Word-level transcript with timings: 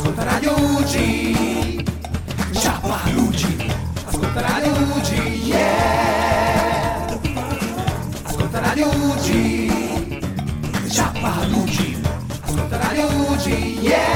Ascolta 0.00 0.24
Radio 0.24 0.56
UG. 0.56 0.96
Ciappa 2.52 3.00
UG. 3.16 3.40
Ascolta 4.06 4.40
Radio 4.40 4.72
UG. 4.96 5.10
Yeah. 5.44 7.20
Ascolta 8.24 8.60
Radio 8.60 8.88
UG. 8.88 9.28
Ciappa 10.88 11.44
UG. 11.52 12.00
Ascolta 12.40 12.78
Radio 12.78 13.08
UG. 13.28 13.46
Yeah. 13.82 14.08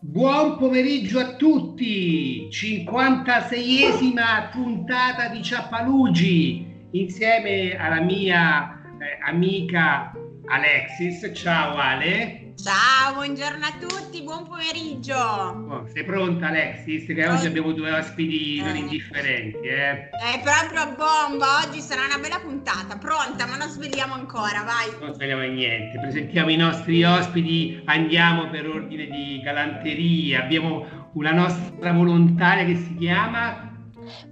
Buon 0.00 0.58
pomeriggio 0.58 1.20
a 1.20 1.36
tutti, 1.36 2.48
56esima 2.50 4.50
puntata 4.52 5.28
di 5.28 5.42
Ciappalugi 5.42 6.66
insieme 6.90 7.74
alla 7.78 8.02
mia 8.02 8.78
eh, 9.00 9.18
amica 9.26 10.12
Alexis. 10.46 11.30
Ciao 11.34 11.76
Ale. 11.76 12.52
Ciao, 12.62 13.14
buongiorno 13.14 13.64
a 13.64 13.72
tutti, 13.80 14.22
buon 14.22 14.46
pomeriggio. 14.46 15.16
Oh, 15.16 15.86
sei 15.92 16.04
pronta 16.04 16.48
Alexis? 16.48 17.04
Che 17.06 17.26
oggi 17.26 17.46
abbiamo 17.46 17.72
due 17.72 17.90
ospiti 17.90 18.60
non 18.60 18.76
Eh. 18.76 18.78
indifferenti, 18.78 19.66
eh? 19.66 20.08
È 20.10 20.40
proprio 20.42 20.94
bomba, 20.96 21.64
oggi 21.66 21.80
sarà 21.80 22.04
una 22.04 22.18
bella 22.18 22.38
puntata. 22.38 22.96
Pronta, 22.96 23.46
ma 23.46 23.56
non 23.56 23.68
svegliamo 23.68 24.14
ancora, 24.14 24.62
vai. 24.62 24.94
Non 25.00 25.14
svegliamo 25.14 25.42
niente, 25.42 25.98
presentiamo 25.98 26.50
i 26.50 26.56
nostri 26.56 27.02
ospiti, 27.02 27.82
andiamo 27.86 28.48
per 28.50 28.68
ordine 28.68 29.06
di 29.06 29.40
galanteria. 29.42 30.42
Abbiamo 30.42 30.86
una 31.14 31.32
nostra 31.32 31.92
volontaria 31.92 32.64
che 32.64 32.76
si 32.76 32.94
chiama 32.96 33.73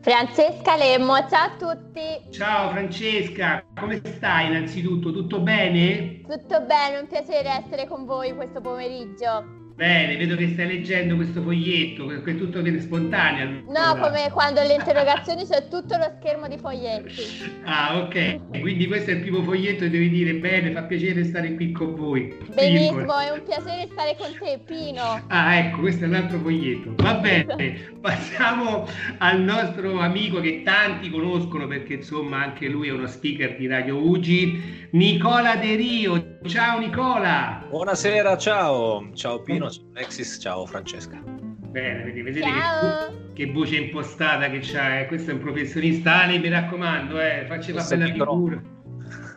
Francesca 0.01 0.77
Lemmo, 0.77 1.15
ciao 1.29 1.47
a 1.47 1.57
tutti. 1.57 2.31
Ciao 2.31 2.71
Francesca, 2.71 3.65
come 3.79 4.01
stai 4.05 4.49
innanzitutto? 4.49 5.13
Tutto 5.13 5.41
bene? 5.41 6.21
Tutto 6.29 6.61
bene, 6.63 6.99
un 6.99 7.07
piacere 7.07 7.65
essere 7.65 7.87
con 7.87 8.05
voi 8.05 8.35
questo 8.35 8.61
pomeriggio. 8.61 9.62
Bene, 9.75 10.17
vedo 10.17 10.37
che 10.37 10.49
stai 10.49 10.67
leggendo 10.67 11.17
questo 11.17 11.43
foglietto, 11.43 12.07
che 12.23 12.37
tutto 12.37 12.61
viene 12.63 12.81
spontaneo. 12.81 13.63
No, 13.69 13.79
allora. 13.79 14.09
come 14.09 14.31
quando 14.31 14.61
alle 14.61 14.75
interrogazioni 14.81 15.47
c'è 15.47 15.69
tutto 15.69 15.97
lo 15.97 16.13
schermo 16.19 16.47
di 16.49 16.59
foglietti. 16.59 17.23
Ah, 17.65 17.99
ok. 17.99 18.61
Quindi 18.61 18.87
questo 18.87 19.11
è 19.11 19.15
il 19.15 19.21
primo 19.21 19.43
foglietto 19.43 19.85
e 19.85 19.91
devi 19.91 20.09
dire 20.11 20.35
bene, 20.35 20.73
fa 20.73 20.83
piacere 20.83 21.25
stare 21.25 21.55
qui 21.55 21.73
con 21.73 21.95
voi. 21.95 22.37
Benissimo, 22.55 22.99
Virgola. 22.99 23.27
è 23.27 23.31
un 23.31 23.43
piacere 23.45 23.89
stare 23.91 24.17
con 24.19 24.29
te, 24.39 24.61
Pino. 24.65 25.25
Ah, 25.29 25.57
ecco, 25.57 25.81
questo 25.81 26.05
è 26.05 26.09
un 26.09 26.15
altro 26.15 26.39
foglietto. 26.39 26.95
Va 26.97 27.15
bene, 27.15 27.97
passiamo 28.01 28.87
al 29.19 29.41
nostro 29.41 30.01
amico 30.01 30.41
che 30.41 30.63
tanti 30.65 31.11
conoscono 31.11 31.67
perché 31.67 31.95
insomma 31.95 32.43
anche 32.43 32.69
lui 32.69 32.89
è 32.89 32.93
uno 32.93 33.07
speaker 33.07 33.57
di 33.57 33.67
Radio 33.67 33.97
Ugi, 33.97 34.89
Nicola 34.91 35.57
De 35.57 35.75
Rio. 35.77 36.32
Ciao 36.45 36.81
Nicola. 36.81 37.65
Buonasera, 37.69 38.37
ciao. 38.37 39.09
Ciao 39.15 39.41
Pino, 39.43 39.71
ciao 39.71 39.85
Alexis, 39.95 40.39
ciao 40.41 40.67
Francesca. 40.67 41.17
Bene, 41.17 42.03
vedete, 42.03 42.23
vedete 42.23 42.47
che, 42.51 43.45
che 43.47 43.53
voce 43.53 43.77
impostata 43.77 44.51
che 44.51 44.59
c'ha, 44.61 44.99
eh. 44.99 45.07
questo 45.07 45.31
è 45.31 45.35
un 45.35 45.41
professionista. 45.41 46.23
Ale, 46.23 46.39
mi 46.39 46.49
raccomando, 46.49 47.21
eh, 47.21 47.45
faceva 47.47 47.79
Questo 47.79 47.97
bella 47.97 48.13
figura. 48.13 48.61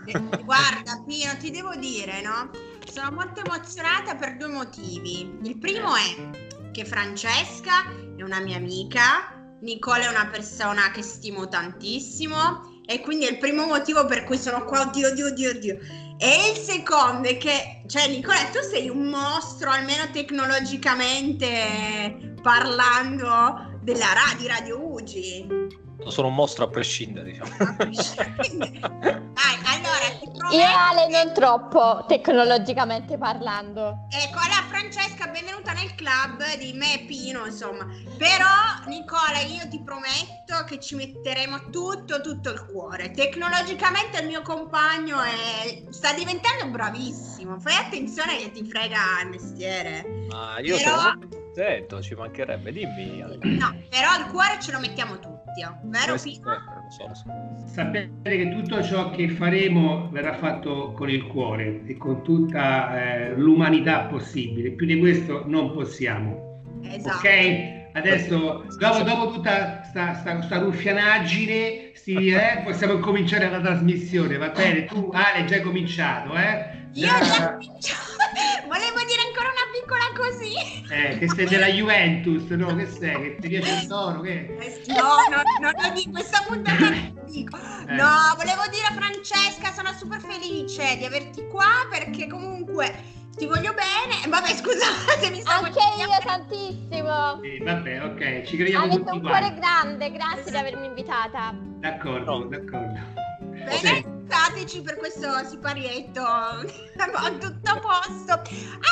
Eh, 0.05 0.19
Guarda, 0.43 1.03
Pino, 1.05 1.37
ti 1.39 1.51
devo 1.51 1.75
dire, 1.75 2.21
no? 2.23 2.49
Sono 2.91 3.11
molto 3.11 3.41
emozionata 3.45 4.15
per 4.15 4.37
due 4.37 4.47
motivi. 4.47 5.31
Il 5.43 5.59
primo 5.59 5.95
è 5.95 6.71
che 6.71 6.85
Francesca 6.85 7.85
è 8.17 8.23
una 8.23 8.39
mia 8.39 8.57
amica, 8.57 9.57
Nicola 9.61 10.05
è 10.05 10.09
una 10.09 10.27
persona 10.31 10.89
che 10.91 11.03
stimo 11.03 11.47
tantissimo 11.47 12.74
e 12.85 13.01
quindi 13.01 13.25
è 13.25 13.31
il 13.31 13.37
primo 13.37 13.65
motivo 13.65 14.05
per 14.05 14.23
cui 14.23 14.37
sono 14.37 14.63
qua, 14.65 14.81
oddio, 14.81 15.07
oddio, 15.09 15.27
oddio, 15.27 15.49
oddio. 15.51 15.77
E 16.17 16.51
il 16.51 16.57
secondo 16.57 17.27
è 17.27 17.37
che, 17.37 17.81
cioè 17.87 18.07
Nicola, 18.07 18.37
tu 18.51 18.59
sei 18.69 18.89
un 18.89 19.07
mostro, 19.07 19.71
almeno 19.71 20.09
tecnologicamente 20.11 22.33
parlando, 22.41 23.79
della 23.81 24.13
radio, 24.13 24.47
Radio 24.47 24.83
Ugi. 24.83 25.83
Sono 26.07 26.27
un 26.27 26.35
mostro 26.35 26.65
a 26.65 26.67
prescindere, 26.69 27.31
diciamo. 27.31 27.49
Quindi, 27.77 28.79
Dai, 28.79 29.57
allora 29.65 30.17
ti 30.19 30.29
prometto. 30.33 30.55
Io 30.55 30.65
Ale 30.65 31.07
non 31.07 31.33
troppo, 31.33 32.05
tecnologicamente 32.07 33.17
parlando. 33.17 34.07
Ecco, 34.09 34.37
allora 34.39 34.63
Francesca, 34.69 35.27
benvenuta 35.27 35.71
nel 35.73 35.93
club 35.95 36.43
di 36.59 36.73
me 36.73 37.01
e 37.01 37.05
Pino, 37.05 37.45
insomma. 37.45 37.85
Però, 38.17 38.45
Nicola, 38.87 39.39
io 39.47 39.67
ti 39.67 39.81
prometto 39.81 40.63
che 40.67 40.79
ci 40.79 40.95
metteremo 40.95 41.69
tutto, 41.71 42.21
tutto 42.21 42.51
il 42.51 42.65
cuore. 42.71 43.11
Tecnologicamente 43.11 44.19
il 44.19 44.27
mio 44.27 44.41
compagno 44.41 45.21
è... 45.21 45.83
sta 45.89 46.13
diventando 46.13 46.67
bravissimo. 46.67 47.59
Fai 47.59 47.75
attenzione 47.77 48.37
che 48.37 48.51
ti 48.51 48.63
frega 48.69 48.99
il 49.23 49.29
mestiere. 49.29 50.25
Ma 50.29 50.59
io 50.59 50.77
Però- 50.77 50.99
sono 50.99 51.19
contento, 51.29 52.01
ci 52.01 52.13
mancherebbe. 52.15 52.71
Dimmi, 52.71 53.21
Ale. 53.21 53.37
No, 53.41 53.75
però 53.89 54.17
il 54.17 54.25
cuore 54.31 54.59
ce 54.61 54.71
lo 54.71 54.79
mettiamo 54.79 55.17
tutti, 55.19 55.34
oh. 55.63 55.77
vero 55.83 56.11
Questo 56.13 56.29
Pino? 56.29 57.67
Sapere 57.67 58.09
che 58.23 58.49
tutto 58.49 58.83
ciò 58.83 59.09
che 59.11 59.29
faremo 59.29 60.09
verrà 60.11 60.33
fatto 60.33 60.91
con 60.91 61.09
il 61.09 61.25
cuore 61.27 61.81
e 61.85 61.97
con 61.97 62.23
tutta 62.23 63.01
eh, 63.01 63.35
l'umanità 63.35 64.05
possibile. 64.05 64.71
Più 64.71 64.85
di 64.85 64.99
questo 64.99 65.43
non 65.45 65.71
possiamo. 65.71 66.61
Esatto. 66.83 67.17
Ok? 67.17 67.73
Adesso, 67.93 68.65
dopo, 68.77 69.03
dopo 69.03 69.31
tutta 69.31 69.81
sta, 69.83 70.13
sta, 70.15 70.41
sta 70.41 70.57
ruffianaggine, 70.59 71.91
sti- 71.93 72.27
eh, 72.27 72.61
possiamo 72.65 72.99
cominciare 72.99 73.49
la 73.49 73.61
trasmissione, 73.61 74.35
va 74.35 74.49
bene? 74.49 74.83
Tu, 74.83 75.09
Ale, 75.13 75.37
hai 75.37 75.47
già 75.47 75.61
cominciato, 75.61 76.35
eh? 76.35 76.74
Io 76.95 77.07
già... 77.07 77.57
Volevo 78.67 78.99
dire 79.05 79.21
ancora 79.27 79.49
una 79.51 79.67
piccola 79.71 80.07
così. 80.15 80.53
Eh, 80.89 81.17
che 81.17 81.29
sei 81.29 81.45
della 81.45 81.67
Juventus, 81.67 82.47
no? 82.51 82.73
Che 82.75 82.87
sei? 82.87 83.21
Che 83.21 83.35
ti 83.41 83.47
piace 83.49 83.81
il 83.81 83.87
toro? 83.87 84.21
Che... 84.21 84.55
Eh, 84.59 84.81
No, 84.87 85.17
no, 85.29 85.41
non 85.59 85.71
lo 85.75 85.93
dico, 85.93 86.11
questa 86.11 86.43
puntata 86.47 86.89
non 86.89 87.13
lo 87.13 87.23
dico. 87.29 87.57
Eh. 87.57 87.93
No, 87.95 88.33
volevo 88.37 88.61
dire 88.71 88.85
a 88.87 88.93
Francesca, 88.93 89.73
sono 89.73 89.91
super 89.93 90.21
felice 90.21 90.95
di 90.97 91.05
averti 91.05 91.45
qua 91.47 91.85
perché 91.89 92.27
comunque 92.27 92.93
ti 93.35 93.45
voglio 93.45 93.73
bene. 93.73 94.27
Vabbè, 94.29 94.55
scusate, 94.55 95.29
mi 95.31 95.41
stavo 95.41 95.65
Anche 95.65 95.79
io 95.99 96.07
tantissimo. 96.23 97.41
Sì, 97.41 97.61
vabbè, 97.61 98.03
ok, 98.03 98.43
ci 98.43 98.55
crediamo 98.55 98.85
Avete 98.85 98.99
tutti 99.03 99.17
un 99.17 99.21
cuore 99.21 99.53
grande, 99.53 100.11
grazie 100.11 100.51
di 100.51 100.57
avermi 100.57 100.85
invitata. 100.85 101.53
D'accordo, 101.53 102.45
d'accordo. 102.45 102.99
Bene, 103.41 104.14
scusateci 104.25 104.81
per 104.81 104.97
questo 104.97 105.29
siparietto. 105.47 106.21
Ma 106.97 107.29
tutto 107.39 107.71
a 107.71 107.79
posto. 107.79 108.41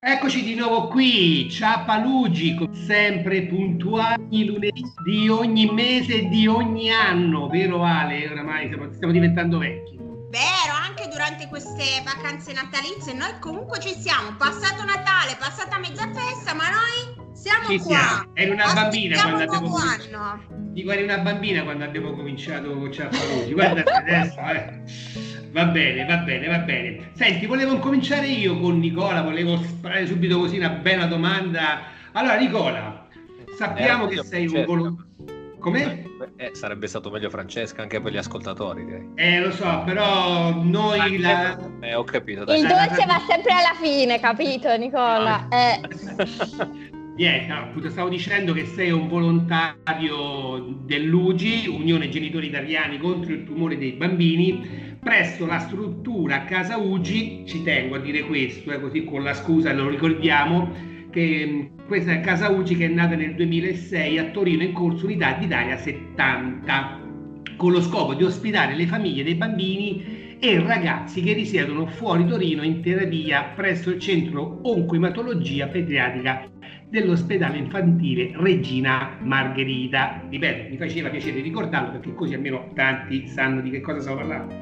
Eccoci 0.10 0.42
di 0.42 0.56
nuovo 0.56 0.88
qui, 0.88 1.50
Ciapalugi, 1.52 2.58
sempre 2.86 3.42
puntuali 3.42 4.46
lunedì 4.46 4.82
di 5.04 5.28
ogni 5.28 5.70
mese 5.70 6.20
e 6.20 6.28
di 6.30 6.48
ogni 6.48 6.90
anno, 6.90 7.50
vero 7.50 7.84
Ale? 7.84 8.26
Oramai 8.30 8.68
stiamo, 8.68 8.94
stiamo 8.94 9.12
diventando 9.12 9.58
vecchi. 9.58 9.98
Vero, 10.30 10.74
anche 10.82 11.10
durante 11.12 11.50
queste 11.50 12.02
vacanze 12.06 12.54
natalizie. 12.54 13.16
Noi 13.16 13.38
comunque 13.42 13.82
ci 13.82 13.94
siamo. 14.00 14.34
Passato 14.38 14.86
Natale, 14.86 15.36
passata 15.38 15.78
mezza 15.78 16.10
festa, 16.14 16.54
ma 16.54 16.70
noi 16.70 17.34
siamo 17.34 17.68
Ci 17.68 17.80
qua. 17.80 17.98
siamo. 17.98 18.32
Eri 18.34 18.50
una 18.52 18.74
bambina 18.74 19.22
quando 19.22 19.44
abbiamo 19.44 19.70
cominciato. 19.70 20.40
Dico, 20.72 20.92
eri 20.92 21.04
una 21.04 21.18
bambina 21.18 21.64
quando 21.64 21.84
abbiamo 21.84 22.14
cominciato 22.14 22.70
con 22.78 22.94
Ciaffarugi. 22.94 23.52
Guarda 23.54 23.84
adesso, 23.94 24.40
eh. 24.40 25.27
Va 25.52 25.66
bene, 25.66 26.06
va 26.06 26.18
bene, 26.18 26.48
va 26.48 26.60
bene. 26.60 27.12
Senti, 27.14 27.46
volevo 27.46 27.78
cominciare 27.80 28.28
io 28.28 28.60
con 28.60 28.80
Nicola, 28.80 29.22
volevo 29.22 29.58
sparare 29.58 30.06
subito 30.06 30.40
così 30.40 30.58
una 30.58 30.70
bella 30.70 31.06
domanda. 31.06 31.82
Allora, 32.12 32.38
Nicola, 32.38 33.08
sappiamo 33.58 34.10
Era 34.10 34.22
che 34.22 34.28
sei 34.28 34.44
un 34.44 34.50
Francesca. 34.50 34.66
volo... 34.66 35.06
Come? 35.60 36.06
Eh, 36.38 36.52
sarebbe 36.54 36.88
stato 36.88 37.10
meglio 37.10 37.30
Francesca 37.30 37.82
anche 37.82 38.00
per 38.00 38.12
gli 38.12 38.18
ascoltatori, 38.18 38.86
direi. 38.86 39.10
Eh, 39.16 39.40
lo 39.40 39.52
so, 39.52 39.82
però 39.86 40.54
noi 40.64 41.18
la... 41.18 41.58
Eh, 41.82 41.96
ho 41.96 42.04
capito, 42.04 42.44
dai. 42.44 42.60
Il 42.60 42.68
dolce 42.68 43.06
va 43.06 43.22
sempre 43.28 43.54
alla 43.54 43.76
fine, 43.82 44.20
capito 44.20 44.76
Nicola? 44.78 45.48
Eh, 45.50 46.96
Niente, 47.18 47.48
no, 47.52 47.62
appunto 47.62 47.90
stavo 47.90 48.10
dicendo 48.10 48.54
che 48.54 48.68
sei 48.68 48.92
un 48.92 49.08
volontario 49.08 50.78
dell'UGI, 50.84 51.68
Unione 51.68 52.10
Genitori 52.10 52.46
Italiani 52.46 53.00
contro 53.00 53.34
il 53.34 53.44
tumore 53.44 53.76
dei 53.76 53.94
bambini, 53.94 54.87
presso 55.00 55.46
la 55.46 55.60
struttura 55.60 56.46
Casa 56.46 56.78
UGI, 56.78 57.44
ci 57.46 57.64
tengo 57.64 57.96
a 57.96 58.00
dire 58.00 58.22
questo, 58.22 58.72
eh, 58.72 58.80
così 58.80 59.04
con 59.04 59.24
la 59.24 59.34
scusa 59.34 59.74
lo 59.74 59.90
ricordiamo, 59.90 60.72
che 61.10 61.46
mh, 61.46 61.86
questa 61.88 62.14
è 62.14 62.20
Casa 62.22 62.50
UGI 62.50 62.76
che 62.76 62.86
è 62.86 62.90
nata 62.90 63.16
nel 63.16 63.36
2006 63.36 64.18
a 64.18 64.26
Torino 64.26 64.64
in 64.64 64.74
corso 64.74 65.06
Unità 65.06 65.34
d'Italia 65.34 65.78
70, 65.78 67.00
con 67.56 67.72
lo 67.72 67.82
scopo 67.82 68.14
di 68.14 68.24
ospitare 68.24 68.76
le 68.76 68.86
famiglie 68.86 69.24
dei 69.24 69.36
bambini 69.36 70.36
e 70.40 70.60
ragazzi 70.60 71.22
che 71.22 71.34
risiedono 71.34 71.88
fuori 71.88 72.26
Torino 72.28 72.62
in 72.62 72.82
terapia 72.82 73.54
presso 73.56 73.90
il 73.90 74.00
centro 74.00 74.60
oncoematologia 74.62 75.68
pediatrica 75.68 76.48
dell'ospedale 76.90 77.58
infantile 77.58 78.32
Regina 78.36 79.18
Margherita. 79.22 80.22
Ripeto, 80.30 80.70
mi 80.70 80.78
faceva 80.78 81.10
piacere 81.10 81.42
ricordarlo 81.42 81.92
perché 81.92 82.14
così 82.14 82.34
almeno 82.34 82.70
tanti 82.74 83.28
sanno 83.28 83.62
di 83.62 83.70
che 83.70 83.82
cosa 83.82 84.02
stavo 84.02 84.18
parlando. 84.18 84.56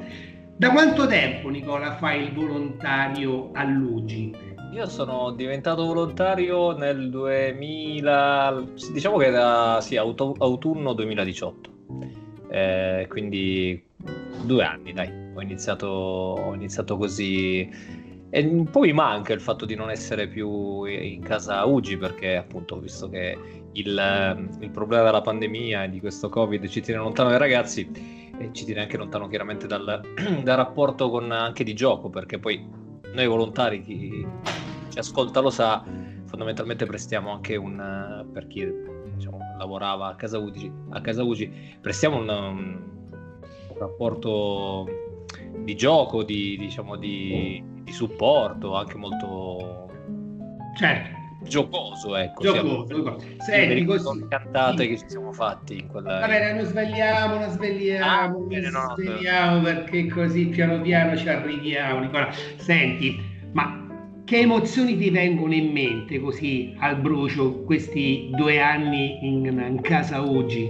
Da 0.58 0.72
quanto 0.72 1.06
tempo, 1.06 1.50
Nicola, 1.50 1.96
fai 1.98 2.24
il 2.24 2.34
volontario 2.34 3.52
all'UGI? 3.54 4.54
Io 4.74 4.88
sono 4.88 5.32
diventato 5.32 5.86
volontario 5.86 6.76
nel 6.78 7.10
2000, 7.10 8.64
diciamo 8.92 9.18
che 9.18 9.26
era 9.26 9.80
sì, 9.82 9.96
auto- 9.96 10.36
autunno 10.40 10.94
2018, 10.94 11.74
Eh, 12.50 13.06
quindi 13.10 13.84
due 14.44 14.64
anni, 14.64 14.94
dai, 14.94 15.10
ho 15.34 15.42
iniziato, 15.42 15.88
ho 15.88 16.54
iniziato 16.54 16.96
così 16.96 17.70
e 18.30 18.44
mi 18.44 18.94
manca 18.94 19.34
il 19.34 19.42
fatto 19.42 19.66
di 19.66 19.76
non 19.76 19.90
essere 19.90 20.28
più 20.28 20.84
in 20.86 21.22
casa 21.22 21.64
Ugi 21.66 21.98
perché 21.98 22.36
appunto 22.36 22.80
visto 22.80 23.08
che 23.10 23.38
il, 23.72 24.50
il 24.60 24.70
problema 24.72 25.04
della 25.04 25.22
pandemia 25.22 25.84
e 25.84 25.90
di 25.90 26.00
questo 26.00 26.30
Covid 26.30 26.68
ci 26.68 26.82
tiene 26.82 27.00
lontano 27.00 27.30
dai 27.30 27.38
ragazzi 27.38 27.90
e 28.38 28.50
ci 28.52 28.66
tiene 28.66 28.82
anche 28.82 28.98
lontano 28.98 29.28
chiaramente 29.28 29.68
dal, 29.68 30.02
dal 30.44 30.58
rapporto 30.58 31.10
con, 31.10 31.32
anche 31.32 31.64
di 31.64 31.74
gioco 31.74 32.10
perché 32.10 32.40
poi 32.40 32.84
noi 33.14 33.28
volontari, 33.28 33.82
chi 33.82 34.28
ci 34.90 35.00
ascolta 35.00 35.40
lo 35.40 35.50
sa, 35.50 35.84
fondamentalmente 36.26 36.86
prestiamo 36.86 37.32
anche 37.32 37.56
un, 37.56 38.26
per 38.34 38.48
chi 38.48 38.68
diciamo, 39.16 39.38
lavorava 39.58 40.08
a 40.08 40.16
casa 40.16 40.38
Ugi, 40.38 40.70
a 40.90 41.02
casa 41.02 41.24
Ugi 41.24 41.50
prestiamo 41.80 42.18
un, 42.18 42.28
un 42.30 43.78
rapporto 43.78 44.86
di 45.64 45.76
gioco, 45.76 46.24
di, 46.24 46.58
diciamo, 46.58 46.98
di, 46.98 47.64
di 47.86 47.92
supporto, 47.94 48.76
anche 48.76 48.98
molto 48.98 49.90
Certo, 50.78 51.10
giocoso, 51.44 52.16
ecco. 52.18 52.42
giocoso. 52.44 52.86
giocoso. 52.94 53.26
Io 53.28 53.34
mi 53.36 53.40
Senti, 53.40 53.86
così. 53.86 54.26
cantate 54.28 54.82
Sì. 54.84 54.88
che 54.90 54.98
ci 54.98 55.06
siamo 55.10 55.32
fatti 55.32 55.78
in 55.80 55.88
quella... 55.88 56.20
Va 56.20 56.28
bene, 56.28 56.54
non 56.54 56.66
svegliamo, 56.66 57.38
non 57.38 57.50
svegliamo, 57.50 58.06
Ah, 58.06 58.28
non 58.28 58.48
bene, 58.48 58.70
no, 58.70 58.80
no, 58.88 58.94
svegliamo 58.98 59.62
perché 59.62 60.08
così 60.10 60.48
piano 60.48 60.82
piano 60.82 61.16
ci 61.16 61.30
arriviamo. 61.30 62.00
Nicola, 62.00 62.30
senti, 62.58 63.18
ma 63.54 63.84
che 64.26 64.40
emozioni 64.40 64.98
ti 64.98 65.10
vengono 65.12 65.54
in 65.54 65.72
mente 65.72 66.20
così 66.20 66.76
al 66.80 66.98
brucio 66.98 67.62
questi 67.62 68.32
due 68.36 68.60
anni 68.60 69.24
in, 69.26 69.46
in 69.46 69.80
casa 69.82 70.20
Ugi? 70.20 70.70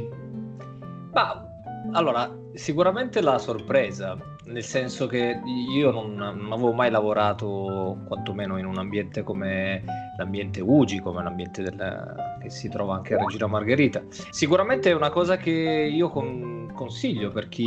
Ma 1.14 1.42
allora, 1.94 2.30
sicuramente 2.54 3.22
la 3.22 3.38
sorpresa, 3.38 4.18
nel 4.46 4.64
senso 4.64 5.08
che 5.08 5.40
io 5.74 5.92
non, 5.92 6.14
non 6.14 6.52
avevo 6.52 6.72
mai 6.74 6.92
lavorato, 6.92 7.98
quantomeno 8.08 8.58
in 8.58 8.66
un 8.66 8.78
ambiente 8.78 9.24
come 9.24 9.84
l'ambiente 10.18 10.62
UGI, 10.62 11.00
come 11.00 11.24
l'ambiente 11.24 11.62
del- 11.64 12.38
che 12.42 12.50
si 12.50 12.70
trova 12.70 12.96
anche 12.96 13.16
a 13.16 13.18
Regina 13.18 13.48
Margherita. 13.48 14.04
Sicuramente 14.10 14.92
è 14.92 14.94
una 14.94 15.10
cosa 15.10 15.38
che 15.38 15.52
io 15.52 16.10
con- 16.10 16.72
consiglio 16.74 17.32
per 17.32 17.50
chi 17.50 17.66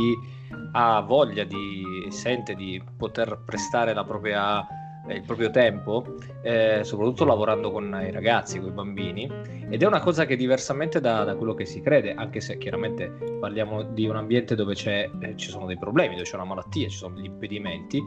ha 0.73 1.01
voglia 1.01 1.43
di, 1.43 1.83
sente 2.09 2.55
di 2.55 2.81
poter 2.97 3.41
prestare 3.45 3.93
la 3.93 4.03
propria, 4.03 4.65
il 5.13 5.23
proprio 5.23 5.49
tempo, 5.49 6.15
eh, 6.41 6.81
soprattutto 6.83 7.25
lavorando 7.25 7.71
con 7.71 7.85
i 8.05 8.11
ragazzi, 8.11 8.59
con 8.59 8.69
i 8.69 8.73
bambini, 8.73 9.31
ed 9.69 9.81
è 9.81 9.85
una 9.85 9.99
cosa 9.99 10.25
che 10.25 10.35
diversamente 10.35 10.99
da, 10.99 11.23
da 11.23 11.35
quello 11.35 11.53
che 11.53 11.65
si 11.65 11.81
crede, 11.81 12.13
anche 12.13 12.39
se 12.41 12.57
chiaramente 12.57 13.11
parliamo 13.39 13.83
di 13.83 14.07
un 14.07 14.15
ambiente 14.15 14.55
dove 14.55 14.73
eh, 14.73 15.33
ci 15.35 15.49
sono 15.49 15.65
dei 15.65 15.77
problemi, 15.77 16.15
dove 16.15 16.27
c'è 16.27 16.35
una 16.35 16.45
malattia, 16.45 16.87
ci 16.87 16.97
sono 16.97 17.15
degli 17.15 17.25
impedimenti, 17.25 18.01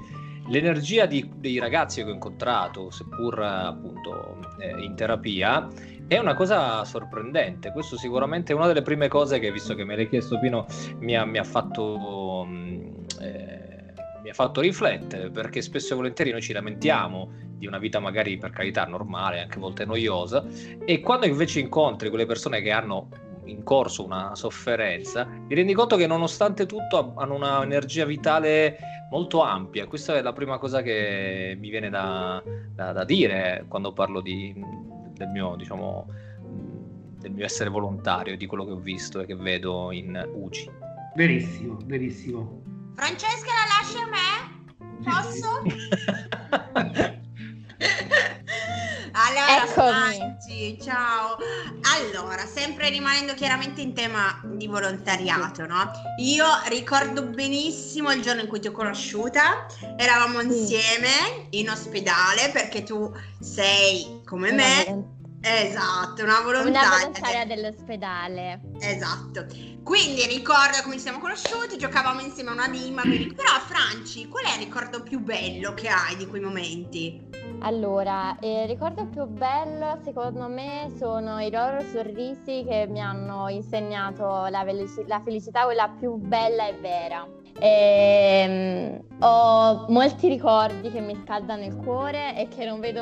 l'energia 0.49 1.07
di- 1.07 1.31
dei 1.37 1.59
ragazzi 1.59 2.03
che 2.03 2.11
ho 2.11 2.13
incontrato, 2.13 2.91
seppur 2.91 3.39
eh, 3.41 3.47
appunto 3.47 4.39
eh, 4.59 4.83
in 4.83 4.95
terapia, 4.95 5.69
è 6.07 6.19
una 6.19 6.35
cosa 6.35 6.85
sorprendente. 6.85 7.73
Questo 7.73 7.97
sicuramente 7.97 8.53
è 8.53 8.57
una 8.57 8.67
delle 8.67 8.83
prime 8.83 9.09
cose 9.09 9.39
che, 9.39 9.51
visto 9.51 9.75
che 9.75 9.85
me 9.85 9.97
l'hai 9.97 10.09
chiesto 10.09 10.39
Pino, 10.39 10.67
mi 10.99 11.17
ha, 11.17 11.25
mi 11.25 11.39
ha 11.39 11.45
fatto... 11.45 12.45
mm, 12.47 12.81
eh, 13.21 13.62
mi 14.23 14.31
ha 14.31 14.35
fatto 14.35 14.61
riflettere 14.61 15.31
perché 15.31 15.61
spesso 15.61 15.93
e 15.93 15.97
volentieri 15.97 16.31
noi 16.31 16.41
ci 16.43 16.53
lamentiamo 16.53 17.31
di 17.57 17.67
una 17.67 17.79
vita 17.79 18.01
magari 18.01 18.39
per 18.39 18.51
carità 18.51 18.85
normale, 18.85 19.41
anche 19.41 19.57
a 19.57 19.61
volte 19.61 19.85
noiosa, 19.85 20.45
e 20.85 21.01
quando 21.01 21.27
invece 21.27 21.61
incontri 21.61 22.09
quelle 22.09 22.27
persone 22.27 22.61
che 22.61 22.71
hanno 22.71 23.09
in 23.45 23.63
corso 23.65 24.05
una 24.05 24.35
sofferenza, 24.35 25.29
ti 25.47 25.55
rendi 25.55 25.73
conto 25.73 25.97
che 25.97 26.07
nonostante 26.07 26.67
tutto 26.67 27.15
hanno 27.17 27.35
un'energia 27.35 28.05
vitale 28.05 28.79
molto 29.11 29.43
ampia. 29.43 29.87
Questa 29.87 30.17
è 30.17 30.23
la 30.23 30.33
prima 30.33 30.59
cosa 30.59 30.81
che 30.83 31.57
mi 31.59 31.69
viene 31.71 31.91
da, 31.91 32.43
da- 32.75 32.93
da 32.93 33.05
dire 33.05 33.65
quando 33.69 33.93
parlo 33.93 34.21
di- 34.21 34.55
del, 35.15 35.29
mio, 35.29 35.55
diciamo, 35.57 36.07
del 37.19 37.33
mio 37.33 37.45
essere 37.45 37.69
volontario, 37.69 38.37
di 38.37 38.47
quello 38.47 38.65
che 38.65 38.73
ho 38.73 38.79
visto 38.79 39.21
e 39.21 39.27
che 39.27 39.37
vedo 39.37 39.91
in 39.91 40.29
UCI. 40.35 40.71
Verissimo, 41.15 41.79
verissimo. 41.85 42.62
Francesca 42.95 43.51
la 43.59 43.67
lasci 43.81 43.97
a 43.99 44.07
me? 44.07 44.31
Posso? 45.05 45.51
Allora, 49.15 49.65
Eccomi. 49.67 50.17
Franci, 50.17 50.79
ciao. 50.81 51.37
Allora, 51.99 52.47
sempre 52.47 52.89
rimanendo 52.89 53.35
chiaramente 53.35 53.83
in 53.83 53.93
tema 53.93 54.41
di 54.45 54.67
volontariato, 54.67 55.67
no? 55.67 55.91
Io 56.19 56.47
ricordo 56.69 57.23
benissimo 57.27 58.11
il 58.13 58.23
giorno 58.23 58.41
in 58.43 58.47
cui 58.49 58.61
ti 58.61 58.69
ho 58.69 58.73
conosciuta. 58.73 59.67
Eravamo 59.99 60.41
Sì. 60.41 60.47
insieme 60.47 61.09
in 61.51 61.69
ospedale 61.69 62.51
perché 62.53 62.83
tu 62.85 63.13
sei 63.39 64.23
come 64.25 64.51
Una 64.51 64.63
me. 64.63 64.85
volon- 64.87 65.21
Esatto, 65.45 66.23
una 66.23 66.39
Una 66.39 66.43
volontaria. 66.43 66.89
volontaria 66.89 67.45
dell'ospedale. 67.45 68.61
Esatto. 68.81 69.47
Quindi 69.85 70.25
ricordo 70.27 70.81
come 70.83 70.95
ci 70.95 71.01
siamo 71.01 71.19
conosciuti, 71.19 71.77
giocavamo 71.77 72.21
insieme 72.21 72.51
a 72.51 72.53
una 72.53 72.69
quindi- 72.69 73.35
Però, 73.35 73.51
Franci, 73.67 74.29
qual 74.29 74.45
è 74.45 74.53
il 74.59 74.65
ricordo 74.65 75.03
più 75.03 75.19
bello 75.19 75.75
che 75.75 75.89
hai 75.89 76.17
di 76.17 76.27
quei 76.27 76.41
momenti? 76.41 77.31
Allora, 77.61 78.37
il 78.41 78.67
ricordo 78.69 79.07
più 79.07 79.25
bello 79.27 79.99
secondo 80.05 80.49
me 80.49 80.93
sono 80.97 81.41
i 81.41 81.51
loro 81.51 81.81
sorrisi 81.93 82.65
che 82.67 82.87
mi 82.89 83.01
hanno 83.01 83.49
insegnato 83.49 84.47
la, 84.47 84.63
velici- 84.63 85.05
la 85.07 85.21
felicità, 85.21 85.65
quella 85.65 85.89
più 85.89 86.15
bella 86.15 86.69
e 86.69 86.75
vera. 86.75 87.27
Ehm, 87.59 89.01
ho 89.21 89.87
molti 89.89 90.29
ricordi 90.29 90.91
che 90.91 91.01
mi 91.01 91.21
scaldano 91.25 91.65
il 91.65 91.77
cuore 91.77 92.37
e 92.37 92.47
che 92.49 92.65
non 92.65 92.79
vedo 92.79 93.01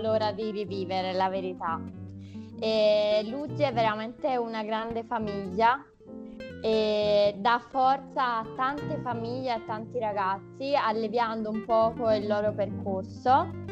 l'ora 0.00 0.32
di 0.32 0.50
rivivere, 0.50 1.12
la 1.12 1.28
verità. 1.28 1.80
E 2.58 3.22
Luigi 3.28 3.62
è 3.62 3.72
veramente 3.72 4.36
una 4.36 4.62
grande 4.62 5.04
famiglia 5.04 5.84
e 6.62 7.34
dà 7.38 7.60
forza 7.70 8.38
a 8.38 8.46
tante 8.56 8.98
famiglie, 9.02 9.52
a 9.52 9.60
tanti 9.66 9.98
ragazzi, 9.98 10.74
alleviando 10.74 11.50
un 11.50 11.64
poco 11.64 12.10
il 12.10 12.26
loro 12.26 12.52
percorso. 12.52 13.64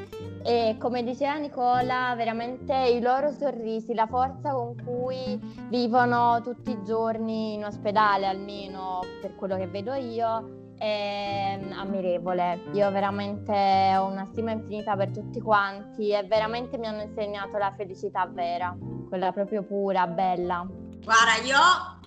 E 0.43 0.77
come 0.79 1.03
diceva 1.03 1.37
Nicola, 1.37 2.15
veramente 2.17 2.75
i 2.75 3.01
loro 3.01 3.31
sorrisi, 3.31 3.95
la 3.95 4.07
forza 4.07 4.53
con 4.53 4.75
cui 4.85 5.41
vivono 5.69 6.41
tutti 6.43 6.71
i 6.71 6.85
giorni 6.85 7.55
in 7.55 7.65
ospedale, 7.65 8.27
almeno 8.27 9.01
per 9.23 9.35
quello 9.37 9.57
che 9.57 9.67
vedo 9.69 9.95
io, 9.95 10.75
è 10.77 11.45
è 11.55 11.73
ammirevole. 11.73 12.65
Io 12.73 12.91
veramente 12.91 13.95
ho 13.97 14.07
una 14.07 14.25
stima 14.27 14.53
infinita 14.53 14.97
per 14.97 15.11
tutti 15.11 15.41
quanti 15.41 16.11
e 16.11 16.23
veramente 16.25 16.79
mi 16.79 16.87
hanno 16.87 17.03
insegnato 17.03 17.57
la 17.57 17.73
felicità 17.77 18.27
vera, 18.27 18.77
quella 19.09 19.33
proprio 19.33 19.63
pura, 19.63 20.07
bella. 20.07 20.67
Guarda, 20.69 21.45
io 21.45 21.59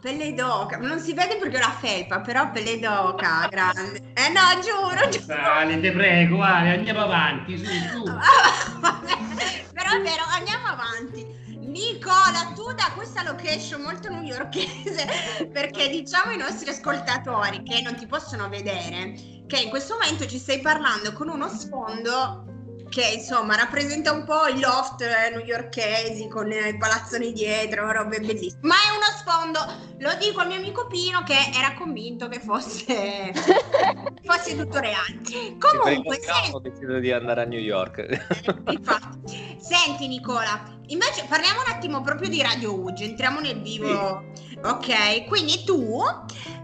pelle 0.08 0.34
d'oca, 0.34 0.78
non 0.78 1.02
si 1.02 1.14
vede 1.14 1.36
perché 1.36 1.58
ho 1.58 1.60
la 1.60 1.76
felpa, 1.78 2.22
però 2.22 2.50
pelle 2.52 2.80
d'oca, 2.80 3.46
grande. 3.50 4.14
Eh 4.14 4.30
no, 4.30 4.62
giuro, 4.62 5.10
giuro. 5.10 5.26
Sale, 5.26 5.82
te 5.82 5.92
prego, 5.92 6.38
vale, 6.38 6.76
andiamo 6.76 7.02
avanti, 7.02 7.58
su, 7.58 7.66
su. 7.66 8.04
però 9.74 9.92
è 9.92 10.02
vero, 10.02 10.24
andiamo 10.34 10.68
avanti. 10.68 11.26
Nicola, 11.58 12.54
tu 12.56 12.72
da 12.74 12.94
questa 12.96 13.22
location 13.24 13.82
molto 13.82 14.10
newyorkese, 14.10 15.50
perché 15.52 15.90
diciamo 15.90 16.32
ai 16.32 16.38
nostri 16.38 16.70
ascoltatori 16.70 17.62
che 17.64 17.82
non 17.82 17.96
ti 17.96 18.08
possono 18.08 18.48
vedere, 18.48 19.14
che 19.46 19.60
in 19.60 19.70
questo 19.70 19.98
momento 20.00 20.26
ci 20.26 20.38
stai 20.38 20.62
parlando 20.62 21.12
con 21.12 21.28
uno 21.28 21.50
sfondo 21.50 22.47
che 22.90 23.06
insomma 23.06 23.56
rappresenta 23.56 24.12
un 24.12 24.24
po' 24.24 24.48
i 24.48 24.60
loft 24.60 25.02
eh, 25.02 25.36
newyorkesi 25.36 26.28
con 26.28 26.52
eh, 26.52 26.70
i 26.70 26.78
palazzoni 26.78 27.34
dietro, 27.34 27.92
robe 27.92 28.20
bellissime. 28.20 28.60
Ma 28.62 28.76
è 28.76 28.96
uno 28.96 29.06
sfondo, 29.18 29.60
lo 30.00 30.16
dico 30.20 30.40
al 30.40 30.48
mio 30.48 30.58
amico 30.58 30.88
Pino 30.88 31.24
che 31.24 31.38
era 31.54 31.74
convinto 31.74 32.28
che 32.28 32.40
fosse, 32.40 33.32
fosse 34.24 34.56
tutto 34.56 34.80
reale. 34.80 35.20
Comunque, 35.58 36.20
ho 36.52 36.60
deciso 36.60 37.00
di 37.00 37.12
andare 37.12 37.42
a 37.42 37.46
New 37.46 37.60
York. 37.60 38.06
Infatti. 38.70 39.58
Senti 39.60 40.08
Nicola, 40.08 40.78
invece 40.88 41.26
parliamo 41.28 41.62
un 41.62 41.72
attimo 41.72 42.02
proprio 42.02 42.30
di 42.30 42.42
Radio 42.42 42.74
Uge, 42.80 43.04
entriamo 43.04 43.40
nel 43.40 43.62
vivo. 43.62 44.24
Sì. 44.34 44.58
Ok, 44.64 45.26
quindi 45.26 45.64
tu 45.64 46.02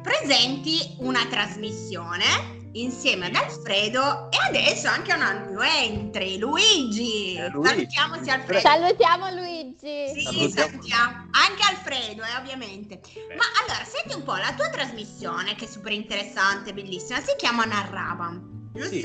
presenti 0.02 0.96
una 1.00 1.26
trasmissione 1.28 2.63
insieme 2.74 3.28
ad 3.28 3.36
Alfredo 3.36 4.30
e 4.32 4.38
adesso 4.48 4.88
anche 4.88 5.14
un 5.14 5.22
altro 5.22 5.62
entry, 5.62 6.38
Luigi. 6.38 7.36
Eh, 7.36 7.50
Luigi. 7.50 7.70
Salutiamo 7.70 8.24
sia 8.24 8.34
Alfredo. 8.34 8.60
Salutiamo 8.60 9.30
Luigi. 9.32 10.10
Sì, 10.14 10.22
salutiamo. 10.22 10.50
salutiamo. 10.50 11.30
Anche 11.32 11.64
Alfredo, 11.70 12.24
eh, 12.24 12.40
ovviamente. 12.40 13.00
Beh. 13.14 13.36
Ma 13.36 13.44
allora, 13.62 13.84
senti 13.86 14.16
un 14.16 14.24
po', 14.24 14.36
la 14.36 14.54
tua 14.56 14.70
trasmissione, 14.70 15.56
che 15.56 15.66
è 15.66 15.68
super 15.68 15.92
interessante, 15.92 16.74
bellissima, 16.74 17.20
si 17.20 17.36
chiama 17.38 17.66
Narravam, 17.66 18.72
giusto? 18.74 18.90
Sì. 18.90 19.02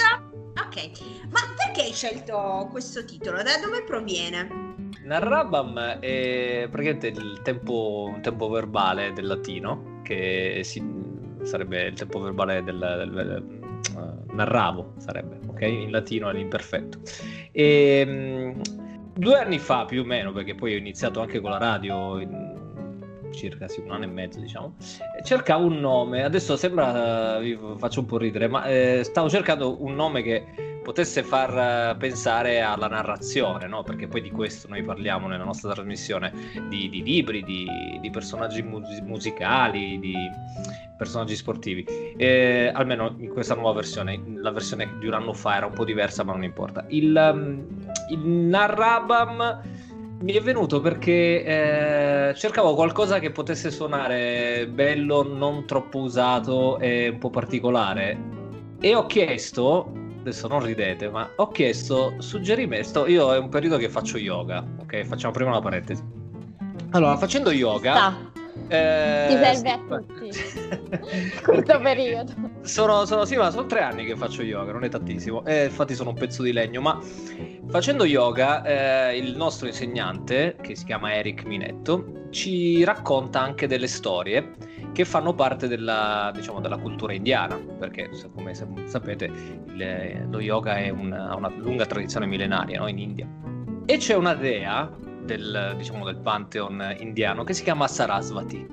Ok, 0.58 0.90
ma 1.30 1.40
perché 1.56 1.82
hai 1.82 1.92
scelto 1.92 2.68
questo 2.70 3.04
titolo? 3.04 3.42
Da 3.42 3.58
dove 3.58 3.84
proviene? 3.84 4.66
Narrabam 5.04 5.78
è 6.00 6.66
praticamente 6.70 7.06
il 7.08 7.40
tempo, 7.42 8.10
un 8.12 8.20
tempo 8.20 8.48
verbale 8.48 9.12
del 9.12 9.26
latino 9.26 10.00
che 10.02 10.62
si, 10.64 10.82
sarebbe 11.42 11.86
il 11.86 11.94
tempo 11.94 12.18
verbale 12.20 12.62
del, 12.62 12.78
del, 12.78 13.57
uh, 13.94 14.34
narravo 14.34 14.94
sarebbe, 14.98 15.38
ok? 15.46 15.60
In 15.62 15.90
latino 15.90 16.30
è 16.30 16.32
l'imperfetto. 16.32 16.98
E, 17.52 18.04
um, 18.06 18.60
due 19.14 19.38
anni 19.38 19.58
fa 19.58 19.84
più 19.84 20.02
o 20.02 20.04
meno, 20.04 20.32
perché 20.32 20.54
poi 20.54 20.74
ho 20.74 20.78
iniziato 20.78 21.20
anche 21.20 21.40
con 21.40 21.50
la 21.50 21.58
radio 21.58 22.18
in, 22.20 22.47
circa 23.32 23.68
sì, 23.68 23.80
un 23.80 23.90
anno 23.90 24.04
e 24.04 24.08
mezzo, 24.08 24.40
diciamo. 24.40 24.74
Cercavo 25.24 25.66
un 25.66 25.80
nome, 25.80 26.24
adesso 26.24 26.56
sembra, 26.56 27.38
vi 27.38 27.58
faccio 27.78 28.00
un 28.00 28.06
po' 28.06 28.18
ridere, 28.18 28.48
ma 28.48 28.64
eh, 28.64 29.00
stavo 29.04 29.28
cercando 29.28 29.82
un 29.82 29.94
nome 29.94 30.22
che 30.22 30.44
potesse 30.88 31.22
far 31.22 31.98
pensare 31.98 32.62
alla 32.62 32.88
narrazione, 32.88 33.66
no? 33.66 33.82
perché 33.82 34.08
poi 34.08 34.22
di 34.22 34.30
questo 34.30 34.68
noi 34.68 34.82
parliamo 34.82 35.26
nella 35.26 35.44
nostra 35.44 35.74
trasmissione, 35.74 36.32
di, 36.68 36.88
di 36.88 37.02
libri, 37.02 37.42
di, 37.42 37.98
di 38.00 38.10
personaggi 38.10 38.62
mus- 38.62 39.00
musicali, 39.00 39.98
di 39.98 40.14
personaggi 40.96 41.36
sportivi. 41.36 41.84
Eh, 42.16 42.70
almeno 42.72 43.14
in 43.18 43.28
questa 43.28 43.54
nuova 43.54 43.74
versione, 43.74 44.18
la 44.36 44.50
versione 44.50 44.96
di 44.98 45.06
un 45.06 45.12
anno 45.12 45.34
fa 45.34 45.56
era 45.56 45.66
un 45.66 45.74
po' 45.74 45.84
diversa, 45.84 46.24
ma 46.24 46.32
non 46.32 46.42
importa. 46.42 46.84
Il, 46.88 47.14
um, 47.14 47.66
il 48.08 48.18
Narrabam 48.18 49.60
mi 50.20 50.32
è 50.32 50.40
venuto 50.40 50.80
perché 50.80 51.44
eh, 51.44 52.34
cercavo 52.34 52.74
qualcosa 52.74 53.18
che 53.18 53.30
potesse 53.30 53.70
suonare 53.70 54.66
bello, 54.68 55.22
non 55.22 55.64
troppo 55.66 56.00
usato 56.00 56.78
e 56.78 57.08
un 57.08 57.18
po' 57.18 57.30
particolare. 57.30 58.18
E 58.80 58.94
ho 58.94 59.06
chiesto, 59.06 59.92
adesso 60.20 60.48
non 60.48 60.64
ridete, 60.64 61.08
ma 61.08 61.28
ho 61.36 61.48
chiesto 61.48 62.14
suggerimento. 62.18 63.06
Io 63.06 63.32
è 63.32 63.38
un 63.38 63.48
periodo 63.48 63.76
che 63.76 63.88
faccio 63.88 64.18
yoga, 64.18 64.64
ok? 64.80 65.04
Facciamo 65.04 65.32
prima 65.32 65.50
una 65.50 65.60
parentesi. 65.60 66.02
Allora, 66.90 67.16
facendo 67.16 67.50
yoga, 67.50 68.30
eh, 68.68 69.26
Ti 69.28 69.36
serve 69.36 69.70
a 69.70 69.78
tutti 69.78 70.30
questo 71.44 71.80
periodo. 71.80 72.32
Sono, 72.62 73.04
sono, 73.04 73.24
sì, 73.24 73.36
ma 73.36 73.50
sono 73.50 73.66
tre 73.66 73.80
anni 73.80 74.04
che 74.04 74.16
faccio 74.16 74.42
yoga, 74.42 74.72
non 74.72 74.84
è 74.84 74.88
tantissimo. 74.88 75.44
E 75.44 75.64
infatti 75.64 75.94
sono 75.94 76.10
un 76.10 76.16
pezzo 76.16 76.42
di 76.42 76.52
legno. 76.52 76.80
Ma 76.80 76.98
facendo 77.68 78.04
yoga, 78.04 78.64
eh, 79.10 79.16
il 79.16 79.36
nostro 79.36 79.66
insegnante, 79.66 80.56
che 80.60 80.74
si 80.74 80.84
chiama 80.84 81.14
Eric 81.14 81.44
Minetto, 81.44 82.26
ci 82.30 82.84
racconta 82.84 83.40
anche 83.40 83.66
delle 83.66 83.86
storie 83.86 84.54
che 84.92 85.04
fanno 85.04 85.34
parte 85.34 85.68
della, 85.68 86.32
diciamo, 86.34 86.60
della 86.60 86.78
cultura 86.78 87.12
indiana. 87.12 87.56
Perché, 87.56 88.10
come 88.34 88.54
sapete, 88.54 89.24
il, 89.24 90.26
lo 90.28 90.40
yoga 90.40 90.76
è 90.76 90.88
una, 90.88 91.34
una 91.34 91.48
lunga 91.48 91.86
tradizione 91.86 92.26
millenaria 92.26 92.80
no? 92.80 92.88
in 92.88 92.98
India. 92.98 93.26
E 93.86 93.96
c'è 93.96 94.14
una 94.14 94.34
dea 94.34 94.90
del, 95.22 95.74
diciamo, 95.76 96.04
del 96.04 96.18
pantheon 96.18 96.96
indiano 96.98 97.44
che 97.44 97.52
si 97.54 97.62
chiama 97.62 97.86
Sarasvati. 97.86 98.66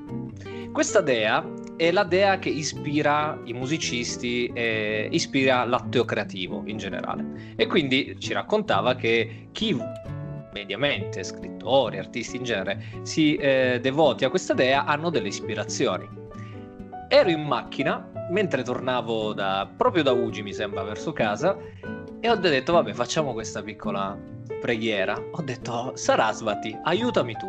Questa 0.72 1.02
dea 1.02 1.46
è 1.78 1.92
la 1.92 2.04
dea 2.04 2.40
che 2.40 2.50
ispira 2.50 3.40
i 3.44 3.54
musicisti 3.54 4.48
e 4.54 5.08
ispira 5.12 5.66
l'atteo 5.66 6.06
creativo 6.06 6.64
in 6.66 6.78
generale. 6.78 7.54
E 7.56 7.68
quindi 7.68 8.16
ci 8.20 8.34
raccontava 8.34 8.96
che 8.96 9.48
chi 9.52 9.78
mediamente, 10.54 11.22
scrittori, 11.24 11.98
artisti 11.98 12.38
in 12.38 12.44
genere, 12.44 12.82
si 13.02 13.36
eh, 13.36 13.80
devoti 13.82 14.24
a 14.24 14.30
questa 14.30 14.54
dea 14.54 14.86
hanno 14.86 15.10
delle 15.10 15.28
ispirazioni. 15.28 16.08
Ero 17.10 17.30
in 17.30 17.44
macchina 17.44 18.10
mentre 18.30 18.64
tornavo 18.64 19.34
da, 19.34 19.70
proprio 19.76 20.02
da 20.02 20.14
Ugi, 20.14 20.42
mi 20.42 20.54
sembra, 20.54 20.82
verso 20.84 21.12
casa, 21.12 21.58
e 22.20 22.30
ho 22.30 22.36
detto, 22.36 22.72
vabbè, 22.72 22.94
facciamo 22.94 23.34
questa 23.34 23.62
piccola 23.62 24.18
preghiera, 24.62 25.22
ho 25.32 25.42
detto 25.42 25.92
Sarasvati, 25.96 26.76
aiutami 26.84 27.34
tu. 27.34 27.48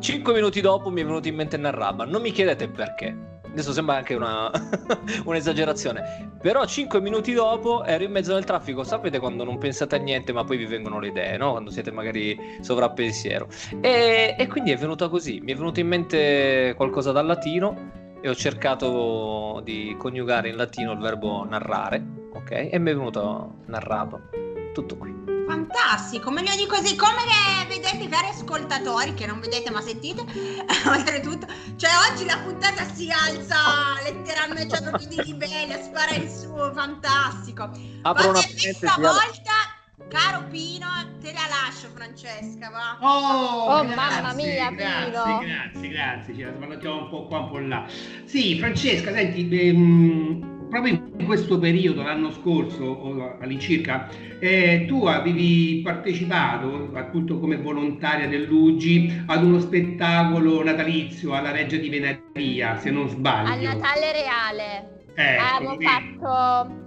Cinque 0.00 0.34
minuti 0.34 0.60
dopo 0.60 0.90
mi 0.90 1.00
è 1.00 1.04
venuto 1.04 1.28
in 1.28 1.36
mente 1.36 1.56
Narraba, 1.56 2.04
non 2.04 2.20
mi 2.20 2.32
chiedete 2.32 2.68
perché. 2.68 3.31
Adesso 3.52 3.72
sembra 3.72 3.96
anche 3.96 4.14
una 4.14 4.50
un'esagerazione, 5.26 6.30
però 6.40 6.64
cinque 6.64 7.00
minuti 7.02 7.34
dopo 7.34 7.84
ero 7.84 8.02
in 8.02 8.10
mezzo 8.10 8.34
al 8.34 8.44
traffico. 8.44 8.82
Sapete 8.82 9.18
quando 9.18 9.44
non 9.44 9.58
pensate 9.58 9.96
a 9.96 9.98
niente, 9.98 10.32
ma 10.32 10.42
poi 10.42 10.56
vi 10.56 10.64
vengono 10.64 10.98
le 10.98 11.08
idee, 11.08 11.36
no? 11.36 11.50
Quando 11.52 11.70
siete 11.70 11.90
magari 11.90 12.38
sovrappensiero. 12.60 13.46
E, 13.80 14.34
e 14.38 14.46
quindi 14.46 14.72
è 14.72 14.76
venuta 14.76 15.08
così. 15.08 15.40
Mi 15.40 15.52
è 15.52 15.54
venuto 15.54 15.80
in 15.80 15.88
mente 15.88 16.72
qualcosa 16.76 17.12
dal 17.12 17.26
latino 17.26 18.00
e 18.22 18.28
ho 18.28 18.34
cercato 18.34 19.60
di 19.62 19.94
coniugare 19.98 20.48
in 20.48 20.56
latino 20.56 20.92
il 20.92 20.98
verbo 20.98 21.44
narrare, 21.44 22.02
ok? 22.32 22.50
E 22.70 22.78
mi 22.78 22.90
è 22.90 22.94
venuto 22.94 23.56
narrato. 23.66 24.30
Tutto 24.72 24.96
qui. 24.96 25.21
Fantastico, 25.72 26.30
meglio 26.30 26.54
di 26.54 26.66
così, 26.66 26.94
come 26.96 27.22
vedete 27.66 28.06
cari 28.06 28.28
ascoltatori, 28.28 29.14
che 29.14 29.24
non 29.24 29.40
vedete 29.40 29.70
ma 29.70 29.80
sentite, 29.80 30.20
oltretutto, 30.86 31.46
cioè 31.76 31.90
oggi 32.10 32.26
la 32.26 32.36
puntata 32.44 32.84
si 32.92 33.10
alza 33.10 33.96
letteralmente, 34.04 34.76
cioè 34.76 34.86
proprio 34.86 35.08
di 35.08 35.22
livello, 35.24 35.82
spara 35.82 36.14
in 36.14 36.28
su, 36.28 36.52
fantastico. 36.74 37.70
Apro 38.02 38.28
una 38.28 38.40
questa 38.40 38.96
volta, 38.98 39.52
caro 40.08 40.44
Pino, 40.50 40.88
te 41.22 41.32
la 41.32 41.46
lascio 41.48 41.88
Francesca, 41.94 42.68
va? 42.68 42.98
Oh, 43.00 43.78
oh 43.78 43.82
grazie, 43.82 43.94
mamma 43.94 44.32
mia, 44.34 44.70
grazie, 44.70 45.10
Pino. 45.10 45.38
Grazie, 45.38 45.88
grazie, 45.88 46.34
ci 46.34 46.46
sbalottiamo 46.54 47.02
un 47.04 47.08
po' 47.08 47.26
qua, 47.28 47.38
un 47.38 47.48
po' 47.48 47.58
là. 47.60 47.86
Sì, 48.26 48.58
Francesca, 48.58 49.10
senti, 49.10 49.48
ehm, 49.58 50.61
proprio 50.72 50.94
in 51.18 51.26
questo 51.26 51.58
periodo, 51.58 52.02
l'anno 52.02 52.32
scorso 52.32 53.36
all'incirca, 53.38 54.08
eh, 54.38 54.86
tu 54.88 55.04
avevi 55.04 55.82
partecipato 55.84 56.88
appunto 56.94 57.38
come 57.38 57.58
volontaria 57.58 58.26
dell'UGI 58.26 59.24
ad 59.26 59.44
uno 59.44 59.60
spettacolo 59.60 60.64
natalizio 60.64 61.34
alla 61.34 61.50
Reggia 61.50 61.76
di 61.76 61.90
Venaria, 61.90 62.78
se 62.78 62.90
non 62.90 63.06
sbaglio. 63.10 63.52
Al 63.52 63.60
Natale 63.60 64.12
Reale. 64.12 65.04
Ecco, 65.14 65.56
Avevo 65.56 65.76
sì. 65.78 65.84
fatto 65.84 66.80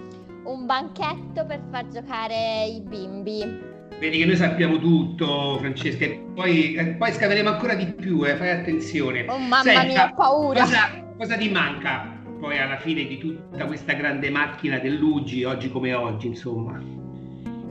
un 0.46 0.66
banchetto 0.66 1.46
per 1.46 1.62
far 1.70 1.88
giocare 1.90 2.66
i 2.66 2.82
bimbi. 2.82 3.74
Vedi 4.00 4.18
che 4.18 4.26
noi 4.26 4.36
sappiamo 4.36 4.80
tutto, 4.80 5.60
Francesca, 5.60 6.06
e 6.06 6.26
poi, 6.34 6.74
eh, 6.74 6.86
poi 6.96 7.12
scaveremo 7.14 7.50
ancora 7.50 7.76
di 7.76 7.86
più, 7.86 8.26
eh, 8.26 8.36
fai 8.36 8.50
attenzione. 8.50 9.28
Oh 9.28 9.38
mamma 9.38 9.62
Senta, 9.62 9.84
mia, 9.84 10.06
ho 10.06 10.16
paura. 10.16 10.62
Cosa, 10.62 11.06
cosa 11.16 11.38
ti 11.38 11.50
manca 11.52 12.15
poi 12.46 12.60
alla 12.60 12.78
fine 12.78 13.06
di 13.06 13.18
tutta 13.18 13.66
questa 13.66 13.94
grande 13.94 14.30
macchina 14.30 14.78
dell'UGI, 14.78 15.46
oggi 15.46 15.72
come 15.72 15.96
oggi, 15.96 16.28
insomma? 16.28 16.80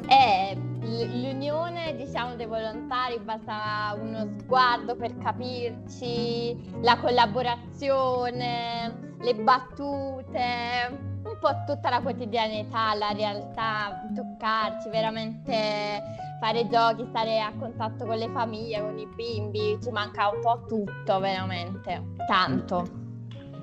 È 0.05 0.57
l'unione 0.81 1.95
diciamo 1.97 2.35
dei 2.35 2.47
volontari 2.47 3.21
basta 3.21 3.97
uno 3.97 4.29
sguardo 4.41 4.97
per 4.97 5.17
capirci, 5.19 6.81
la 6.81 6.99
collaborazione, 6.99 9.15
le 9.21 9.35
battute, 9.37 10.99
un 11.23 11.37
po' 11.39 11.55
tutta 11.69 11.89
la 11.89 12.01
quotidianità, 12.01 12.95
la 12.95 13.13
realtà, 13.13 14.03
toccarci, 14.13 14.89
veramente 14.89 16.03
fare 16.41 16.67
giochi, 16.67 17.05
stare 17.11 17.41
a 17.41 17.53
contatto 17.57 18.07
con 18.07 18.17
le 18.17 18.29
famiglie, 18.31 18.81
con 18.81 18.99
i 18.99 19.07
bimbi, 19.15 19.79
ci 19.81 19.91
manca 19.91 20.31
un 20.31 20.41
po' 20.41 20.65
tutto, 20.67 21.21
veramente, 21.21 22.03
tanto. 22.27 23.03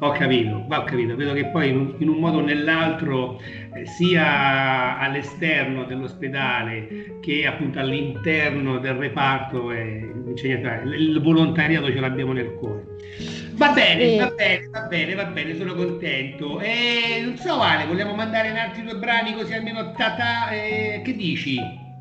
Ho 0.04 0.12
capito, 0.14 0.66
ho 0.68 0.84
capito, 0.84 1.16
vedo 1.16 1.34
che 1.34 1.46
poi 1.46 1.70
in 1.70 1.78
un, 1.78 1.96
in 2.00 2.10
un 2.10 2.18
modo 2.18 2.40
o 2.40 2.42
nell'altro 2.42 3.40
eh, 3.40 3.86
sia 3.86 4.98
all'esterno 4.98 5.84
dell'ospedale 5.84 7.20
che 7.22 7.46
appunto 7.46 7.78
all'interno 7.78 8.80
del 8.80 8.96
reparto 8.96 9.72
eh, 9.72 10.12
il, 10.36 10.94
il 10.98 11.22
volontariato 11.22 11.92
ce 11.92 12.00
l'abbiamo 12.00 12.34
nel 12.34 12.56
cuore. 12.56 12.84
Va 13.52 13.74
bene, 13.74 14.10
sì. 14.10 14.18
va 14.18 14.32
bene, 14.32 14.70
va 14.72 14.82
bene, 14.88 15.14
va 15.14 15.26
bene, 15.26 15.56
sono 15.56 15.76
contento. 15.76 16.60
E 16.60 17.22
non 17.24 17.38
so 17.38 17.62
Ale, 17.62 17.86
vogliamo 17.86 18.16
mandare 18.16 18.50
in 18.50 18.58
altri 18.58 18.82
due 18.82 18.96
brani 18.96 19.36
così 19.36 19.54
almeno 19.54 19.92
tata, 19.92 20.50
eh, 20.50 21.04
che 21.06 21.16
dici? 21.16 21.60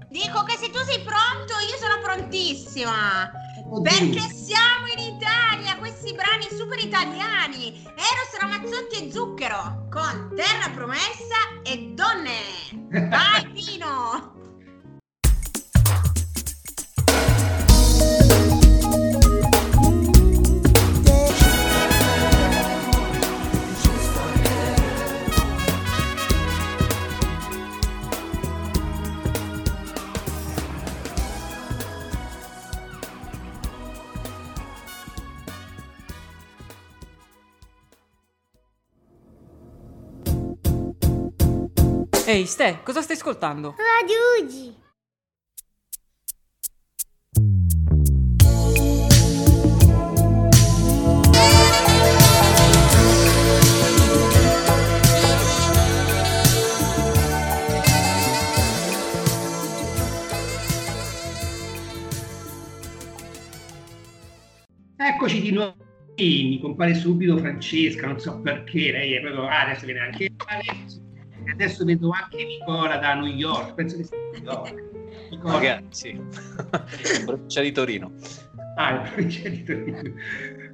Dico 0.09 0.43
che 0.45 0.57
se 0.57 0.71
tu 0.71 0.79
sei 0.79 1.01
pronto, 1.05 1.53
io 1.69 1.77
sono 1.77 2.01
prontissima. 2.03 3.31
Perché 3.79 4.21
siamo 4.35 4.87
in 4.97 5.15
Italia, 5.15 5.77
questi 5.79 6.13
brani 6.13 6.49
super 6.51 6.79
italiani. 6.81 7.81
Eros 7.85 8.41
Ramazzotti 8.41 9.07
e 9.07 9.13
Zucchero 9.13 9.87
con 9.89 10.33
Terra 10.35 10.71
Promessa 10.75 11.61
e 11.63 11.93
Donne. 11.95 12.41
Vai 12.91 13.49
Pino! 13.53 14.40
Ehi, 42.31 42.47
Ste, 42.47 42.79
cosa 42.85 43.03
stai 43.03 43.17
ascoltando? 43.17 43.75
Radio 43.77 44.47
Ugi. 44.47 44.73
Eccoci 64.97 65.41
di 65.41 65.51
nuovo. 65.51 65.75
Mi 66.15 66.61
compare 66.61 66.95
subito 66.95 67.37
Francesca, 67.39 68.07
non 68.07 68.21
so 68.21 68.41
perché, 68.41 68.93
lei 68.93 69.15
è 69.15 69.21
proprio 69.21 69.49
ah, 69.49 69.63
adesso 69.63 69.85
viene 69.85 70.01
anche 70.01 70.29
adesso 71.53 71.85
vedo 71.85 72.11
anche 72.11 72.45
Nicola 72.45 72.97
da 72.97 73.15
New 73.15 73.27
York, 73.27 73.75
penso 73.75 73.97
che 73.97 74.05
sia 74.05 74.17
New 74.33 74.43
York. 74.43 74.89
Nicola. 75.31 75.57
Okay, 75.57 75.85
sì, 75.91 76.21
provincia 77.25 77.61
di 77.61 77.73
Torino. 77.73 78.13
Ah, 78.77 79.01
provincia 79.01 79.49
di 79.49 79.63
Torino. 79.63 80.03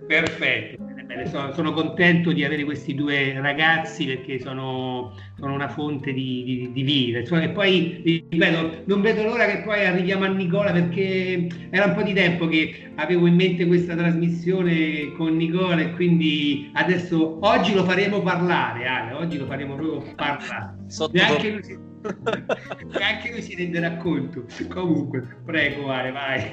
Perfetto, 0.06 0.84
bene. 1.06 1.26
Sono, 1.26 1.52
sono, 1.52 1.72
contento 1.72 2.32
di 2.32 2.44
avere 2.44 2.64
questi 2.64 2.94
due 2.94 3.40
ragazzi 3.40 4.04
perché 4.04 4.40
sono, 4.40 5.14
sono 5.38 5.54
una 5.54 5.68
fonte 5.68 6.12
di, 6.12 6.42
di, 6.44 6.72
di 6.72 6.82
vita. 6.82 7.20
Insomma, 7.20 7.42
e 7.42 7.50
poi, 7.50 8.24
ripeto, 8.28 8.82
non 8.84 9.00
vedo 9.00 9.22
l'ora 9.22 9.46
che 9.46 9.62
poi 9.62 9.86
arriviamo 9.86 10.24
a 10.24 10.28
Nicola 10.28 10.72
perché 10.72 11.46
era 11.70 11.86
un 11.86 11.94
po' 11.94 12.02
di 12.02 12.12
tempo 12.12 12.46
che 12.48 12.90
avevo 12.96 13.26
in 13.26 13.34
mente 13.34 13.66
questa 13.66 13.94
trasmissione 13.94 15.12
con 15.16 15.36
Nicola 15.36 15.80
e 15.80 15.92
quindi 15.92 16.70
adesso 16.74 17.38
oggi 17.40 17.72
lo 17.72 17.84
faremo 17.84 18.20
parlare, 18.22 18.86
Ale, 18.86 19.12
oggi 19.12 19.38
lo 19.38 19.46
faremo 19.46 19.76
proprio 19.76 20.14
parlare. 20.14 20.74
Sotto 20.88 21.16
e 21.16 21.20
anche 21.20 21.50
lui, 21.50 21.62
si, 21.62 21.72
e 21.72 23.02
anche 23.02 23.30
lui 23.30 23.42
si 23.42 23.54
renderà 23.54 23.96
conto. 23.96 24.44
Comunque, 24.68 25.38
prego 25.44 25.90
Ale, 25.90 26.10
vai. 26.10 26.52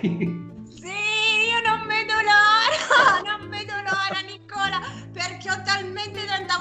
Sì, 0.73 0.89
io 0.89 1.61
non 1.65 1.85
vedo 1.87 2.13
l'ora, 2.23 2.52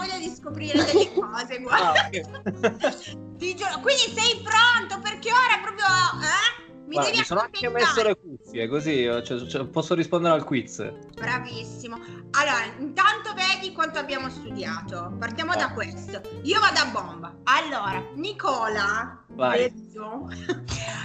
voglia 0.03 0.19
di 0.19 0.29
scoprire 0.29 0.85
delle 0.85 1.13
cose, 1.13 1.59
guarda. 1.61 1.93
Ah, 1.93 2.11
giuro, 3.39 3.81
quindi 3.81 4.13
sei 4.15 4.43
pronto 4.43 5.01
perché 5.01 5.31
ora 5.31 5.61
proprio... 5.63 5.87
Eh? 5.87 6.61
Mi, 6.85 6.99
Guarda, 6.99 7.17
mi 7.17 7.25
sono 7.25 7.41
anche 7.41 7.69
messo 7.71 8.03
le 8.03 8.19
cuffie 8.19 8.69
così 8.69 9.05
cioè, 9.25 9.47
cioè, 9.47 9.65
posso 9.67 9.95
rispondere 9.95 10.35
al 10.35 10.45
quiz. 10.45 10.93
Bravissimo. 11.15 11.97
Allora, 12.33 12.65
intanto 12.79 13.33
vedi 13.35 13.73
quanto 13.73 13.99
abbiamo 13.99 14.29
studiato. 14.29 15.15
Partiamo 15.19 15.53
ah. 15.53 15.57
da 15.57 15.73
questo. 15.73 16.21
Io 16.43 16.61
vado 16.61 16.81
a 16.81 16.87
bomba. 16.91 17.35
Allora, 17.45 18.05
Nicola. 18.17 19.25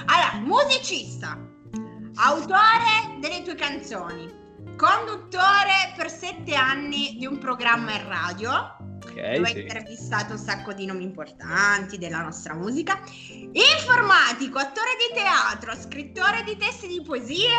Allora, 0.08 0.34
musicista, 0.42 1.40
autore 2.16 3.18
delle 3.22 3.44
tue 3.44 3.56
canzoni, 3.56 4.30
conduttore 4.76 5.94
per 5.96 6.10
sette 6.10 6.54
anni 6.54 7.16
di 7.18 7.26
un 7.26 7.38
programma 7.38 7.94
in 7.94 8.08
radio 8.10 8.77
okay, 9.20 9.36
dove 9.36 9.48
sì. 9.48 9.56
hai 9.56 9.62
intervistato 9.62 10.34
un 10.34 10.40
sacco 10.40 10.74
di 10.74 10.86
nomi 10.86 11.04
importanti 11.04 11.98
della 11.98 12.22
nostra 12.22 12.54
musica, 12.54 13.00
informatico, 13.52 14.60
attore 14.60 14.92
di 14.98 15.16
teatro, 15.16 15.76
scrittore 15.76 16.44
di 16.44 16.56
testi 16.58 16.88
di 16.88 17.02
poesie, 17.02 17.56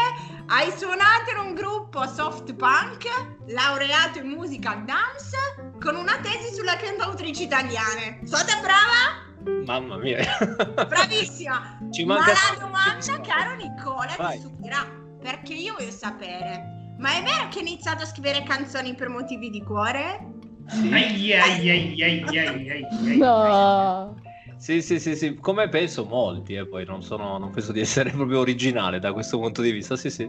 hai 0.46 0.72
suonato 0.76 1.30
in 1.32 1.38
un 1.38 1.54
gruppo 1.54 2.06
soft 2.06 2.54
punk, 2.54 3.06
laureato 3.46 4.18
in 4.18 4.28
musica 4.28 4.74
dance, 4.84 5.36
con 5.80 5.96
una 5.96 6.18
tesi 6.20 6.54
sulle 6.54 6.76
cantautrici 6.76 7.42
italiane. 7.44 8.20
Sono 8.24 8.44
brava? 8.62 9.26
Mamma 9.64 9.96
mia. 9.96 10.24
Bravissima. 10.88 11.78
Ci 11.90 12.04
manca 12.04 12.32
Ma 12.32 12.56
la 12.56 12.66
domanda, 12.66 13.20
caro 13.20 13.54
Nicola, 13.56 14.14
Vai. 14.16 14.36
ti 14.36 14.40
stupirà, 14.40 14.86
perché 15.20 15.54
io 15.54 15.74
voglio 15.78 15.90
sapere, 15.90 16.94
ma 16.98 17.14
è 17.14 17.22
vero 17.22 17.48
che 17.48 17.58
hai 17.58 17.66
iniziato 17.66 18.02
a 18.02 18.06
scrivere 18.06 18.42
canzoni 18.42 18.94
per 18.94 19.08
motivi 19.08 19.50
di 19.50 19.62
cuore? 19.62 20.37
Sì. 20.68 20.92
Ai, 20.92 21.32
ai, 21.34 21.70
ai, 21.70 22.02
ai, 22.02 22.38
ai, 22.38 22.70
ai, 22.70 23.16
no. 23.18 24.16
Sì, 24.58 24.82
sì, 24.82 24.98
sì, 24.98 25.14
sì, 25.14 25.36
come 25.36 25.68
penso 25.68 26.04
molti, 26.04 26.54
e 26.54 26.58
eh, 26.58 26.66
poi 26.66 26.84
non, 26.84 27.02
sono, 27.02 27.38
non 27.38 27.50
penso 27.50 27.72
di 27.72 27.80
essere 27.80 28.10
proprio 28.12 28.40
originale 28.40 28.98
da 28.98 29.12
questo 29.12 29.38
punto 29.38 29.62
di 29.62 29.70
vista. 29.70 29.96
Sì, 29.96 30.10
sì, 30.10 30.28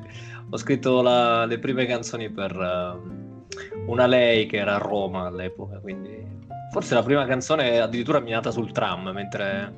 ho 0.49 0.57
scritto 0.57 1.01
la, 1.01 1.45
le 1.45 1.59
prime 1.59 1.85
canzoni 1.85 2.29
per 2.29 2.55
uh, 2.55 3.91
una 3.91 4.05
lei 4.05 4.45
che 4.45 4.57
era 4.57 4.75
a 4.75 4.77
Roma 4.77 5.25
all'epoca, 5.25 5.79
quindi 5.79 6.23
forse 6.71 6.93
la 6.93 7.03
prima 7.03 7.25
canzone 7.25 7.79
addirittura 7.79 8.23
è 8.23 8.29
nata 8.29 8.51
sul 8.51 8.71
tram 8.71 9.09
mentre 9.09 9.73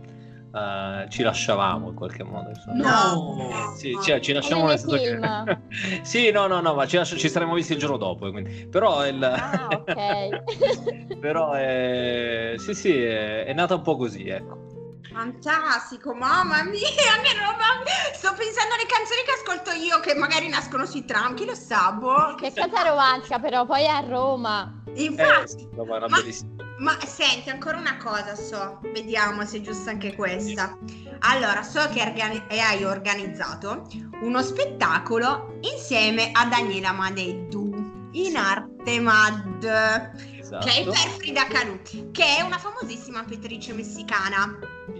uh, 0.51 1.07
ci 1.09 1.23
lasciavamo 1.23 1.89
in 1.89 1.95
qualche 1.95 2.23
modo. 2.23 2.49
Insomma. 2.49 3.13
No, 3.13 3.73
sì, 3.75 3.97
cioè, 4.03 4.19
ci 4.19 4.33
lasciamo 4.33 4.67
nel 4.67 4.79
senso 4.79 4.97
che... 4.97 5.59
sì, 6.03 6.31
no, 6.31 6.47
no, 6.47 6.59
no, 6.61 6.73
ma 6.73 6.85
ci, 6.85 6.97
lasci... 6.97 7.17
ci 7.17 7.29
saremmo 7.29 7.53
visti 7.53 7.73
il 7.73 7.79
giorno 7.79 7.97
dopo. 7.97 8.29
Quindi... 8.31 8.67
Però 8.67 9.05
il... 9.07 9.23
ah, 9.23 9.67
ok. 9.71 11.17
Però 11.19 11.51
è... 11.51 12.55
sì, 12.57 12.73
sì, 12.73 13.01
è... 13.01 13.45
è 13.45 13.53
nata 13.53 13.75
un 13.75 13.81
po' 13.81 13.95
così, 13.97 14.27
ecco. 14.27 14.69
Fantastico, 15.11 16.13
mamma 16.13 16.63
mia, 16.63 16.79
che 17.21 17.33
roba. 17.37 17.83
Sto 18.13 18.33
pensando 18.33 18.75
alle 18.75 18.85
canzoni 18.87 19.21
che 19.25 19.31
ascolto 19.31 19.71
io 19.71 19.99
che 19.99 20.15
magari 20.15 20.47
nascono 20.47 20.85
sui 20.85 21.03
tram, 21.03 21.35
chi 21.35 21.45
lo 21.45 21.53
sa, 21.53 21.91
boh. 21.91 22.35
Che 22.35 22.53
cosa 22.55 22.87
romantica, 22.87 23.37
però 23.39 23.65
poi 23.65 23.83
è 23.83 23.87
a 23.87 23.99
Roma. 23.99 24.81
Infatti, 24.93 25.43
eh, 25.43 25.47
sì, 25.47 25.69
ma, 25.75 26.07
ma, 26.81 26.97
senti, 27.05 27.49
ancora 27.49 27.77
una 27.77 27.97
cosa 27.97 28.35
so, 28.35 28.79
vediamo 28.91 29.45
se 29.45 29.57
è 29.57 29.61
giusta 29.61 29.91
anche 29.91 30.15
questa. 30.15 30.77
Allora, 31.19 31.61
so 31.61 31.87
che 31.89 32.01
organi- 32.01 32.43
hai 32.49 32.83
organizzato 32.83 33.87
uno 34.21 34.41
spettacolo 34.41 35.59
insieme 35.61 36.31
a 36.33 36.45
Daniela 36.47 36.91
Madeddu 36.91 38.09
in 38.13 38.35
arte 38.35 38.99
MAD, 38.99 39.63
esatto. 40.39 40.65
che 40.65 40.81
è 40.81 40.83
per 40.83 41.09
Frida 41.17 41.45
Kahlo, 41.45 41.79
che 42.11 42.37
è 42.37 42.41
una 42.41 42.57
famosissima 42.57 43.23
pittrice 43.23 43.73
messicana. 43.73 44.57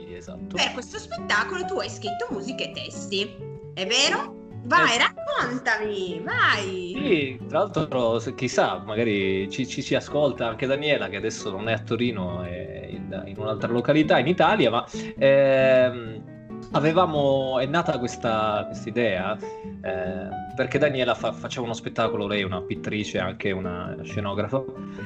Esatto. 0.08 0.56
Per 0.56 0.72
questo 0.74 1.00
spettacolo 1.00 1.65
tu 1.65 1.80
hai 1.80 1.89
scritto 1.89 2.28
musiche 2.30 2.70
e 2.70 2.72
testi, 2.74 3.36
è 3.74 3.88
vero? 3.88 4.41
Vai, 4.63 4.95
eh. 4.95 5.00
raccontami, 5.00 6.21
vai. 6.24 6.93
Sì, 6.95 7.39
tra 7.47 7.60
l'altro, 7.60 8.17
chissà, 8.36 8.82
magari 8.86 9.50
ci, 9.50 9.67
ci, 9.67 9.82
si 9.82 9.95
ascolta 9.95 10.47
anche 10.47 10.67
Daniela, 10.67 11.10
che 11.10 11.17
adesso 11.17 11.50
non 11.50 11.67
è 11.67 11.74
a 11.74 11.80
Torino, 11.80 12.43
è 12.43 12.88
in, 12.89 13.24
in 13.26 13.38
un'altra 13.38 13.71
località 13.71 14.19
in 14.19 14.28
Italia, 14.28 14.69
ma 14.69 14.86
ehm, 15.17 16.24
avevamo, 16.71 17.60
è 17.60 17.65
nata 17.65 17.97
questa 17.97 18.69
idea 18.86 19.38
eh, 19.38 20.28
perché 20.56 20.78
Daniela 20.78 21.15
fa, 21.15 21.32
faceva 21.32 21.65
uno 21.65 21.74
spettacolo, 21.74 22.28
lei 22.28 22.41
è 22.41 22.45
una 22.45 22.62
pittrice, 22.62 23.19
anche 23.19 23.52
una 23.52 23.97
scenografa, 24.04 24.63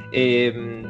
e 0.09 0.83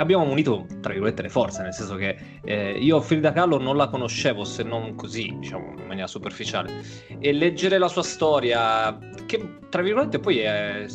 abbiamo 0.00 0.24
unito, 0.24 0.66
tra 0.80 0.92
virgolette, 0.92 1.22
le 1.22 1.28
forze, 1.28 1.62
nel 1.62 1.74
senso 1.74 1.94
che 1.96 2.16
eh, 2.42 2.72
io 2.72 3.00
Frida 3.00 3.32
Kahlo 3.32 3.58
non 3.58 3.76
la 3.76 3.88
conoscevo 3.88 4.44
se 4.44 4.62
non 4.62 4.94
così, 4.94 5.36
diciamo, 5.38 5.74
in 5.78 5.86
maniera 5.86 6.06
superficiale. 6.06 6.82
E 7.18 7.32
leggere 7.32 7.78
la 7.78 7.88
sua 7.88 8.02
storia, 8.02 8.98
che 9.26 9.58
tra 9.68 9.82
virgolette 9.82 10.18
poi 10.18 10.38
è 10.38 10.86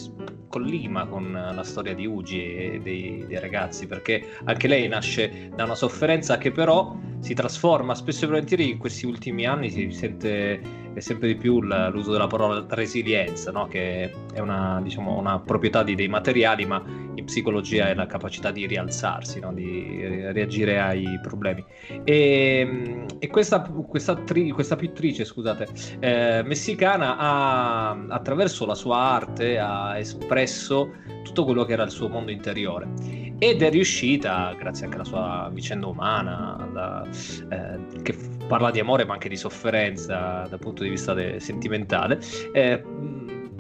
collima 0.48 1.06
con 1.06 1.32
la 1.32 1.64
storia 1.64 1.94
di 1.94 2.06
Ugi 2.06 2.42
e 2.42 2.80
dei, 2.82 3.26
dei, 3.28 3.40
ragazzi, 3.40 3.88
perché 3.88 4.38
anche 4.46 4.68
lei 4.68 4.88
nasce 4.88 5.50
da 5.54 5.66
una 5.66 5.76
sofferenza 5.76 6.38
che 6.38 6.52
però 6.52 6.98
si 7.20 7.34
trasforma 7.34 7.94
spesso 7.94 8.26
e 8.26 8.28
volentieri 8.28 8.70
in 8.70 8.78
questi 8.78 9.06
ultimi 9.06 9.46
anni 9.46 9.70
si 9.70 9.92
sente 9.92 10.84
sempre 11.02 11.28
di 11.28 11.36
più 11.36 11.60
l'uso 11.62 12.12
della 12.12 12.28
parola 12.28 12.66
resilienza, 12.70 13.52
no? 13.52 13.68
che 13.68 14.14
è 14.34 14.40
una, 14.40 14.80
diciamo, 14.82 15.18
una, 15.18 15.40
proprietà 15.40 15.84
di 15.84 15.96
dei 15.96 16.08
materiali, 16.08 16.66
ma 16.66 16.82
in 17.16 17.26
psicologia 17.26 17.90
è 17.90 17.96
la 17.96 18.06
capacità 18.06 18.52
di 18.52 18.66
rialzarsi, 18.66 19.40
no? 19.40 19.54
di 19.54 20.00
reagire 20.32 20.80
ai 20.80 21.20
problemi. 21.22 21.64
E, 22.04 23.06
e 23.20 23.28
questa, 23.28 23.62
questa, 23.62 24.16
tri, 24.16 24.52
questa, 24.52 24.76
pittrice, 24.76 25.26
scusate, 25.26 25.68
eh, 26.00 26.44
messicana 26.44 27.18
ha, 27.18 27.92
attraverso 28.10 28.66
la 28.66 28.76
sua 28.76 28.98
arte, 28.98 29.58
ha 29.58 29.98
espresso 29.98 30.92
tutto 31.24 31.44
quello 31.44 31.66
che 31.66 31.74
era 31.74 31.84
il 31.84 31.92
suo 31.92 32.08
mondo 32.08 32.32
interiore 32.32 33.24
ed 33.38 33.62
è 33.62 33.70
riuscita, 33.70 34.56
grazie 34.58 34.86
anche 34.86 34.98
alla 34.98 35.06
sua 35.06 35.50
vicenda 35.54 35.88
umana, 35.88 36.58
alla, 36.58 37.08
eh, 37.50 38.02
che 38.02 38.16
parla 38.48 38.72
di 38.72 38.80
amore 38.80 39.06
ma 39.06 39.14
anche 39.14 39.28
di 39.28 39.36
sofferenza 39.36 40.46
dal 40.50 40.60
punto 40.60 40.84
di 40.84 40.90
vista 40.90 41.14
de- 41.14 41.40
sentimentale, 41.40 42.20
eh, 42.54 42.82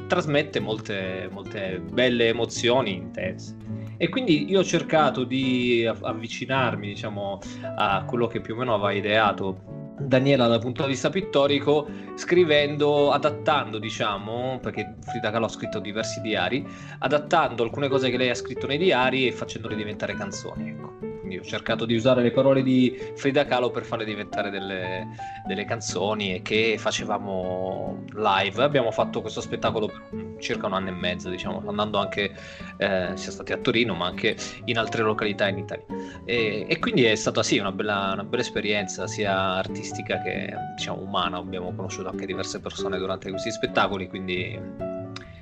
trasmette 0.08 0.60
molte, 0.60 1.30
molte 1.32 1.80
belle 1.80 2.28
emozioni 2.28 2.94
intense. 2.94 3.56
E 3.98 4.10
quindi 4.10 4.50
io 4.50 4.60
ho 4.60 4.64
cercato 4.64 5.24
di 5.24 5.86
avvicinarmi, 5.86 6.88
diciamo, 6.88 7.40
a 7.78 8.04
quello 8.06 8.28
che 8.28 8.42
più 8.42 8.56
o 8.56 8.58
meno 8.58 8.74
aveva 8.74 8.92
ideato 8.92 9.76
Daniela 9.98 10.48
dal 10.48 10.60
punto 10.60 10.84
di 10.84 10.90
vista 10.90 11.10
pittorico, 11.10 11.88
scrivendo, 12.16 13.12
adattando, 13.12 13.80
diciamo, 13.80 14.60
perché 14.62 14.96
Frida 15.02 15.32
Kahlo 15.32 15.46
ha 15.46 15.50
scritto 15.50 15.80
diversi 15.80 16.20
diari, 16.20 16.66
adattando 17.00 17.64
alcune 17.64 17.88
cose 17.88 18.10
che 18.10 18.18
lei 18.18 18.30
ha 18.30 18.36
scritto 18.36 18.68
nei 18.68 18.78
diari 18.78 19.28
e 19.28 19.32
facendole 19.32 19.76
diventare 19.76 20.14
canzoni. 20.14 20.70
Ecco. 20.70 21.15
Quindi 21.26 21.44
ho 21.44 21.50
cercato 21.50 21.86
di 21.86 21.96
usare 21.96 22.22
le 22.22 22.30
parole 22.30 22.62
di 22.62 22.96
Frida 23.16 23.46
Kahlo 23.46 23.72
per 23.72 23.84
farle 23.84 24.06
diventare 24.06 24.52
delle, 24.52 25.08
delle 25.48 25.66
canzoni 25.66 26.44
che 26.44 26.76
facevamo 26.78 28.04
live. 28.14 28.62
Abbiamo 28.62 28.92
fatto 28.92 29.22
questo 29.22 29.42
spettacolo 29.42 29.88
per 29.88 30.36
circa 30.38 30.68
un 30.68 30.74
anno 30.74 30.90
e 30.90 30.92
mezzo, 30.92 31.32
diciamo, 31.32 31.64
andando 31.68 31.98
anche, 31.98 32.32
eh, 32.78 33.10
sia 33.16 33.32
stati 33.32 33.54
a 33.54 33.58
Torino, 33.58 33.96
ma 33.96 34.06
anche 34.06 34.38
in 34.66 34.78
altre 34.78 35.02
località 35.02 35.48
in 35.48 35.58
Italia. 35.58 35.86
E, 36.26 36.68
e 36.70 36.78
quindi 36.78 37.06
è 37.06 37.16
stata 37.16 37.42
sì 37.42 37.58
una 37.58 37.72
bella, 37.72 38.12
una 38.14 38.24
bella 38.24 38.44
esperienza, 38.44 39.08
sia 39.08 39.56
artistica 39.56 40.22
che 40.22 40.54
diciamo 40.76 41.02
umana. 41.02 41.38
Abbiamo 41.38 41.74
conosciuto 41.74 42.08
anche 42.08 42.28
diverse 42.28 42.60
persone 42.60 43.00
durante 43.00 43.32
questi 43.32 43.50
spettacoli, 43.50 44.08
quindi 44.08 44.94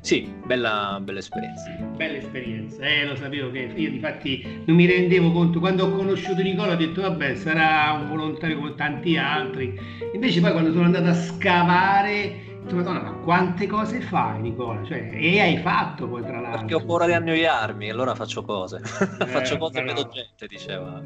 sì, 0.04 0.30
bella, 0.46 1.00
bella 1.02 1.20
esperienza. 1.20 1.70
Bella 1.96 2.18
esperienza, 2.18 2.84
eh, 2.86 3.06
lo 3.06 3.16
sapevo 3.16 3.52
che 3.52 3.72
io 3.74 3.88
infatti 3.88 4.46
non 4.66 4.76
mi 4.76 4.86
rendevo 4.86 5.32
conto, 5.32 5.62
quando 5.62 5.86
ho 5.86 5.92
conosciuto 5.92 6.42
Nicola 6.42 6.74
ho 6.74 6.76
detto 6.76 7.04
vabbè 7.04 7.36
sarà 7.36 7.94
un 7.94 8.10
volontario 8.10 8.58
come 8.58 8.76
tanti 8.76 9.16
altri, 9.16 9.80
invece 10.14 10.42
poi 10.42 10.52
quando 10.52 10.74
sono 10.74 10.84
andato 10.84 11.08
a 11.08 11.14
scavare 11.14 12.52
ho 12.52 12.64
detto 12.64 12.76
madonna 12.76 13.02
ma 13.02 13.12
quante 13.12 13.66
cose 13.66 14.02
fai 14.02 14.42
Nicola? 14.42 14.84
Cioè, 14.84 15.10
e 15.14 15.40
hai 15.40 15.58
fatto 15.60 16.06
poi 16.06 16.22
tra 16.22 16.42
l'altro. 16.42 16.60
Perché 16.60 16.74
ho 16.74 16.86
paura 16.86 17.06
di 17.06 17.14
annoiarmi, 17.14 17.90
allora 17.90 18.14
faccio 18.14 18.44
cose, 18.44 18.82
eh, 19.22 19.26
faccio 19.26 19.58
cose 19.58 19.80
e 19.80 19.84
vedo 19.84 20.10
gente, 20.10 20.48
diceva. 20.48 21.02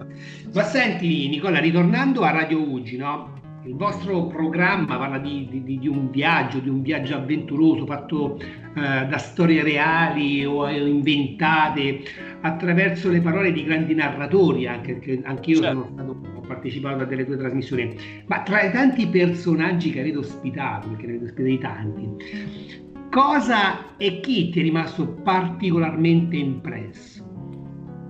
Ma 0.53 0.63
senti 0.63 1.29
Nicola, 1.29 1.59
ritornando 1.59 2.21
a 2.23 2.31
Radio 2.31 2.59
Ugi, 2.59 2.97
no? 2.97 3.45
Il 3.67 3.75
vostro 3.75 4.27
programma 4.27 4.97
parla 4.97 5.17
di, 5.17 5.47
di, 5.49 5.77
di, 5.79 5.87
un 5.87 6.09
viaggio, 6.09 6.59
di 6.59 6.69
un 6.69 6.81
viaggio 6.81 7.15
avventuroso 7.15 7.85
fatto 7.85 8.39
eh, 8.39 9.05
da 9.07 9.17
storie 9.17 9.61
reali 9.61 10.45
o 10.45 10.69
inventate 10.69 12.01
attraverso 12.41 13.09
le 13.09 13.19
parole 13.19 13.51
di 13.51 13.65
grandi 13.65 13.93
narratori, 13.93 14.67
anche 14.67 14.93
perché 14.93 15.21
anch'io 15.23 15.61
certo. 15.61 15.81
sono 15.81 15.89
stato, 15.93 16.37
ho 16.37 16.41
partecipato 16.47 17.03
a 17.03 17.05
delle 17.05 17.25
tue 17.25 17.37
trasmissioni. 17.37 17.95
Ma 18.27 18.41
tra 18.41 18.61
i 18.61 18.71
tanti 18.71 19.05
personaggi 19.07 19.91
che 19.91 19.99
avete 19.99 20.17
ospitato, 20.17 20.87
perché 20.87 21.05
ne 21.05 21.11
avete 21.17 21.25
ospitati 21.25 21.57
tanti, 21.57 23.09
cosa 23.11 23.97
e 23.97 24.21
chi 24.21 24.49
ti 24.49 24.59
è 24.61 24.63
rimasto 24.63 25.07
particolarmente 25.23 26.37
impresso? 26.37 27.25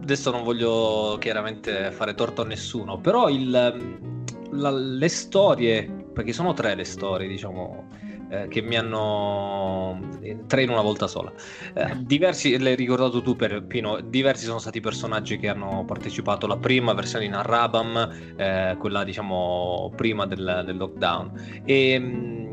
Adesso 0.03 0.31
non 0.31 0.43
voglio 0.43 1.17
chiaramente 1.19 1.91
fare 1.91 2.13
torto 2.13 2.43
a 2.43 2.45
nessuno, 2.45 2.99
però 2.99 3.27
il 3.27 4.15
la, 4.51 4.71
le 4.71 5.09
storie, 5.09 5.83
perché 6.13 6.33
sono 6.33 6.53
tre 6.53 6.75
le 6.75 6.83
storie, 6.83 7.27
diciamo, 7.27 7.87
eh, 8.29 8.47
che 8.49 8.61
mi 8.61 8.75
hanno 8.75 9.99
eh, 10.21 10.39
tre 10.47 10.63
in 10.63 10.69
una 10.69 10.81
volta 10.81 11.07
sola. 11.07 11.31
Eh, 11.73 11.95
diversi, 11.99 12.57
l'hai 12.57 12.75
ricordato 12.75 13.21
tu 13.21 13.35
per 13.35 13.63
Pino, 13.63 14.01
diversi 14.01 14.45
sono 14.45 14.59
stati 14.59 14.79
i 14.79 14.81
personaggi 14.81 15.37
che 15.37 15.47
hanno 15.47 15.85
partecipato 15.85 16.45
alla 16.45 16.57
prima 16.57 16.93
versione 16.93 17.25
in 17.25 17.33
Arabam, 17.33 18.35
eh, 18.35 18.75
quella 18.79 19.03
diciamo 19.03 19.93
prima 19.95 20.25
del, 20.25 20.63
del 20.65 20.75
lockdown. 20.75 21.61
E, 21.63 21.99
mm, 21.99 22.45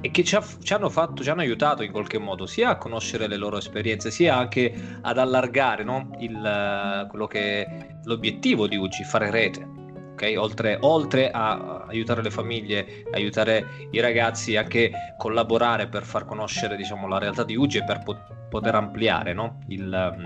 e 0.00 0.10
che 0.10 0.24
ci, 0.24 0.36
ha, 0.36 0.44
ci, 0.62 0.72
hanno 0.72 0.88
fatto, 0.90 1.22
ci 1.22 1.30
hanno 1.30 1.40
aiutato 1.40 1.82
in 1.82 1.90
qualche 1.90 2.18
modo 2.18 2.46
sia 2.46 2.70
a 2.70 2.76
conoscere 2.76 3.26
le 3.26 3.36
loro 3.36 3.58
esperienze, 3.58 4.10
sia 4.10 4.36
anche 4.36 4.72
ad 5.00 5.18
allargare 5.18 5.82
no? 5.84 6.10
Il, 6.18 7.06
quello 7.08 7.26
che 7.26 7.64
è 7.64 7.86
l'obiettivo 8.04 8.66
di 8.66 8.76
UCI, 8.76 9.04
fare 9.04 9.30
rete 9.30 9.82
Okay? 10.14 10.36
Oltre, 10.36 10.78
oltre, 10.80 11.30
a 11.30 11.84
aiutare 11.88 12.22
le 12.22 12.30
famiglie, 12.30 13.04
aiutare 13.12 13.88
i 13.90 14.00
ragazzi, 14.00 14.56
anche 14.56 14.90
collaborare 15.18 15.88
per 15.88 16.04
far 16.04 16.24
conoscere 16.24 16.76
diciamo, 16.76 17.06
la 17.08 17.18
realtà 17.18 17.44
di 17.44 17.56
UGI 17.56 17.78
e 17.78 17.84
per 17.84 18.02
po- 18.02 18.16
poter 18.48 18.76
ampliare 18.76 19.32
no? 19.32 19.58
il, 19.68 20.14
um, 20.16 20.24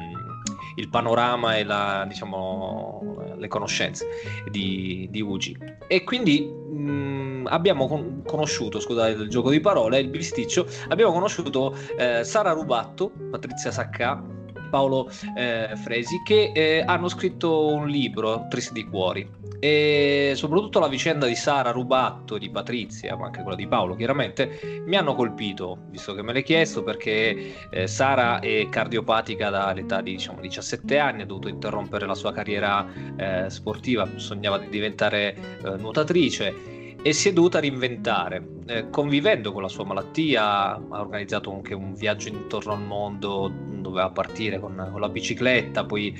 il, 0.77 0.89
panorama 0.91 1.57
e 1.57 1.65
la, 1.65 2.05
diciamo, 2.07 3.35
le 3.37 3.49
conoscenze 3.49 4.07
di, 4.51 5.09
di 5.11 5.23
UGI. 5.23 5.57
E 5.89 6.05
quindi 6.05 6.43
mh, 6.43 7.47
abbiamo 7.49 7.89
con- 7.89 8.23
conosciuto, 8.27 8.81
scusate 8.81 9.23
il 9.23 9.29
gioco 9.31 9.51
di 9.51 9.61
parole, 9.61 9.99
il 10.01 10.09
bisticcio, 10.09 10.67
abbiamo 10.89 11.13
conosciuto 11.13 11.75
eh, 11.97 12.23
Sara 12.25 12.53
Rubatto, 12.53 13.11
Patrizia 13.31 13.71
Saccà, 13.71 14.23
Paolo 14.69 15.11
eh, 15.37 15.71
Fresi, 15.77 16.23
che 16.25 16.53
eh, 16.55 16.83
hanno 16.87 17.09
scritto 17.09 17.67
un 17.67 17.89
libro, 17.89 18.47
Tristi 18.49 18.73
di 18.73 18.85
Cuori, 18.85 19.29
e 19.61 20.33
soprattutto 20.37 20.79
la 20.79 20.89
vicenda 20.89 21.27
di 21.27 21.35
Sara 21.35 21.71
Rubatto 21.71 22.39
di 22.39 22.49
Patrizia, 22.51 23.17
ma 23.17 23.27
anche 23.27 23.43
quella 23.43 23.57
di 23.57 23.67
Paolo 23.67 23.97
chiaramente, 23.97 24.83
mi 24.87 24.97
hanno 24.97 25.15
colpito, 25.15 25.79
visto 25.91 26.15
che 26.15 26.23
me 26.23 26.33
l'hai 26.33 26.45
chiesto, 26.45 26.83
perché 26.83 27.55
eh, 27.71 27.87
Sara 27.87 28.41
è 28.41 28.69
cardiopatica 28.69 29.51
dall'età 29.51 30.01
di 30.01 30.13
diciamo, 30.13 30.41
17 30.41 30.99
anni, 30.99 31.23
ha 31.23 31.27
dovuto 31.27 31.49
interrompere 31.49 32.07
la 32.07 32.15
sua 32.15 32.33
carriera 32.33 32.87
eh, 33.17 33.51
sportiva, 33.51 34.09
sognava 34.17 34.59
di 34.59 34.69
diventare 34.69 35.35
eh, 35.35 35.77
nuotatrice 35.77 36.77
e 37.03 37.13
si 37.13 37.29
è 37.29 37.33
dovuta 37.33 37.61
reinventare. 37.61 38.47
Eh, 38.67 38.91
convivendo 38.91 39.53
con 39.53 39.63
la 39.63 39.69
sua 39.69 39.85
malattia, 39.85 40.75
ha 40.75 41.01
organizzato 41.01 41.53
anche 41.53 41.75
un 41.75 41.95
viaggio 41.95 42.29
intorno 42.29 42.73
al 42.73 42.83
mondo, 42.83 43.51
doveva 43.81 44.11
partire 44.11 44.59
con, 44.59 44.89
con 44.91 45.01
la 45.01 45.09
bicicletta, 45.09 45.85
poi 45.85 46.17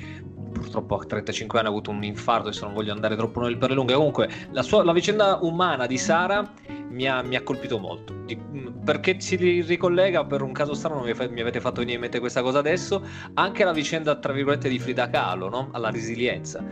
purtroppo 0.51 0.95
a 0.95 1.05
35 1.05 1.59
anni 1.59 1.67
ha 1.67 1.71
avuto 1.71 1.91
un 1.91 2.03
infarto, 2.03 2.47
adesso 2.47 2.65
non 2.65 2.73
voglio 2.73 2.91
andare 2.91 3.15
troppo 3.15 3.41
nel 3.41 3.57
per 3.57 3.69
le 3.69 3.75
lunghe. 3.75 3.93
Comunque, 3.93 4.29
la, 4.51 4.61
sua, 4.61 4.83
la 4.83 4.93
vicenda 4.93 5.39
umana 5.41 5.85
di 5.85 5.97
Sara 5.97 6.51
mi 6.89 7.07
ha, 7.07 7.21
mi 7.21 7.35
ha 7.35 7.43
colpito 7.43 7.77
molto. 7.77 8.13
Di, 8.25 8.37
perché 8.83 9.19
si 9.19 9.35
ricollega 9.61 10.25
per 10.25 10.41
un 10.41 10.51
caso 10.51 10.73
strano, 10.73 11.01
mi, 11.01 11.13
mi, 11.29 11.41
avete 11.41 11.59
fatto 11.59 11.79
venire 11.79 11.95
in 11.95 12.01
mente 12.01 12.19
questa 12.19 12.41
cosa 12.41 12.59
adesso, 12.59 13.05
anche 13.35 13.63
la 13.63 13.71
vicenda, 13.71 14.15
tra 14.15 14.33
virgolette, 14.33 14.69
di 14.69 14.79
Frida 14.79 15.09
Kahlo, 15.09 15.49
no? 15.49 15.69
alla 15.73 15.89
resilienza. 15.89 16.63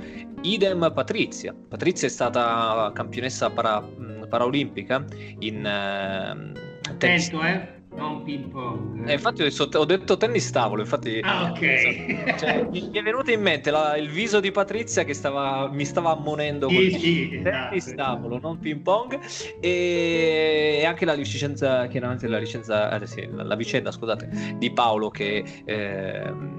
Idem 0.42 0.92
Patrizia. 0.94 1.54
Patrizia 1.54 2.08
è 2.08 2.12
stata 2.12 2.92
campionessa 2.94 3.50
para, 3.50 3.82
paraolimpica 4.28 5.06
in... 5.40 5.58
Uh, 5.64 6.76
Attento, 6.90 7.44
eh? 7.44 7.77
Non 7.98 8.24
ping 8.24 8.50
pong. 8.50 9.08
Eh, 9.10 9.14
infatti 9.14 9.44
ho 9.44 9.86
detto 9.86 10.18
tennis 10.18 10.50
tavolo, 10.52 10.82
infatti 10.82 11.20
ah, 11.22 11.52
ok. 11.52 12.36
Cioè, 12.38 12.68
mi 12.72 12.92
è 12.92 13.02
venuto 13.02 13.32
in 13.32 13.42
mente 13.42 13.72
la, 13.72 13.98
il 13.98 14.10
viso 14.10 14.40
di 14.40 14.52
Patrizia 14.52 15.04
che 15.04 15.14
stava, 15.14 15.70
mi 15.72 15.84
stava 15.86 16.12
ammonendo 16.12 16.70
sì, 16.70 16.92
sì, 16.92 17.42
tennis 17.44 17.88
esatto. 17.88 17.96
tavolo, 17.96 18.40
non 18.40 18.60
ping 18.60 18.82
pong 18.82 19.20
e, 19.60 20.78
e 20.80 20.86
anche 20.86 21.06
la 21.06 21.14
licenza, 21.14 21.88
chiaramente 21.88 22.28
la 22.28 22.38
licenza, 22.38 23.00
eh, 23.00 23.08
sì, 23.08 23.28
la, 23.32 23.44
la, 23.44 23.56
vicenda, 23.56 23.92
scusate, 23.92 24.56
di 24.58 24.72
Paolo 24.72 25.10
che... 25.10 25.44
Eh, 25.66 26.57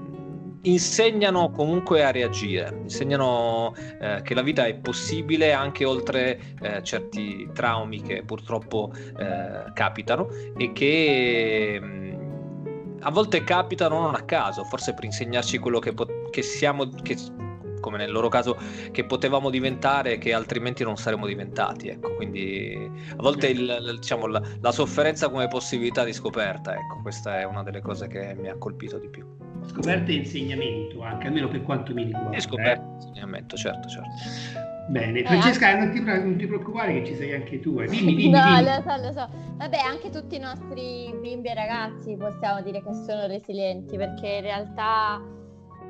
insegnano 0.63 1.51
comunque 1.51 2.03
a 2.03 2.11
reagire, 2.11 2.79
insegnano 2.81 3.73
eh, 3.99 4.21
che 4.23 4.33
la 4.33 4.41
vita 4.41 4.65
è 4.65 4.75
possibile 4.75 5.53
anche 5.53 5.85
oltre 5.85 6.39
eh, 6.61 6.83
certi 6.83 7.49
traumi 7.53 8.01
che 8.01 8.23
purtroppo 8.25 8.91
eh, 9.17 9.71
capitano 9.73 10.27
e 10.57 10.71
che 10.73 11.79
mh, 11.81 11.85
mm, 11.85 12.97
a 13.01 13.11
volte 13.11 13.43
capitano 13.43 14.01
non 14.01 14.15
a 14.15 14.23
caso, 14.23 14.63
forse 14.65 14.93
per 14.93 15.05
insegnarci 15.05 15.57
quello 15.59 15.79
che, 15.79 15.93
po- 15.93 16.29
che 16.29 16.41
siamo, 16.41 16.89
che 17.01 17.15
come 17.79 17.97
nel 17.97 18.11
loro 18.11 18.27
caso, 18.27 18.57
che 18.91 19.05
potevamo 19.05 19.49
diventare 19.49 20.17
che 20.17 20.33
altrimenti 20.33 20.83
non 20.83 20.97
saremmo 20.97 21.25
diventati. 21.25 21.87
Ecco, 21.87 22.13
quindi 22.15 22.91
a 23.11 23.21
volte 23.21 23.47
il, 23.47 23.97
diciamo, 23.99 24.27
la, 24.27 24.41
la, 24.59 24.71
sofferenza 24.71 25.29
come 25.29 25.47
possibilità 25.47 26.03
di 26.03 26.11
scoperta, 26.13 26.73
ecco, 26.73 26.99
questa 27.01 27.39
è 27.39 27.45
una 27.45 27.63
delle 27.63 27.81
cose 27.81 28.07
che 28.07 28.35
mi 28.35 28.49
ha 28.49 28.57
colpito 28.57 28.97
di 28.97 29.09
più. 29.09 29.38
Scoperta 29.69 30.11
e 30.11 30.15
insegnamento, 30.15 31.03
anche 31.03 31.27
almeno 31.27 31.47
per 31.47 31.61
quanto 31.61 31.93
mi 31.93 32.05
riguarda. 32.05 32.35
E 32.35 32.41
scoperta 32.41 32.81
e 32.81 32.85
eh. 32.85 32.95
insegnamento, 32.95 33.55
certo, 33.55 33.87
certo. 33.87 34.09
Bene, 34.89 35.19
eh, 35.19 35.25
Francesca, 35.25 35.77
non, 35.77 35.91
ti, 35.91 36.01
non, 36.01 36.35
ti, 36.37 36.47
preoccupare 36.47 36.93
che 36.93 37.05
ci 37.05 37.15
sei 37.15 37.33
anche 37.35 37.59
tu. 37.59 37.79
Eh. 37.79 37.87
Dimmi, 37.87 38.15
dimmi, 38.17 38.29
no, 38.31 38.43
dimmi. 38.43 38.63
lo 38.63 38.81
so, 38.81 39.01
lo 39.01 39.11
so. 39.11 39.29
Vabbè, 39.57 39.77
anche 39.77 40.09
tutti 40.09 40.35
i 40.35 40.39
nostri 40.39 41.13
bimbi 41.21 41.49
e 41.49 41.53
ragazzi 41.53 42.15
possiamo 42.17 42.61
dire 42.63 42.81
che 42.81 42.93
sono 42.93 43.27
resilienti 43.27 43.95
perché 43.95 44.27
in 44.27 44.41
realtà 44.41 45.21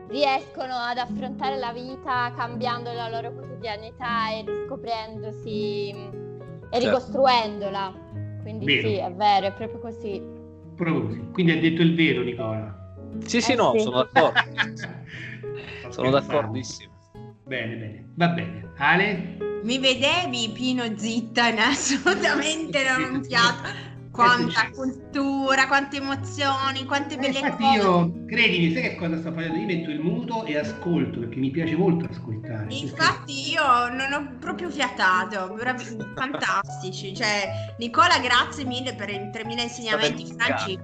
riescono 0.09 0.73
ad 0.73 0.97
affrontare 0.97 1.57
la 1.57 1.71
vita 1.71 2.33
cambiando 2.35 2.91
la 2.91 3.07
loro 3.09 3.31
quotidianità 3.31 4.31
e 4.31 4.43
riscoprendosi 4.45 5.89
e 5.89 5.95
certo. 6.69 6.79
ricostruendola. 6.79 7.93
Quindi 8.41 8.65
vero. 8.65 8.87
sì, 8.87 8.95
è 8.95 9.11
vero, 9.13 9.45
è 9.47 9.53
proprio 9.53 9.79
così. 9.79 10.21
Proprio 10.75 11.05
così. 11.05 11.29
Quindi 11.31 11.53
hai 11.53 11.59
detto 11.61 11.81
il 11.81 11.95
vero, 11.95 12.21
Nicola. 12.21 12.78
Sì, 13.25 13.41
sì, 13.41 13.53
eh, 13.53 13.55
no, 13.55 13.71
sì. 13.73 13.79
sono 13.81 13.97
d'accordo. 13.97 14.39
sono 15.89 16.09
d'accordissimo. 16.09 16.91
Bene, 17.45 17.75
bene, 17.75 18.05
va 18.15 18.27
bene. 18.29 18.71
Ale? 18.77 19.37
Mi 19.63 19.77
vedevi, 19.77 20.49
Pino, 20.53 20.85
zitta, 20.95 21.47
assolutamente 21.67 22.83
non 22.83 23.15
un 23.15 23.23
fiato 23.23 23.87
quanta 24.11 24.69
cultura, 24.71 25.67
quante 25.67 25.97
emozioni, 25.97 26.85
quante 26.85 27.15
belle 27.17 27.39
eh, 27.39 27.55
cose. 27.55 27.77
Io, 27.77 28.25
credimi, 28.25 28.73
sai 28.73 28.81
che 28.81 28.95
cosa 28.95 29.17
sto 29.17 29.31
facendo? 29.31 29.57
Io 29.57 29.65
metto 29.65 29.89
il 29.89 29.99
muto 29.99 30.45
e 30.45 30.57
ascolto 30.57 31.19
perché 31.19 31.37
mi 31.37 31.51
piace 31.51 31.75
molto 31.75 32.05
ascoltare. 32.09 32.65
Infatti 32.69 33.33
perché... 33.33 33.51
io 33.51 33.87
non 33.89 34.13
ho 34.13 34.37
proprio 34.39 34.69
fiatato, 34.69 35.57
fantastici. 36.15 37.15
Cioè, 37.15 37.75
Nicola, 37.77 38.19
grazie 38.19 38.65
mille 38.65 38.93
per 38.93 39.09
i 39.09 39.29
3000 39.31 39.61
insegnamenti 39.61 40.25
franci. 40.25 40.79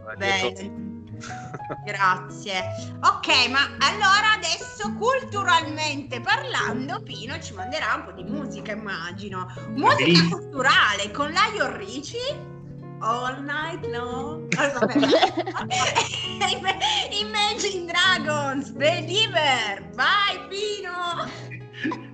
Grazie. 1.83 2.63
Ok, 3.01 3.49
ma 3.49 3.75
allora 3.79 4.33
adesso 4.35 4.93
culturalmente 4.93 6.21
parlando, 6.21 7.01
Pino 7.01 7.39
ci 7.39 7.53
manderà 7.53 7.95
un 7.95 8.03
po' 8.05 8.11
di 8.11 8.23
musica, 8.23 8.71
immagino. 8.71 9.47
Musica 9.69 10.27
culturale 10.29 11.09
con 11.11 11.31
Lion 11.31 11.75
Ricci 11.77 12.53
all 12.99 13.43
night 13.43 13.83
long. 13.87 14.47
Imagine 17.11 17.85
Dragons, 17.85 18.71
Believer, 18.71 19.87
vai 19.93 20.39
Pino! 20.49 21.27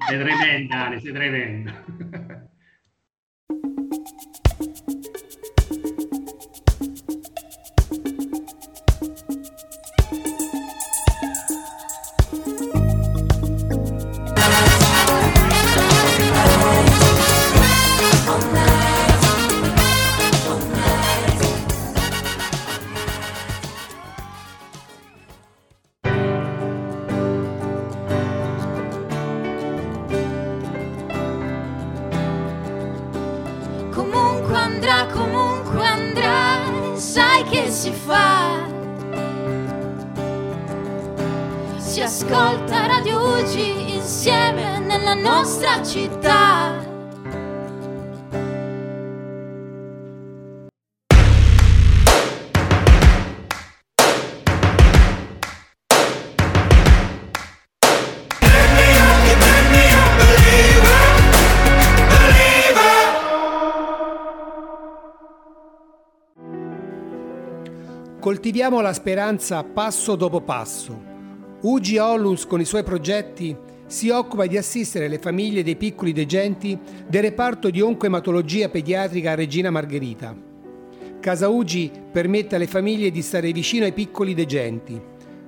Sei 0.07 0.17
tremenda, 0.17 0.85
Ale, 0.85 0.99
sei 0.99 1.13
tremenda. 1.13 1.83
Coltiviamo 68.31 68.79
la 68.79 68.93
speranza 68.93 69.61
passo 69.61 70.15
dopo 70.15 70.39
passo. 70.39 70.97
Ugi 71.63 71.97
Ollus 71.97 72.47
con 72.47 72.61
i 72.61 72.65
suoi 72.65 72.81
progetti 72.81 73.53
si 73.87 74.07
occupa 74.07 74.45
di 74.45 74.55
assistere 74.55 75.09
le 75.09 75.19
famiglie 75.19 75.63
dei 75.63 75.75
piccoli 75.75 76.13
degenti 76.13 76.79
del 77.09 77.23
reparto 77.23 77.69
di 77.69 77.81
oncoematologia 77.81 78.69
pediatrica 78.69 79.31
a 79.31 79.35
Regina 79.35 79.69
Margherita. 79.69 80.33
Casa 81.19 81.49
Ugi 81.49 81.91
permette 82.09 82.55
alle 82.55 82.67
famiglie 82.67 83.11
di 83.11 83.21
stare 83.21 83.51
vicino 83.51 83.83
ai 83.83 83.91
piccoli 83.91 84.33
degenti, 84.33 84.97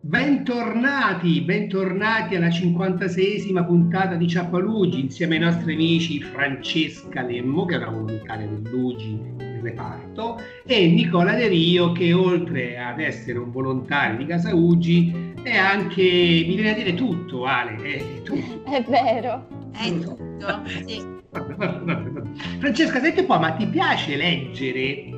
Bentornati, 0.02 1.42
bentornati 1.42 2.38
alla 2.38 2.48
56esima 2.48 3.66
puntata 3.66 4.16
di 4.16 4.30
Ciappalugi 4.30 5.02
insieme 5.02 5.36
ai 5.36 5.42
nostri 5.42 5.74
amici 5.74 6.22
Francesca 6.22 7.22
Lemmo, 7.22 7.66
che 7.66 7.76
è 7.76 7.78
una 7.80 7.90
volontaria 7.90 8.48
dell'Ugi 8.48 9.20
reparto 9.62 10.42
e 10.66 10.88
Nicola 10.88 11.34
De 11.34 11.50
Rio 11.50 11.92
che 11.92 12.14
oltre 12.14 12.80
ad 12.80 13.02
essere 13.02 13.40
un 13.40 13.52
volontario 13.52 14.16
di 14.16 14.26
Casa 14.26 14.56
Ugi 14.56 15.34
è 15.44 15.58
anche, 15.58 16.02
mi 16.02 16.56
viene 16.56 16.72
a 16.72 16.76
dire 16.76 16.94
tutto 16.94 17.44
Ale, 17.44 17.76
è 17.76 18.22
tutto. 18.22 18.64
È 18.72 18.82
vero, 18.84 19.48
è 19.74 19.92
tutto, 20.00 20.62
sì. 20.66 21.04
Francesca, 22.60 23.02
senti 23.02 23.20
un 23.20 23.26
po', 23.26 23.38
ma 23.38 23.52
ti 23.52 23.68
piace 23.68 24.16
leggere? 24.16 25.10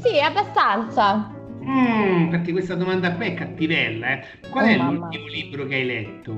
Sì, 0.00 0.18
abbastanza. 0.18 1.33
Mm, 1.66 2.28
perché 2.28 2.52
questa 2.52 2.74
domanda 2.74 3.14
qui 3.14 3.26
è 3.26 3.34
cattivella, 3.34 4.08
eh. 4.08 4.24
Qual 4.50 4.64
oh, 4.64 4.68
è 4.68 4.76
mamma. 4.76 4.92
l'ultimo 4.92 5.26
libro 5.26 5.66
che 5.66 5.74
hai 5.74 5.86
letto? 5.86 6.32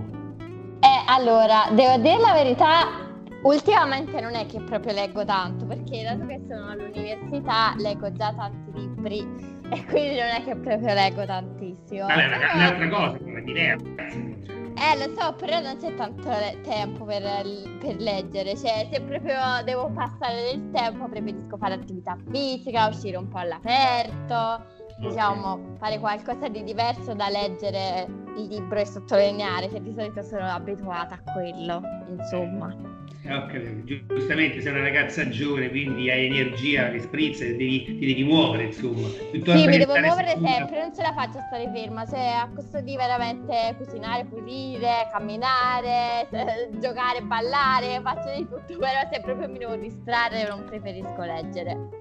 Eh, 0.80 1.02
allora, 1.06 1.68
devo 1.72 1.96
dire 1.96 2.18
la 2.18 2.32
verità, 2.32 3.06
Ultimamente 3.46 4.20
non 4.20 4.34
è 4.34 4.44
che 4.46 4.60
proprio 4.60 4.92
leggo 4.92 5.24
tanto, 5.24 5.66
perché 5.66 6.02
dato 6.02 6.26
che 6.26 6.40
sono 6.48 6.68
all'università 6.70 7.74
leggo 7.76 8.10
già 8.12 8.32
tanti 8.32 8.72
libri 8.72 9.20
e 9.70 9.84
quindi 9.84 10.16
non 10.16 10.30
è 10.34 10.42
che 10.44 10.56
proprio 10.56 10.94
leggo 10.94 11.24
tantissimo. 11.24 12.06
Vabbè, 12.06 12.28
è 12.28 12.54
un'altra 12.54 12.88
cosa, 12.88 13.16
è 13.16 13.42
diversa. 13.42 13.84
Eh, 14.78 14.98
lo 14.98 15.14
so, 15.16 15.32
però 15.34 15.60
non 15.60 15.76
c'è 15.78 15.94
tanto 15.94 16.28
tempo 16.62 17.04
per, 17.04 17.22
per, 17.80 17.96
leggere, 17.96 18.56
cioè 18.56 18.88
se 18.92 19.00
proprio 19.00 19.38
devo 19.64 19.90
passare 19.94 20.50
del 20.50 20.70
tempo 20.72 21.08
preferisco 21.08 21.56
fare 21.56 21.74
attività 21.74 22.18
fisica, 22.30 22.88
uscire 22.88 23.16
un 23.16 23.28
po' 23.28 23.38
all'aperto, 23.38 24.66
diciamo, 24.98 25.76
fare 25.78 25.98
qualcosa 25.98 26.48
di 26.48 26.64
diverso 26.64 27.14
da 27.14 27.28
leggere 27.28 28.06
il 28.36 28.46
libro 28.48 28.78
e 28.78 28.86
sottolineare, 28.86 29.68
che 29.68 29.82
di 29.82 29.92
solito 29.96 30.22
sono 30.22 30.46
abituata 30.46 31.20
a 31.22 31.32
quello, 31.32 31.82
insomma. 32.08 32.94
Okay, 33.28 33.82
giustamente 34.06 34.60
sei 34.60 34.70
una 34.70 34.82
ragazza 34.82 35.28
giovane, 35.28 35.68
quindi 35.68 36.08
hai 36.10 36.26
energia 36.26 36.90
che 36.90 37.00
sprizza 37.00 37.44
e 37.44 37.56
devi, 37.56 37.82
ti 37.84 37.98
devi 37.98 38.22
muovere, 38.22 38.66
insomma. 38.66 39.08
Piuttosto 39.32 39.58
sì, 39.58 39.66
mi 39.66 39.78
devo 39.78 39.98
muovere 39.98 40.28
sicura. 40.28 40.48
sempre, 40.48 40.80
non 40.80 40.94
ce 40.94 41.02
la 41.02 41.12
faccio 41.12 41.38
a 41.38 41.42
stare 41.48 41.70
ferma, 41.74 42.06
cioè 42.06 42.24
a 42.24 42.48
questo 42.52 42.80
di 42.80 42.94
veramente 42.94 43.74
cucinare, 43.78 44.26
pulire, 44.26 45.08
camminare, 45.10 46.28
giocare, 46.78 47.20
ballare, 47.22 48.00
faccio 48.00 48.32
di 48.36 48.46
tutto, 48.46 48.78
però 48.78 49.00
se 49.10 49.20
proprio 49.20 49.48
mi 49.48 49.58
devo 49.58 49.74
distrarre 49.74 50.46
non 50.46 50.64
preferisco 50.64 51.22
leggere. 51.22 51.95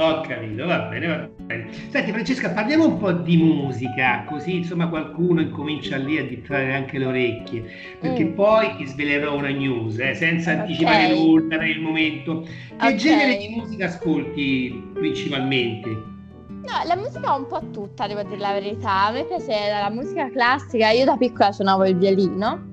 Ho 0.00 0.20
capito, 0.20 0.64
va 0.64 0.78
bene, 0.82 1.06
va 1.08 1.28
bene. 1.44 1.72
Senti 1.90 2.12
Francesca, 2.12 2.50
parliamo 2.50 2.86
un 2.86 2.98
po' 2.98 3.10
di 3.10 3.36
musica, 3.36 4.22
così 4.28 4.54
insomma 4.58 4.88
qualcuno 4.88 5.40
incomincia 5.40 5.96
lì 5.96 6.18
a 6.18 6.24
distrarre 6.24 6.72
anche 6.72 6.98
le 6.98 7.06
orecchie, 7.06 7.64
perché 7.98 8.24
Mm. 8.26 8.34
poi 8.34 8.76
ti 8.76 8.86
svelerò 8.86 9.34
una 9.36 9.48
news, 9.48 9.98
eh, 9.98 10.14
senza 10.14 10.52
Ok. 10.52 10.58
anticipare 10.60 11.08
nulla 11.08 11.56
per 11.58 11.66
il 11.66 11.80
momento. 11.80 12.42
Che 12.42 12.86
Ok. 12.86 12.94
genere 12.94 13.38
di 13.38 13.48
musica 13.56 13.86
ascolti 13.86 14.90
principalmente? 14.92 15.88
No, 15.90 16.86
la 16.86 16.94
musica 16.96 17.34
un 17.34 17.48
po' 17.48 17.60
tutta, 17.72 18.06
devo 18.06 18.22
dire 18.22 18.38
la 18.38 18.52
verità. 18.52 19.06
A 19.06 19.10
me 19.10 19.24
piace 19.24 19.68
la 19.68 19.90
musica 19.90 20.30
classica, 20.30 20.90
io 20.90 21.06
da 21.06 21.16
piccola 21.16 21.50
suonavo 21.50 21.84
il 21.86 21.96
violino, 21.96 22.66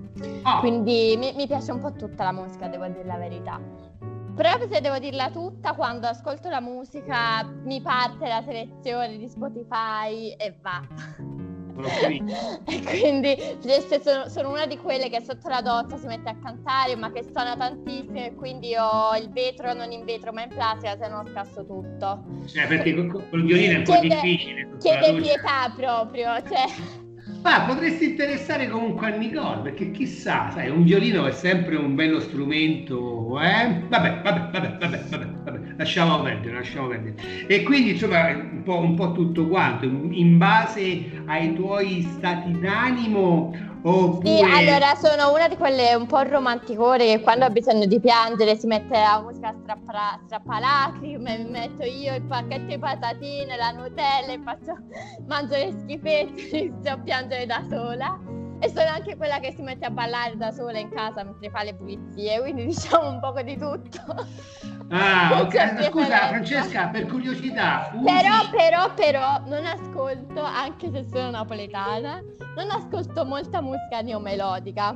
Oh, 0.44 0.60
quindi 0.60 1.16
mi, 1.18 1.34
mi 1.36 1.48
piace 1.48 1.72
un 1.72 1.80
po' 1.80 1.92
tutta 1.94 2.24
la 2.24 2.32
musica, 2.32 2.68
devo 2.68 2.86
dire 2.86 3.04
la 3.04 3.18
verità. 3.18 3.60
Però 4.36 4.50
se 4.70 4.82
devo 4.82 5.00
dirla 5.00 5.30
tutta, 5.32 5.74
quando 5.74 6.08
ascolto 6.08 6.50
la 6.50 6.60
musica 6.60 7.44
mi 7.64 7.82
parte 7.82 8.28
la 8.28 8.44
selezione 8.46 9.18
di 9.18 9.28
Spotify 9.30 10.36
e 10.38 10.58
va. 10.62 10.86
e 12.66 12.84
quindi 12.84 13.36
cioè, 13.62 14.00
sono, 14.02 14.30
sono 14.30 14.50
una 14.50 14.66
di 14.66 14.78
quelle 14.78 15.10
che 15.10 15.22
sotto 15.22 15.50
la 15.50 15.62
doccia 15.62 15.98
si 15.98 16.08
mette 16.08 16.30
a 16.30 16.38
cantare, 16.42 16.96
ma 16.96 17.12
che 17.12 17.24
suona 17.24 17.56
tantissimo 17.56 18.26
e 18.26 18.34
quindi 18.36 18.76
ho 18.76 19.16
il 19.16 19.30
vetro 19.32 19.74
non 19.74 19.92
in 19.92 20.06
vetro 20.06 20.32
ma 20.32 20.44
in 20.44 20.50
plastica, 20.50 20.98
se 20.98 21.08
no 21.10 21.26
scasso 21.32 21.66
tutto. 21.66 22.24
Cioè, 22.46 22.68
perché 22.68 22.94
col, 22.94 23.44
violino 23.44 23.74
è 23.74 23.78
un 23.78 23.84
po' 23.84 24.00
difficile. 24.00 24.70
Chiede 24.80 25.22
pietà 25.22 25.74
proprio, 25.76 26.42
cioè... 26.42 27.04
Ma 27.46 27.62
potresti 27.62 28.06
interessare 28.06 28.68
comunque 28.68 29.06
a 29.14 29.16
Nicole, 29.16 29.62
perché 29.62 29.92
chissà, 29.92 30.50
sai, 30.50 30.72
un 30.72 30.84
violino 30.84 31.28
è 31.28 31.32
sempre 31.32 31.76
un 31.76 31.94
bello 31.94 32.20
strumento, 32.20 33.40
eh? 33.40 33.84
Vabbè, 33.88 34.22
vabbè, 34.24 34.50
vabbè, 34.52 34.78
vabbè, 34.80 35.04
vabbè, 35.10 35.28
vabbè, 35.44 35.60
lasciamo 35.78 36.24
perdere, 36.24 36.56
lasciamo 36.56 36.88
perdere. 36.88 37.46
E 37.46 37.62
quindi, 37.62 37.92
insomma, 37.92 38.30
un 38.30 38.64
po', 38.64 38.80
un 38.80 38.96
po' 38.96 39.12
tutto 39.12 39.46
quanto, 39.48 39.86
in 39.86 40.40
base 40.40 41.22
ai 41.26 41.54
tuoi 41.54 42.02
stati 42.02 42.52
d'animo, 42.60 43.56
oppure... 43.90 44.36
Sì, 44.36 44.42
allora 44.42 44.96
sono 44.96 45.34
una 45.34 45.48
di 45.48 45.56
quelle 45.56 45.94
un 45.94 46.06
po' 46.08 46.22
romanticore 46.24 47.06
che 47.06 47.22
quando 47.22 47.46
ha 47.46 47.50
bisogno 47.50 47.86
di 47.86 48.00
piangere 48.00 48.56
si 48.56 48.68
mette 48.68 48.98
la 48.98 49.22
musica 49.24 49.54
strappa, 49.62 50.20
strappalacrime, 50.26 51.38
mi 51.38 51.50
metto 51.50 51.84
io 51.84 52.16
il 52.16 52.24
pacchetto 52.24 52.66
di 52.66 52.80
patatine, 52.80 53.56
la 53.56 53.72
Nutella 53.72 54.34
e 54.34 54.40
faccio, 54.44 54.76
mangio 55.28 55.56
le 55.56 55.74
schifezze, 55.84 56.58
inizio 56.58 56.92
a 56.92 56.98
piangere 56.98 57.46
da 57.46 57.64
sola. 57.70 58.35
E 58.60 58.70
sono 58.70 58.90
anche 58.90 59.16
quella 59.18 59.40
che 59.40 59.52
si 59.52 59.62
mette 59.62 59.86
a 59.86 59.90
ballare 59.90 60.38
da 60.38 60.52
sola 60.52 60.80
in 60.80 60.90
casa 60.90 61.24
mentre 61.24 61.50
fa 61.50 61.64
le 61.64 61.76
pulizie, 61.76 62.40
quindi 62.42 62.66
diciamo 62.68 63.10
un 63.10 63.20
poco 63.20 63.42
di 63.42 63.58
tutto. 63.58 64.00
Ah, 64.90 65.42
ok. 65.42 65.84
Scusa. 65.90 66.28
Francesca, 66.28 66.88
per 66.88 67.08
curiosità, 67.08 67.90
usi- 67.94 68.06
Però, 68.06 68.50
però, 68.52 68.94
però, 68.94 69.42
non 69.46 69.66
ascolto, 69.66 70.42
anche 70.42 70.90
se 70.92 71.06
sono 71.12 71.32
napoletana, 71.32 72.22
non 72.56 72.70
ascolto 72.70 73.26
molta 73.26 73.62
musica 73.62 74.02
neomelodica. 74.02 74.96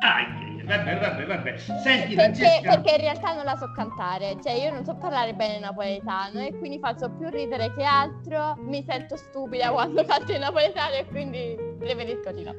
Ah, 0.00 0.26
vabbè, 0.64 0.98
vabbè, 0.98 1.26
vabbè. 1.26 1.56
Senti, 1.58 2.14
Perché, 2.14 2.60
perché 2.62 2.94
in 2.94 3.00
realtà 3.02 3.34
non 3.34 3.44
la 3.44 3.54
so 3.56 3.70
cantare, 3.72 4.36
cioè 4.42 4.52
io 4.52 4.72
non 4.72 4.84
so 4.84 4.94
parlare 4.96 5.34
bene 5.34 5.60
napoletano 5.60 6.40
e 6.40 6.56
quindi 6.58 6.78
faccio 6.80 7.10
più 7.10 7.28
ridere 7.28 7.72
che 7.74 7.84
altro, 7.84 8.56
mi 8.58 8.82
sento 8.82 9.16
stupida 9.16 9.70
quando 9.70 10.02
canto 10.06 10.32
in 10.32 10.40
napoletano 10.40 10.94
e 10.94 11.06
quindi 11.06 11.71
preferisco 11.82 12.32
di 12.32 12.44
no. 12.44 12.54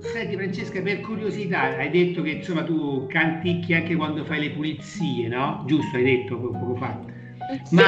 Senti 0.00 0.34
Francesca, 0.36 0.80
per 0.80 1.00
curiosità, 1.00 1.76
hai 1.76 1.90
detto 1.90 2.22
che 2.22 2.30
insomma 2.30 2.64
tu 2.64 3.06
canticchi 3.08 3.74
anche 3.74 3.94
quando 3.94 4.24
fai 4.24 4.40
le 4.40 4.50
pulizie, 4.50 5.28
no? 5.28 5.62
Giusto, 5.66 5.96
hai 5.96 6.02
detto 6.02 6.38
po- 6.38 6.50
poco 6.50 6.74
fa. 6.76 6.98
Ma 7.70 7.84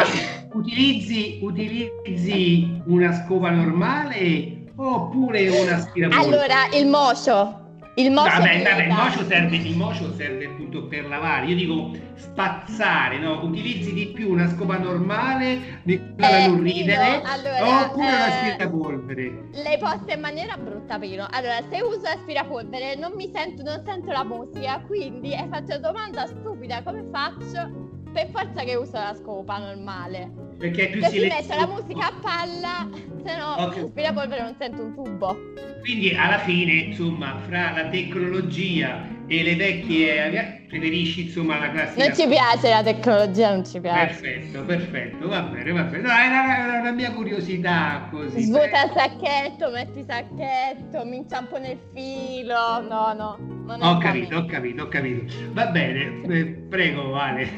utilizzi, 0.53 1.38
utilizzi 1.42 2.83
una 2.87 3.12
scopa 3.12 3.51
normale 3.51 4.66
oppure 4.77 5.49
una 5.49 5.77
aspirapolvere? 5.77 6.42
Allora, 6.42 6.77
il 6.77 6.87
mocio. 6.87 7.63
Il 7.96 8.11
mocio 8.11 8.38
Vabbè, 8.38 8.48
aiuta. 8.48 8.70
vabbè, 8.70 8.83
il 8.87 8.92
mocio 8.92 9.24
serve, 9.24 9.57
il 9.57 9.76
mocio 9.76 10.14
serve 10.14 10.46
appunto 10.46 10.87
per 10.87 11.07
lavare. 11.07 11.46
Io 11.46 11.54
dico 11.54 11.90
spazzare, 12.16 13.18
no? 13.18 13.44
Utilizzi 13.44 13.92
di 13.92 14.07
più 14.09 14.30
una 14.33 14.48
scopa 14.48 14.78
normale 14.78 15.80
di 15.85 16.00
quella 16.16 16.38
Eh, 16.38 16.46
non 16.48 16.62
ridere 16.62 17.22
allora, 17.22 17.85
oppure 17.87 18.07
eh, 18.07 18.18
l'aspirapolvere. 18.18 19.48
L'hai 19.62 19.78
posta 19.78 20.12
in 20.12 20.20
maniera 20.20 20.57
brutta, 20.57 20.98
Pino. 20.98 21.26
Allora, 21.30 21.59
se 21.70 21.80
uso 21.83 22.07
aspirapolvere 22.07 22.96
non 22.96 23.12
mi 23.14 23.30
sento, 23.33 23.62
non 23.62 23.80
sento 23.87 24.11
la 24.11 24.24
musica, 24.24 24.80
quindi 24.87 25.33
faccio 25.48 25.78
domanda 25.78 26.26
stupida, 26.26 26.83
come 26.83 27.04
faccio? 27.12 27.92
Per 28.12 28.28
forza 28.30 28.62
che 28.62 28.74
uso 28.74 28.92
la 28.96 29.14
scopa 29.14 29.59
normale. 29.59 30.30
Perché 30.64 30.85
è 30.85 30.90
più 30.92 31.03
Così 31.03 31.18
silenzioso. 31.18 31.46
metto 31.46 31.61
la 31.61 31.66
musica 31.83 32.07
a 32.07 32.12
palla, 32.22 32.88
se 33.22 33.37
no 33.37 33.66
Ok. 33.66 33.77
l'aspirapolvere 33.77 34.42
non 34.44 34.55
sento 34.59 34.83
un 34.83 34.94
tubo. 34.94 35.37
Quindi 35.83 36.14
alla 36.16 36.38
fine, 36.38 36.72
insomma, 36.72 37.38
fra 37.46 37.72
la 37.72 37.88
tecnologia 37.90 39.07
e 39.27 39.42
le 39.42 39.57
vecchie 39.57 40.64
preferisci 40.68 41.24
insomma 41.27 41.59
la 41.59 41.70
classica. 41.70 42.07
Non 42.07 42.14
ci 42.16 42.27
piace 42.27 42.68
la 42.70 42.83
tecnologia, 42.83 43.50
non 43.50 43.66
ci 43.66 43.79
piace. 43.81 44.07
Perfetto, 44.20 44.64
perfetto, 44.64 45.29
va 45.29 45.42
bene, 45.42 45.72
va 45.72 45.83
bene. 45.83 46.03
No, 46.03 46.09
era, 46.11 46.64
era 46.64 46.81
una 46.81 46.92
mia 46.92 47.12
curiosità 47.12 48.09
così. 48.11 48.40
Svuota 48.42 48.85
il 48.85 48.92
sacchetto, 48.96 49.70
metti 49.70 49.98
il 49.98 50.07
sacchetto, 50.09 51.05
mi 51.05 51.16
inciampo 51.16 51.59
nel 51.59 51.79
filo. 51.92 52.81
No, 52.81 53.12
no, 53.12 53.37
non 53.66 53.83
Ho 53.83 53.98
capito, 53.98 54.38
ho 54.38 54.44
capito, 54.46 54.83
ho 54.85 54.88
capito. 54.88 55.33
Va 55.53 55.66
bene, 55.66 56.22
eh, 56.29 56.44
prego, 56.68 57.11
Vale. 57.11 57.48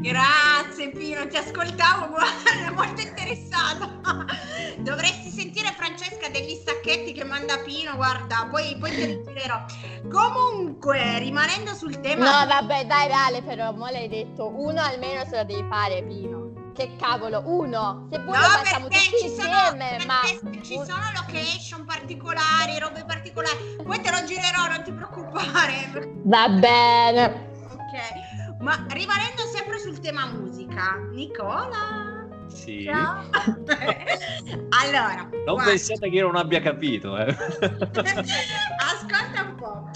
Grazie 0.00 0.90
Pino, 0.90 1.26
ti 1.26 1.36
ascoltavo, 1.36 2.14
guarda, 2.58 2.70
molto 2.72 3.00
interessata. 3.00 3.88
Dovresti 4.78 5.30
sentire 5.30 5.72
Francesca 5.76 6.28
degli 6.28 6.54
sacchetti 6.64 7.12
che 7.12 7.24
manda 7.24 7.58
Pino, 7.58 7.94
guarda, 7.96 8.48
poi, 8.50 8.76
poi 8.78 8.90
ti 8.90 9.04
rigirerò. 9.04 9.64
Comunque, 10.10 11.18
rimanendo 11.18 11.74
sul 11.74 12.00
tema... 12.00 12.40
No, 12.42 12.46
vabbè, 12.46 12.86
dai, 12.86 13.08
Vale, 13.08 13.42
però, 13.42 13.72
mo 13.72 13.88
l'hai 13.88 14.08
detto, 14.08 14.48
uno 14.48 14.80
almeno 14.80 15.24
se 15.24 15.36
lo 15.36 15.44
devi 15.44 15.64
fare, 15.68 16.02
Pino. 16.02 16.48
Che 16.74 16.96
cavolo, 16.96 17.42
uno. 17.44 18.06
Se 18.10 18.18
vuoi 18.20 18.38
No, 18.38 18.44
facciamo 18.44 18.88
perché 18.88 19.10
tutti 19.10 19.22
ci 19.22 19.28
sono, 19.28 19.50
insieme, 19.50 20.04
ma... 20.06 20.20
Ci 20.62 20.74
sono 20.74 21.10
location 21.14 21.84
particolari, 21.84 22.78
robe 22.78 23.04
particolari. 23.04 23.76
Poi 23.82 24.00
te 24.00 24.10
lo 24.10 24.24
girerò, 24.24 24.68
non 24.68 24.82
ti 24.82 24.92
preoccupare. 24.92 25.90
Va 26.24 26.48
bene. 26.48 27.48
Ok, 27.70 28.60
ma 28.60 28.86
rimanendo 28.88 29.42
sempre 29.52 29.78
sul 29.78 29.98
tema 29.98 30.26
musica, 30.26 30.96
Nicola. 31.12 32.09
Sì. 32.60 32.84
Ciao. 32.84 33.24
allora, 34.84 35.22
Non 35.30 35.54
guarda, 35.54 35.64
pensiate 35.70 36.08
che 36.10 36.16
io 36.16 36.26
non 36.26 36.36
abbia 36.36 36.60
capito, 36.60 37.16
eh. 37.16 37.24
ascolta 38.78 39.42
un 39.48 39.54
po'. 39.56 39.90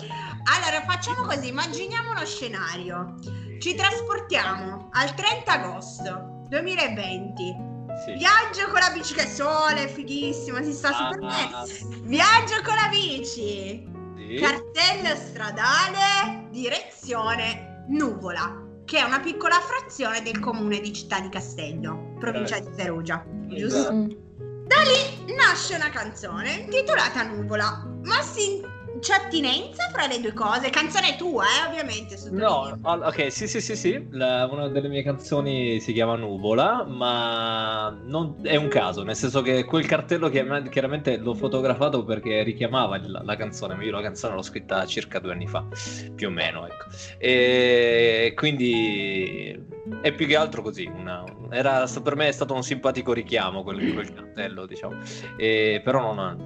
Allora, 0.45 0.83
facciamo 0.87 1.23
così, 1.23 1.49
immaginiamo 1.49 2.11
uno 2.11 2.25
scenario. 2.25 3.15
Ci 3.61 3.75
trasportiamo 3.75 4.89
al 4.93 5.15
30 5.15 5.53
agosto 5.53 6.45
2020. 6.49 7.73
Sì. 8.05 8.13
Viaggio 8.15 8.71
con 8.71 8.81
la 8.81 8.91
bici 8.93 9.15
che 9.15 9.27
sole, 9.27 9.87
fighissimo, 9.89 10.61
si 10.63 10.73
sta 10.73 10.91
super 10.93 11.19
Ah, 11.23 11.63
bene. 11.65 12.01
Viaggio 12.09 12.61
con 12.65 12.75
la 12.75 12.89
bici. 12.89 13.87
sì. 14.17 14.37
Cartello 14.41 15.15
stradale, 15.17 16.49
direzione 16.51 17.85
Nuvola, 17.89 18.64
che 18.85 18.99
è 18.99 19.03
una 19.03 19.21
piccola 19.21 19.57
frazione 19.61 20.23
del 20.23 20.39
comune 20.39 20.81
di 20.81 20.93
Città 20.93 21.21
di 21.21 21.29
Castello, 21.29 22.15
provincia 22.19 22.59
di 22.59 22.69
Perugia. 22.75 23.25
Giusto? 23.47 23.79
Esatto. 23.79 24.23
Da 24.67 24.81
lì 24.81 25.35
nasce 25.35 25.75
una 25.75 25.91
canzone 25.91 26.53
intitolata 26.53 27.23
Nuvola, 27.23 27.87
ma 28.03 28.23
si 28.23 28.63
c'è 29.05 29.13
attinenza 29.23 29.91
fra 29.93 30.07
le 30.07 30.19
due 30.19 30.33
cose? 30.33 30.71
Canzone 30.71 31.15
tua, 31.17 31.45
eh, 31.45 31.69
ovviamente. 31.69 32.17
No, 32.31 32.79
ok, 32.83 33.31
sì, 33.31 33.47
sì, 33.47 33.61
sì, 33.61 33.77
sì. 33.77 34.07
La- 34.13 34.49
una 34.51 34.69
delle 34.69 34.89
mie 34.89 35.03
canzoni 35.03 35.79
si 35.79 35.93
chiama 35.93 36.17
Nuvola, 36.17 36.85
ma 36.89 37.95
non- 38.03 38.39
è 38.43 38.57
un 38.57 38.69
caso, 38.69 39.03
nel 39.03 39.15
senso 39.15 39.43
che 39.43 39.65
quel 39.65 39.85
cartello 39.87 40.31
chiama- 40.31 40.63
chiaramente 40.63 41.19
l'ho 41.19 41.35
fotografato 41.35 42.03
perché 42.05 42.43
richiamava 42.43 42.97
il- 42.97 43.21
la, 43.23 43.37
canzone, 43.37 43.75
ma 43.75 43.85
io 43.85 43.91
la 43.93 44.01
canzone 44.01 44.35
l'ho 44.37 44.43
scritta 44.43 44.87
circa 44.87 45.19
due 45.19 45.33
anni 45.33 45.47
fa, 45.47 45.67
più 46.15 46.29
o 46.29 46.31
meno, 46.31 46.67
ecco. 46.67 46.87
E 47.19 48.33
quindi 48.35 49.63
è 50.01 50.13
più 50.13 50.27
che 50.27 50.37
altro 50.37 50.63
così, 50.63 50.87
una- 50.87 51.25
era, 51.51 51.87
per 52.03 52.17
me 52.17 52.29
è 52.29 52.33
stato 52.33 52.55
un 52.55 52.63
simpatico 52.63 53.13
richiamo 53.13 53.63
quel, 53.63 53.93
quel 53.93 54.15
cartello, 54.15 54.65
diciamo, 54.65 54.97
E- 55.37 55.83
però 55.85 56.01
non, 56.15 56.19
ha- 56.19 56.37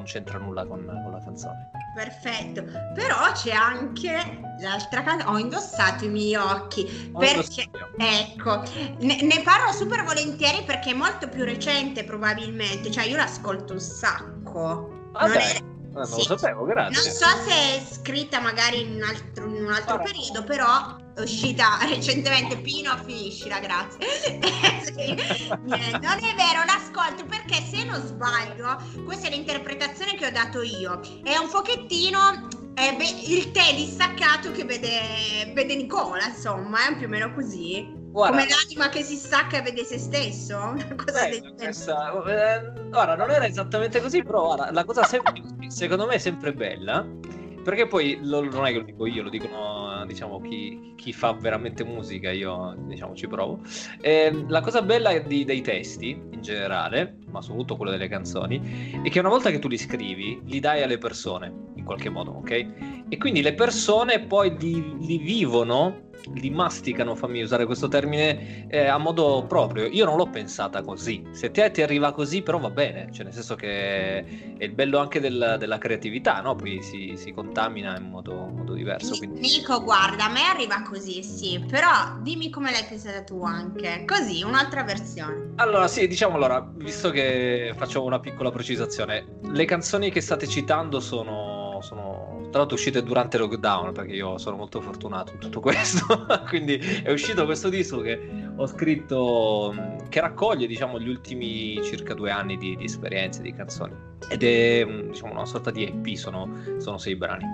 non 0.00 0.04
c'entra 0.04 0.38
nulla 0.38 0.64
con, 0.64 0.84
con 0.84 1.12
la 1.12 1.20
canzone. 1.22 1.70
Perfetto, 1.94 2.62
però 2.94 3.32
c'è 3.32 3.52
anche 3.52 4.40
l'altra 4.60 5.02
canzone. 5.02 5.30
Ho 5.30 5.38
indossato 5.38 6.04
i 6.04 6.08
miei 6.08 6.34
occhi 6.36 7.10
Ho 7.12 7.18
perché, 7.18 7.68
ecco, 7.98 8.62
ne, 9.00 9.22
ne 9.22 9.42
parlo 9.42 9.72
super 9.72 10.02
volentieri 10.04 10.62
perché 10.64 10.90
è 10.90 10.94
molto 10.94 11.28
più 11.28 11.44
recente, 11.44 12.04
probabilmente. 12.04 12.90
Cioè, 12.90 13.04
io 13.04 13.16
l'ascolto 13.16 13.74
un 13.74 13.80
sacco. 13.80 15.10
Ah, 15.12 15.26
Non 15.26 15.36
è- 15.36 15.58
Ah, 15.92 16.06
non 16.06 16.06
sì. 16.06 16.28
lo 16.28 16.36
sapevo, 16.38 16.60
Non 16.60 16.68
grazie. 16.68 17.10
so 17.10 17.26
se 17.44 17.50
è 17.52 17.82
scritta 17.84 18.38
magari 18.40 18.80
in 18.82 18.94
un 18.94 19.02
altro, 19.02 19.46
in 19.48 19.64
un 19.64 19.72
altro 19.72 19.98
periodo, 19.98 20.44
però 20.44 20.96
uscita 21.22 21.78
recentemente 21.86 22.56
Pino 22.58 22.96
finiscila 23.04 23.58
grazie 23.60 23.98
sì, 24.84 25.14
non 25.14 26.18
è 26.18 26.34
vero 26.34 26.64
l'ascolto 26.66 27.24
perché 27.26 27.62
se 27.62 27.84
non 27.84 28.00
sbaglio 28.04 28.76
questa 29.04 29.28
è 29.28 29.30
l'interpretazione 29.30 30.14
che 30.14 30.26
ho 30.26 30.30
dato 30.30 30.62
io. 30.62 31.00
È 31.22 31.36
un 31.36 31.48
pochettino 31.48 32.48
eh, 32.74 32.94
beh, 32.96 33.32
il 33.32 33.50
tè 33.50 33.74
distaccato 33.74 34.50
che 34.52 34.64
vede, 34.64 35.52
vede 35.54 35.76
Nicola 35.76 36.26
insomma 36.26 36.88
è 36.88 36.96
più 36.96 37.06
o 37.06 37.08
meno 37.08 37.32
così. 37.34 37.98
Guarda, 38.10 38.38
come 38.38 38.48
l'anima 38.50 38.88
che 38.88 39.02
si 39.02 39.14
stacca 39.14 39.58
e 39.58 39.62
vede 39.62 39.84
se 39.84 39.98
stesso? 39.98 40.56
Una 40.74 40.94
cosa 40.96 41.26
eh, 41.26 41.40
del 41.40 41.54
questa, 41.56 42.10
eh, 42.26 42.88
guarda 42.88 43.14
non 43.14 43.30
era 43.30 43.46
esattamente 43.46 44.00
così 44.00 44.22
però 44.22 44.46
guarda, 44.46 44.72
la 44.72 44.84
cosa 44.84 45.04
sempre, 45.04 45.42
secondo 45.68 46.06
me 46.06 46.14
è 46.14 46.18
sempre 46.18 46.52
bella 46.52 47.06
perché 47.70 47.86
poi 47.86 48.18
lo, 48.22 48.42
non 48.42 48.66
è 48.66 48.72
che 48.72 48.78
lo 48.78 48.82
dico 48.82 49.06
io, 49.06 49.22
lo 49.22 49.30
dicono 49.30 50.04
diciamo 50.04 50.40
chi, 50.40 50.94
chi 50.96 51.12
fa 51.12 51.32
veramente 51.34 51.84
musica, 51.84 52.32
io 52.32 52.74
diciamo 52.88 53.14
ci 53.14 53.28
provo. 53.28 53.60
Eh, 54.00 54.44
la 54.48 54.60
cosa 54.60 54.82
bella 54.82 55.16
di, 55.20 55.44
dei 55.44 55.60
testi 55.60 56.10
in 56.10 56.42
generale, 56.42 57.18
ma 57.30 57.40
soprattutto 57.40 57.76
quello 57.76 57.92
delle 57.92 58.08
canzoni, 58.08 59.00
è 59.04 59.08
che 59.08 59.20
una 59.20 59.28
volta 59.28 59.50
che 59.50 59.60
tu 59.60 59.68
li 59.68 59.78
scrivi, 59.78 60.40
li 60.46 60.58
dai 60.58 60.82
alle 60.82 60.98
persone 60.98 61.69
qualche 61.90 62.08
modo, 62.08 62.30
ok? 62.32 62.50
E 63.08 63.18
quindi 63.18 63.42
le 63.42 63.54
persone 63.54 64.20
poi 64.20 64.56
li, 64.56 64.96
li 65.00 65.18
vivono 65.18 66.08
li 66.34 66.50
masticano, 66.50 67.14
fammi 67.14 67.42
usare 67.42 67.66
questo 67.66 67.88
termine, 67.88 68.66
eh, 68.68 68.86
a 68.86 68.98
modo 68.98 69.44
proprio. 69.48 69.86
Io 69.86 70.04
non 70.04 70.16
l'ho 70.16 70.28
pensata 70.28 70.82
così. 70.82 71.24
Se 71.30 71.50
te 71.50 71.70
ti 71.70 71.82
arriva 71.82 72.12
così, 72.12 72.42
però 72.42 72.58
va 72.58 72.70
bene, 72.70 73.08
cioè 73.12 73.24
nel 73.24 73.32
senso 73.32 73.54
che 73.54 74.18
è 74.18 74.64
il 74.64 74.72
bello 74.72 74.98
anche 74.98 75.20
del, 75.20 75.56
della 75.58 75.78
creatività, 75.78 76.40
no? 76.40 76.54
Poi 76.54 76.82
si, 76.82 77.14
si 77.16 77.32
contamina 77.32 77.96
in 77.96 78.08
modo, 78.08 78.34
modo 78.34 78.74
diverso. 78.74 79.16
Quindi... 79.16 79.40
Nico, 79.40 79.82
guarda, 79.82 80.26
a 80.26 80.30
me 80.30 80.44
arriva 80.44 80.82
così, 80.82 81.22
sì, 81.22 81.64
però 81.66 82.18
dimmi 82.20 82.50
come 82.50 82.70
l'hai 82.70 82.84
pensata 82.88 83.22
tu 83.22 83.42
anche, 83.42 84.04
così, 84.06 84.42
un'altra 84.42 84.84
versione. 84.84 85.52
Allora, 85.56 85.88
sì, 85.88 86.06
diciamo 86.06 86.36
allora, 86.36 86.60
visto 86.74 87.10
che 87.10 87.72
faccio 87.76 88.04
una 88.04 88.20
piccola 88.20 88.50
precisazione, 88.50 89.38
le 89.42 89.64
canzoni 89.64 90.10
che 90.10 90.20
state 90.20 90.46
citando 90.46 91.00
sono, 91.00 91.59
sono 91.80 92.48
tra 92.50 92.60
l'altro 92.60 92.76
uscite 92.76 93.02
durante 93.02 93.38
lockdown 93.38 93.92
perché 93.92 94.12
io 94.12 94.38
sono 94.38 94.56
molto 94.56 94.80
fortunato 94.80 95.32
in 95.32 95.38
tutto 95.38 95.60
questo 95.60 96.26
quindi 96.48 96.76
è 97.02 97.10
uscito 97.10 97.44
questo 97.44 97.68
disco 97.68 98.00
che 98.00 98.18
ho 98.56 98.66
scritto 98.66 99.74
che 100.08 100.20
raccoglie 100.20 100.66
diciamo 100.66 100.98
gli 100.98 101.08
ultimi 101.08 101.82
circa 101.82 102.14
due 102.14 102.30
anni 102.30 102.56
di, 102.56 102.76
di 102.76 102.84
esperienze 102.84 103.42
di 103.42 103.52
canzoni. 103.52 103.94
Ed 104.28 104.42
è 104.42 104.84
diciamo, 105.08 105.32
una 105.32 105.46
sorta 105.46 105.70
di 105.70 105.84
EP 105.84 106.14
sono, 106.16 106.48
sono, 106.78 106.98
sei 106.98 107.16
brani. 107.16 107.44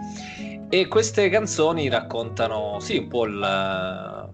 E 0.68 0.88
queste 0.88 1.28
canzoni 1.28 1.88
raccontano 1.88 2.80
sì 2.80 2.98
un 2.98 3.08
po' 3.08 3.24
il, 3.26 4.30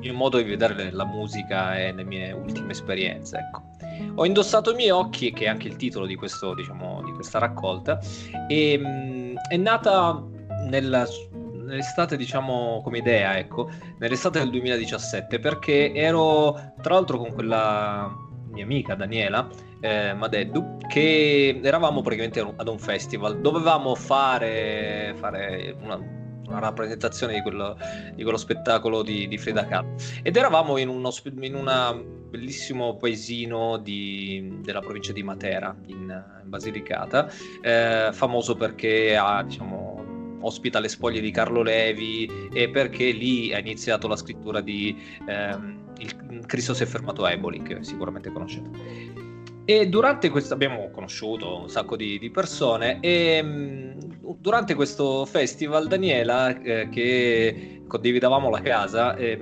il 0.00 0.12
modo 0.12 0.38
di 0.38 0.44
vedere 0.44 0.90
la 0.90 1.04
musica 1.04 1.78
e 1.78 1.92
le 1.92 2.04
mie 2.04 2.32
ultime 2.32 2.72
esperienze 2.72 3.36
ecco. 3.38 3.74
Ho 4.16 4.26
indossato 4.26 4.72
i 4.72 4.74
miei 4.74 4.90
occhi, 4.90 5.32
che 5.32 5.44
è 5.44 5.48
anche 5.48 5.68
il 5.68 5.76
titolo 5.76 6.06
di, 6.06 6.16
questo, 6.16 6.54
diciamo, 6.54 7.02
di 7.02 7.12
questa 7.12 7.38
raccolta, 7.38 7.98
e 8.46 8.76
mh, 8.76 9.15
è 9.48 9.56
nata 9.56 10.24
nella, 10.68 11.06
nell'estate, 11.32 12.16
diciamo, 12.16 12.80
come 12.82 12.98
idea, 12.98 13.38
ecco, 13.38 13.70
nell'estate 13.98 14.38
del 14.38 14.50
2017, 14.50 15.38
perché 15.38 15.92
ero, 15.92 16.74
tra 16.80 16.94
l'altro, 16.94 17.18
con 17.18 17.32
quella 17.32 18.10
mia 18.50 18.64
amica 18.64 18.94
Daniela 18.94 19.48
eh, 19.80 20.14
Madeddu, 20.14 20.78
che 20.88 21.60
eravamo 21.62 22.00
praticamente 22.00 22.40
ad 22.56 22.68
un 22.68 22.78
festival, 22.78 23.40
dovevamo 23.40 23.94
fare, 23.94 25.14
fare 25.16 25.76
una 25.80 26.24
una 26.48 26.58
rappresentazione 26.58 27.34
di 27.34 27.42
quello, 27.42 27.76
di 28.14 28.22
quello 28.22 28.38
spettacolo 28.38 29.02
di, 29.02 29.28
di, 29.28 29.38
Frida 29.38 29.66
Kahlo. 29.66 29.94
Ed 30.22 30.36
eravamo 30.36 30.76
in, 30.78 30.88
uno, 30.88 31.12
in 31.40 31.54
un 31.54 32.04
bellissimo 32.28 32.96
paesino 32.96 33.78
di, 33.78 34.58
della 34.62 34.80
provincia 34.80 35.12
di 35.12 35.22
Matera, 35.22 35.74
in, 35.86 36.00
in 36.42 36.48
Basilicata, 36.48 37.30
eh, 37.62 38.10
famoso 38.12 38.56
perché 38.56 39.16
ha, 39.16 39.42
diciamo, 39.42 40.38
ospita 40.40 40.78
le 40.78 40.88
spoglie 40.88 41.20
di 41.20 41.30
Carlo 41.30 41.62
Levi 41.62 42.48
e 42.52 42.68
perché 42.68 43.10
lì 43.10 43.52
ha 43.52 43.58
iniziato 43.58 44.06
la 44.06 44.16
scrittura 44.16 44.60
di 44.60 44.96
ehm, 45.26 45.94
Il 45.98 46.44
Cristo 46.46 46.74
si 46.74 46.82
è 46.82 46.86
fermato 46.86 47.24
a 47.24 47.32
Eboli, 47.32 47.62
che 47.62 47.82
sicuramente 47.82 48.30
conoscete. 48.30 49.25
E 49.68 49.88
durante 49.88 50.28
questo 50.28 50.54
abbiamo 50.54 50.90
conosciuto 50.90 51.62
un 51.62 51.68
sacco 51.68 51.96
di, 51.96 52.20
di 52.20 52.30
persone 52.30 53.00
e 53.00 53.42
mh, 53.42 54.36
durante 54.38 54.76
questo 54.76 55.26
festival 55.26 55.88
Daniela, 55.88 56.56
eh, 56.62 56.88
che 56.88 57.82
condividavamo 57.84 58.48
la 58.48 58.60
casa, 58.60 59.16
eh, 59.16 59.36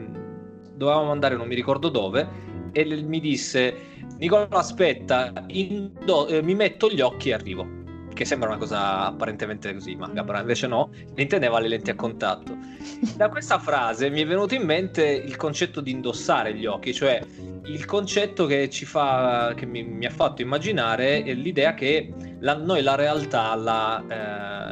dovevamo 0.74 1.10
andare 1.10 1.36
non 1.36 1.46
mi 1.46 1.54
ricordo 1.54 1.90
dove, 1.90 2.26
e 2.72 3.02
mi 3.02 3.20
disse 3.20 3.92
Nicola 4.16 4.48
aspetta, 4.48 5.30
indo- 5.48 6.26
eh, 6.28 6.40
mi 6.40 6.54
metto 6.54 6.88
gli 6.88 7.02
occhi 7.02 7.28
e 7.28 7.34
arrivo 7.34 7.82
che 8.14 8.24
sembra 8.24 8.48
una 8.48 8.58
cosa 8.58 9.06
apparentemente 9.06 9.74
così 9.74 9.94
macabra, 9.96 10.40
invece 10.40 10.68
no, 10.68 10.90
intendeva 11.16 11.58
le 11.58 11.68
lenti 11.68 11.90
a 11.90 11.94
contatto. 11.94 12.56
Da 13.16 13.28
questa 13.28 13.58
frase 13.58 14.08
mi 14.08 14.22
è 14.22 14.26
venuto 14.26 14.54
in 14.54 14.62
mente 14.62 15.04
il 15.04 15.36
concetto 15.36 15.80
di 15.82 15.90
indossare 15.90 16.54
gli 16.54 16.64
occhi, 16.64 16.94
cioè 16.94 17.20
il 17.66 17.84
concetto 17.84 18.46
che 18.46 18.68
ci 18.68 18.84
fa, 18.84 19.52
che 19.56 19.66
mi, 19.66 19.82
mi 19.82 20.06
ha 20.06 20.10
fatto 20.10 20.42
immaginare 20.42 21.22
è 21.22 21.32
l'idea 21.34 21.74
che 21.74 22.12
la, 22.40 22.54
noi 22.56 22.82
la 22.82 22.94
realtà 22.94 23.54
la, 23.54 24.04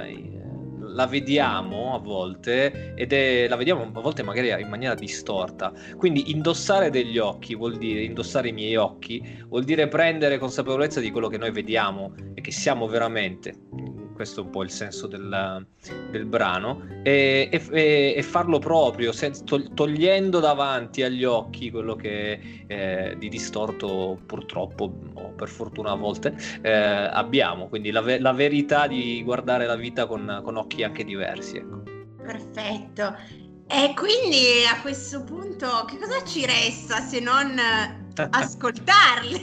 eh, 0.06 0.32
la 0.92 1.06
vediamo 1.06 1.94
a 1.94 1.98
volte 1.98 2.94
ed 2.94 3.12
è, 3.12 3.48
la 3.48 3.56
vediamo 3.56 3.82
a 3.82 4.00
volte 4.00 4.22
magari 4.22 4.50
in 4.60 4.68
maniera 4.68 4.94
distorta. 4.94 5.72
Quindi 5.96 6.30
indossare 6.32 6.90
degli 6.90 7.18
occhi 7.18 7.54
vuol 7.54 7.76
dire 7.76 8.02
indossare 8.02 8.48
i 8.48 8.52
miei 8.52 8.76
occhi, 8.76 9.42
vuol 9.48 9.64
dire 9.64 9.88
prendere 9.88 10.38
consapevolezza 10.38 11.00
di 11.00 11.10
quello 11.10 11.28
che 11.28 11.38
noi 11.38 11.50
vediamo 11.50 12.14
e 12.34 12.40
che 12.40 12.52
siamo 12.52 12.86
veramente 12.86 13.54
questo 14.22 14.40
è 14.40 14.44
un 14.44 14.50
po' 14.50 14.62
il 14.62 14.70
senso 14.70 15.08
del, 15.08 15.66
del 16.10 16.24
brano, 16.26 16.86
e, 17.02 17.48
e, 17.50 18.14
e, 18.16 18.22
farlo 18.22 18.60
proprio, 18.60 19.10
sen- 19.10 19.34
togliendo 19.74 20.38
davanti 20.38 21.02
agli 21.02 21.24
occhi 21.24 21.72
quello 21.72 21.96
che 21.96 22.64
eh, 22.68 23.16
di 23.18 23.28
distorto 23.28 24.20
purtroppo, 24.24 24.92
o 25.14 25.32
per 25.32 25.48
fortuna 25.48 25.90
a 25.90 25.94
volte, 25.96 26.36
eh, 26.60 26.70
abbiamo, 26.70 27.68
quindi 27.68 27.90
la, 27.90 28.00
ve- 28.00 28.20
la, 28.20 28.32
verità 28.32 28.86
di 28.86 29.22
guardare 29.24 29.66
la 29.66 29.74
vita 29.74 30.06
con, 30.06 30.40
con 30.44 30.56
occhi 30.56 30.84
anche 30.84 31.02
diversi. 31.02 31.56
Ecco. 31.56 31.82
Perfetto. 32.22 33.16
E 33.66 33.92
quindi 33.96 34.64
a 34.72 34.80
questo 34.82 35.24
punto 35.24 35.84
che 35.86 35.98
cosa 35.98 36.22
ci 36.24 36.46
resta 36.46 37.00
se 37.00 37.18
non 37.18 37.58
ascoltarle? 38.30 39.38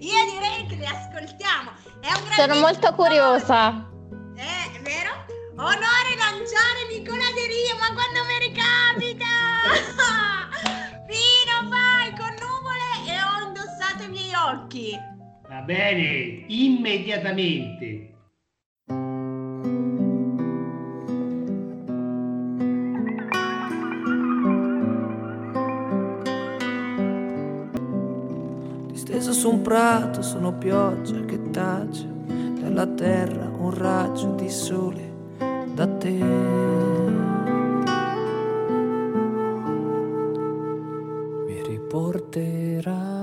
Io 0.00 0.30
direi 0.30 0.66
che 0.66 0.76
le 0.76 0.86
ascoltiamo. 0.86 1.91
Sono 2.34 2.56
molto 2.56 2.92
curiosa. 2.94 3.88
Eh, 4.34 4.80
vero? 4.82 5.10
Onore 5.56 6.16
lanciare 6.18 6.88
Nicola 6.90 7.30
De 7.32 7.46
Rio, 7.46 7.76
ma 7.78 7.92
quando 7.94 8.24
mi 8.26 8.38
ricapita? 8.40 9.26
Pino, 11.06 11.68
vai 11.70 12.10
con 12.16 12.34
nuvole 12.40 12.88
e 13.06 13.14
ho 13.22 13.46
indossato 13.46 14.02
i 14.02 14.08
miei 14.08 14.34
occhi. 14.34 14.98
Va 15.48 15.60
bene, 15.60 16.44
immediatamente. 16.48 18.08
Disteso 28.90 29.32
su 29.32 29.50
un 29.50 29.62
prato, 29.62 30.22
sono 30.22 30.52
pioggia 30.58 31.24
che 31.24 31.41
tace 31.52 32.08
dalla 32.60 32.86
terra 32.86 33.50
un 33.58 33.74
raggio 33.74 34.32
di 34.34 34.48
sole 34.48 35.12
da 35.74 35.86
te. 35.86 36.18
Mi 41.46 41.62
riporterà. 41.66 43.20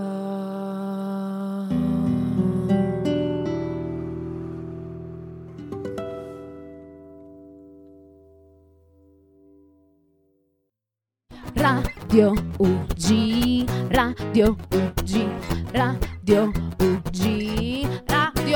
Radio 11.54 12.34
UG, 12.58 13.66
Radio 13.90 14.56
UG, 14.72 15.28
Radio 15.72 16.52
UG, 16.80 17.99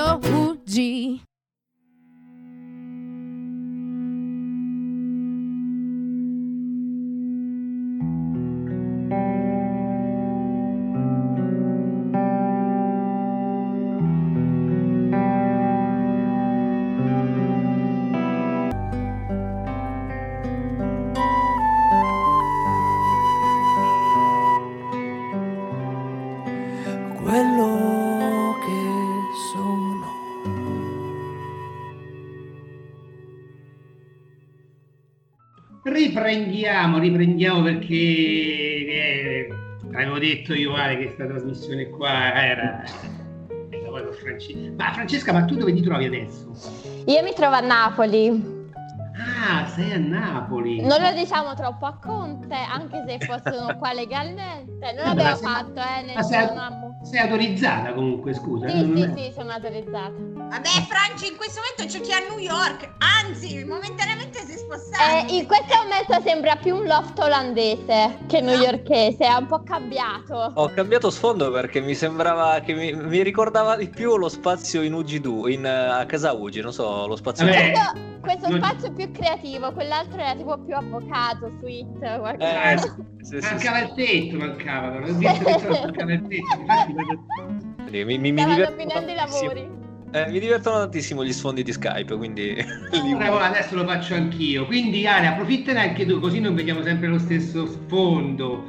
Radio 0.04 0.20
UG. 0.20 1.33
Riprendiamo, 36.84 36.98
riprendiamo 36.98 37.62
perché 37.62 37.94
eh, 37.96 39.50
avevo 39.94 40.20
detto 40.20 40.54
io 40.54 40.74
Ale 40.76 40.98
che 40.98 41.04
questa 41.06 41.26
trasmissione 41.26 41.90
qua 41.90 42.34
era... 42.34 42.84
Francesca. 44.14 44.72
Ma 44.78 44.92
Francesca, 44.94 45.34
ma 45.34 45.44
tu 45.46 45.56
dove 45.56 45.74
ti 45.74 45.82
trovi 45.82 46.06
adesso? 46.06 46.52
Io 47.06 47.24
mi 47.24 47.34
trovo 47.34 47.56
a 47.56 47.60
Napoli. 47.60 48.52
Ah, 49.46 49.66
sei 49.68 49.92
a 49.94 49.98
Napoli. 49.98 50.82
Non 50.82 51.02
lo 51.02 51.12
diciamo 51.14 51.54
troppo 51.56 51.86
a 51.86 51.98
Conte, 52.04 52.56
anche 52.56 53.04
se 53.08 53.26
fossero 53.26 53.76
qua 53.78 53.94
legalmente. 53.94 54.94
Non 54.94 55.06
l'abbiamo 55.06 55.36
fatto, 55.36 55.80
eh. 55.80 56.14
ma 56.16 56.22
sei- 56.24 56.48
Sei 57.04 57.20
autorizzata 57.20 57.94
comunque, 57.94 58.34
scusa. 58.34 58.68
Sì, 58.70 58.92
sì, 58.96 59.02
è- 59.02 59.14
sì, 59.16 59.32
sono 59.34 59.52
autorizzata. 59.52 60.12
Vabbè, 60.50 60.70
Franci, 60.88 61.32
in 61.32 61.36
questo 61.36 61.62
momento 61.62 61.92
c'è 61.92 62.02
chi 62.02 62.12
è 62.12 62.24
a 62.24 62.30
New 62.30 62.38
York. 62.38 62.88
Anzi, 63.26 63.64
momentaneamente 63.66 64.40
si 64.46 64.54
è 64.54 64.58
spostato. 64.58 65.28
Eh, 65.28 65.38
in 65.38 65.48
questo 65.48 65.76
momento 65.76 66.22
sembra 66.28 66.56
più 66.58 66.76
un 66.76 66.86
loft 66.86 67.18
olandese 67.20 68.20
che 68.28 68.40
newyorkese, 68.42 69.26
è 69.26 69.34
un 69.34 69.48
po' 69.48 69.64
cambiato. 69.64 70.52
Ho 70.56 70.70
cambiato 70.70 71.10
sfondo 71.10 71.50
perché 71.52 71.82
mi 71.82 71.96
sembrava 71.96 72.60
che 72.60 72.74
mi, 72.74 72.94
mi 72.94 73.24
ricordava 73.24 73.76
di 73.76 73.90
più 73.90 74.16
lo 74.18 74.30
spazio 74.30 74.84
in 74.84 74.94
UG2, 74.94 75.50
in, 75.52 75.66
eh, 75.66 75.70
a 75.70 76.06
casa 76.06 76.34
UG, 76.34 76.62
non 76.62 76.72
so, 76.74 77.08
lo 77.08 77.16
spazio... 77.16 77.46
Vabbè. 77.46 77.72
Questo, 77.72 77.92
questo 78.22 78.50
non- 78.50 78.60
spazio 78.62 78.88
è 78.90 78.94
più 78.94 79.12
creativo, 79.12 79.72
quell'altro 79.74 80.20
era 80.22 80.36
tipo 80.36 80.58
più 80.60 80.76
avvocato, 80.76 81.52
suite, 81.60 82.14
Eh, 82.14 82.20
qualcosa. 82.20 82.78
sì, 82.78 82.90
sì, 83.22 83.42
sì. 83.42 83.54
Mancava 83.54 83.80
il 83.80 83.94
tetto, 83.96 84.38
mancava, 84.38 84.88
però. 84.90 85.08
Ho 85.08 85.14
visto 85.14 85.44
che 85.44 85.80
mancava 85.82 86.14
il 86.14 86.22
tetto. 86.28 86.60
Infatti, 86.60 86.94
mi, 88.06 88.18
mi, 88.18 88.32
mi 88.32 88.38
Stavano 88.40 88.56
divertono 88.56 88.78
finendo 88.78 89.12
i 89.12 89.16
lavori. 89.16 89.82
Eh, 90.14 90.28
mi 90.30 90.40
divertono 90.40 90.78
tantissimo 90.78 91.24
gli 91.26 91.34
sfondi 91.34 91.64
di 91.64 91.74
Skype, 91.74 92.16
quindi... 92.16 92.56
Ora, 93.14 93.34
ora 93.34 93.46
adesso 93.46 93.76
lo 93.76 93.86
faccio 93.86 94.14
anch'io. 94.14 94.66
Quindi, 94.66 95.08
Ale, 95.08 95.28
approfittane 95.28 95.80
anche 95.80 96.06
tu, 96.06 96.20
così 96.20 96.40
non 96.40 96.56
vediamo 96.56 96.84
sempre 96.84 97.08
lo 97.08 97.18
stesso 97.20 97.66
sfondo. 97.66 98.66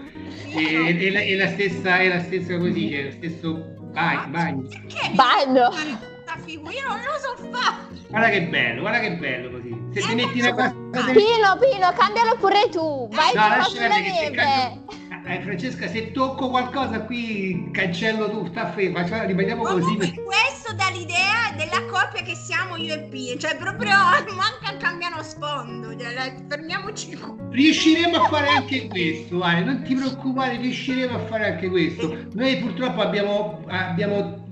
E, 0.55 1.05
e 1.07 1.11
la, 1.11 1.21
e 1.21 1.37
la 1.37 1.49
stessa, 1.49 1.99
e 1.99 2.09
la 2.09 2.21
stessa, 2.21 2.59
si 2.61 2.73
dice, 2.73 3.03
lo 3.05 3.11
stesso 3.11 3.53
bagno. 3.93 4.31
bagno. 4.31 4.69
Bagno. 5.15 5.69
questa 5.71 6.37
figura? 6.45 6.73
Io 6.73 6.89
non 6.89 6.97
lo 6.97 7.19
so 7.21 7.49
fare. 7.51 7.77
Guarda 8.09 8.29
che 8.29 8.43
bello, 8.45 8.81
guarda 8.81 9.01
che 9.01 9.13
bello 9.17 9.51
così. 9.51 9.77
Se 9.93 10.01
ti 10.01 10.15
metti 10.15 10.41
una 10.41 10.55
cosa... 10.55 10.75
Pino, 11.13 11.59
Pino, 11.59 11.93
cambialo 11.97 12.37
pure 12.37 12.69
tu. 12.71 13.09
Vai 13.13 13.35
No, 13.35 13.49
lascia 13.49 13.79
perdere 13.79 14.03
che 14.03 14.11
se 14.11 14.31
neve. 14.31 14.37
cambio- 14.37 14.83
Eh, 15.27 15.41
Francesca, 15.41 15.89
se 15.89 16.13
tocco 16.13 16.51
qualcosa 16.51 17.01
qui 17.01 17.71
cancello 17.73 18.29
tu, 18.29 18.47
sta 18.49 18.73
fermo, 18.73 18.99
facciamo- 18.99 19.25
rimaniamo 19.25 19.63
così. 19.63 19.97
Perché- 19.97 20.23
questo 20.23 20.75
dà 20.75 20.91
l'idea 20.91 21.51
della 21.57 21.83
coppia 21.91 22.23
che 22.23 22.35
siamo 22.35 22.77
io 22.77 22.93
e 22.95 22.99
Pino. 23.09 23.39
Cioè, 23.39 23.57
proprio 23.57 23.91
manca 24.37 24.73
a 24.73 24.77
cambiare 24.77 25.23
sfondo. 25.23 25.97
Cioè, 25.99 26.35
fermiamoci. 26.47 27.19
Riusciremo 27.51 28.17
a 28.17 28.29
fare 28.29 28.49
anche 28.49 28.87
questo, 28.89 29.41
Ale, 29.41 29.65
non 29.65 29.83
ti 29.83 29.95
preoccupare, 29.95 30.59
riusciremo 30.59 31.15
a 31.15 31.21
fare 31.21 31.53
anche 31.53 31.69
questo. 31.71 32.27
Noi 32.35 32.59
purtroppo 32.59 33.01
abbiamo, 33.01 33.65
abbiamo 33.69 34.43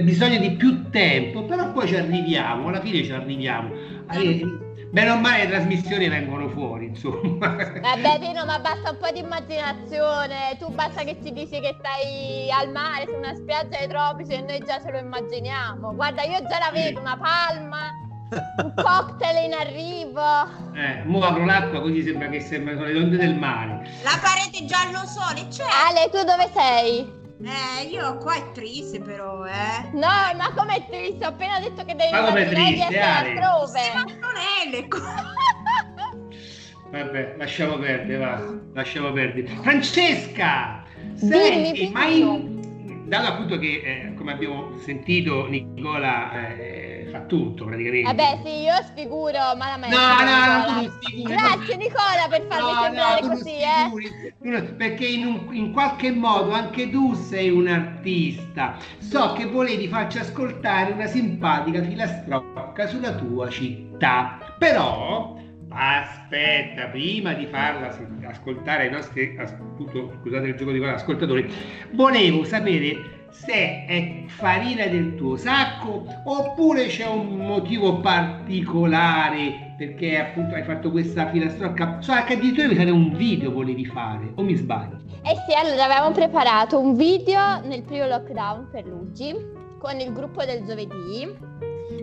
bisogno 0.00 0.38
di 0.38 0.52
più 0.52 0.88
tempo, 0.88 1.44
però 1.44 1.70
poi 1.72 1.86
ci 1.86 1.96
arriviamo, 1.96 2.68
alla 2.68 2.80
fine 2.80 3.04
ci 3.04 3.12
arriviamo. 3.12 3.74
Ale, 4.06 4.62
Bene 4.94 5.10
o 5.10 5.16
male 5.16 5.46
le 5.46 5.50
trasmissioni 5.50 6.08
vengono 6.08 6.48
fuori, 6.50 6.86
insomma. 6.86 7.48
Vabbè 7.48 8.20
Pino, 8.20 8.44
ma 8.44 8.60
basta 8.60 8.90
un 8.90 8.98
po' 8.98 9.10
di 9.10 9.18
immaginazione. 9.18 10.56
Tu 10.60 10.70
basta 10.70 11.02
che 11.02 11.18
ci 11.20 11.32
dici 11.32 11.58
che 11.58 11.74
stai 11.80 12.48
al 12.52 12.70
mare, 12.70 13.06
su 13.06 13.16
una 13.16 13.34
spiaggia 13.34 13.76
dei 13.76 13.88
tropici 13.88 14.34
e 14.34 14.42
noi 14.42 14.60
già 14.60 14.80
ce 14.80 14.92
lo 14.92 14.98
immaginiamo. 14.98 15.96
Guarda, 15.96 16.22
io 16.22 16.38
già 16.46 16.60
la 16.60 16.70
vedo, 16.72 17.00
una 17.00 17.16
palma, 17.16 17.90
un 18.62 18.72
cocktail 18.80 19.44
in 19.46 19.54
arrivo. 19.54 20.22
Eh, 20.76 21.02
mo 21.06 21.24
apro 21.24 21.44
l'acqua 21.44 21.80
così 21.80 22.00
sembra 22.04 22.28
che 22.28 22.38
sembrano 22.38 22.84
le 22.84 22.96
onde 22.96 23.16
del 23.16 23.34
mare. 23.34 23.90
La 24.04 24.16
parete 24.22 24.64
giallo 24.64 25.04
sole 25.06 25.48
c'è. 25.48 25.64
Ale, 25.88 26.08
tu 26.08 26.22
dove 26.24 26.48
sei? 26.54 27.22
Eh, 27.46 27.84
io 27.88 28.16
qua 28.18 28.34
è 28.36 28.50
triste 28.52 29.00
però, 29.00 29.44
eh. 29.44 29.90
No, 29.92 30.08
ma 30.36 30.52
come 30.56 30.86
triste? 30.88 31.24
Ho 31.24 31.28
appena 31.28 31.60
detto 31.60 31.84
che 31.84 31.94
devi 31.94 32.10
Ma 32.12 32.24
come 32.24 32.48
triste, 32.48 32.98
Ale? 32.98 33.28
Sì, 33.28 33.34
ma 33.34 33.50
altrove. 33.50 33.80
non 34.20 34.32
è 34.36 34.70
le. 34.70 34.88
Vabbè, 36.90 37.34
lasciamo 37.36 37.76
perdere, 37.78 38.16
va, 38.18 38.54
lasciamo 38.72 39.12
perdere. 39.12 39.48
Francesca, 39.62 40.84
Dimmi, 40.96 41.64
senti, 41.74 41.90
ma 41.90 42.04
Pino. 42.06 42.34
in- 42.34 42.53
dato 43.06 43.26
appunto 43.28 43.58
che, 43.58 43.82
eh, 43.84 44.14
come 44.14 44.32
abbiamo 44.32 44.78
sentito, 44.78 45.46
Nicola 45.46 46.56
eh, 46.56 47.08
fa 47.10 47.20
tutto 47.22 47.64
praticamente. 47.64 48.06
Vabbè, 48.14 48.40
sì, 48.44 48.62
io 48.62 48.72
sfiguro 48.82 49.38
malamente. 49.56 49.94
No, 49.96 50.02
no, 50.24 50.82
no, 50.82 50.90
sfiguri. 51.00 51.34
Grazie 51.34 51.76
Nicola 51.76 52.26
per 52.28 52.46
farmi 52.48 52.72
No, 52.72 52.82
sembrare 52.82 53.20
no, 53.20 53.28
così, 53.28 53.50
eh. 53.50 53.66
sfiguri, 53.80 54.34
non- 54.40 54.74
perché 54.76 55.06
in, 55.06 55.26
un- 55.26 55.48
in 55.52 55.72
qualche 55.72 56.10
modo 56.10 56.52
anche 56.52 56.90
tu 56.90 57.14
sei 57.14 57.50
un 57.50 57.66
artista. 57.68 58.76
So 58.98 59.32
che 59.34 59.46
volevi 59.46 59.86
farci 59.88 60.18
ascoltare 60.18 60.92
una 60.92 61.06
simpatica 61.06 61.82
filastrocca 61.82 62.86
sulla 62.86 63.14
tua 63.14 63.48
città. 63.48 64.38
Però, 64.58 65.36
aspetta, 65.74 66.86
prima 66.86 67.32
di 67.34 67.46
farla 67.46 67.96
ascoltare 68.26 68.84
ai 68.84 68.90
nostri, 68.90 69.36
as- 69.38 69.52
appunto, 69.52 70.12
scusate 70.20 70.46
il 70.46 70.54
gioco 70.54 70.72
di 70.72 70.78
parole, 70.78 70.96
ascoltatori, 70.96 71.52
volevo 71.92 72.44
sapere 72.44 73.26
se 73.30 73.84
è 73.86 74.22
farina 74.26 74.86
del 74.86 75.16
tuo 75.16 75.36
sacco 75.36 76.06
oppure 76.24 76.86
c'è 76.86 77.06
un 77.06 77.36
motivo 77.36 77.98
particolare 77.98 79.74
perché 79.76 80.18
appunto 80.18 80.54
hai 80.54 80.62
fatto 80.62 80.92
questa 80.92 81.28
filastrocca. 81.30 82.00
So 82.00 82.12
che 82.24 82.34
addirittura 82.34 82.68
mi 82.68 82.76
sa 82.76 82.84
che 82.84 82.90
un 82.90 83.12
video 83.12 83.50
volevi 83.50 83.84
fare 83.86 84.30
o 84.36 84.42
mi 84.42 84.54
sbaglio? 84.54 85.00
Eh 85.24 85.34
sì, 85.48 85.54
allora 85.56 85.84
avevamo 85.84 86.12
preparato 86.12 86.78
un 86.78 86.94
video 86.94 87.60
nel 87.64 87.82
primo 87.82 88.06
lockdown 88.06 88.68
per 88.70 88.86
Luigi 88.86 89.34
con 89.78 89.98
il 89.98 90.12
gruppo 90.12 90.44
del 90.44 90.64
giovedì, 90.64 91.28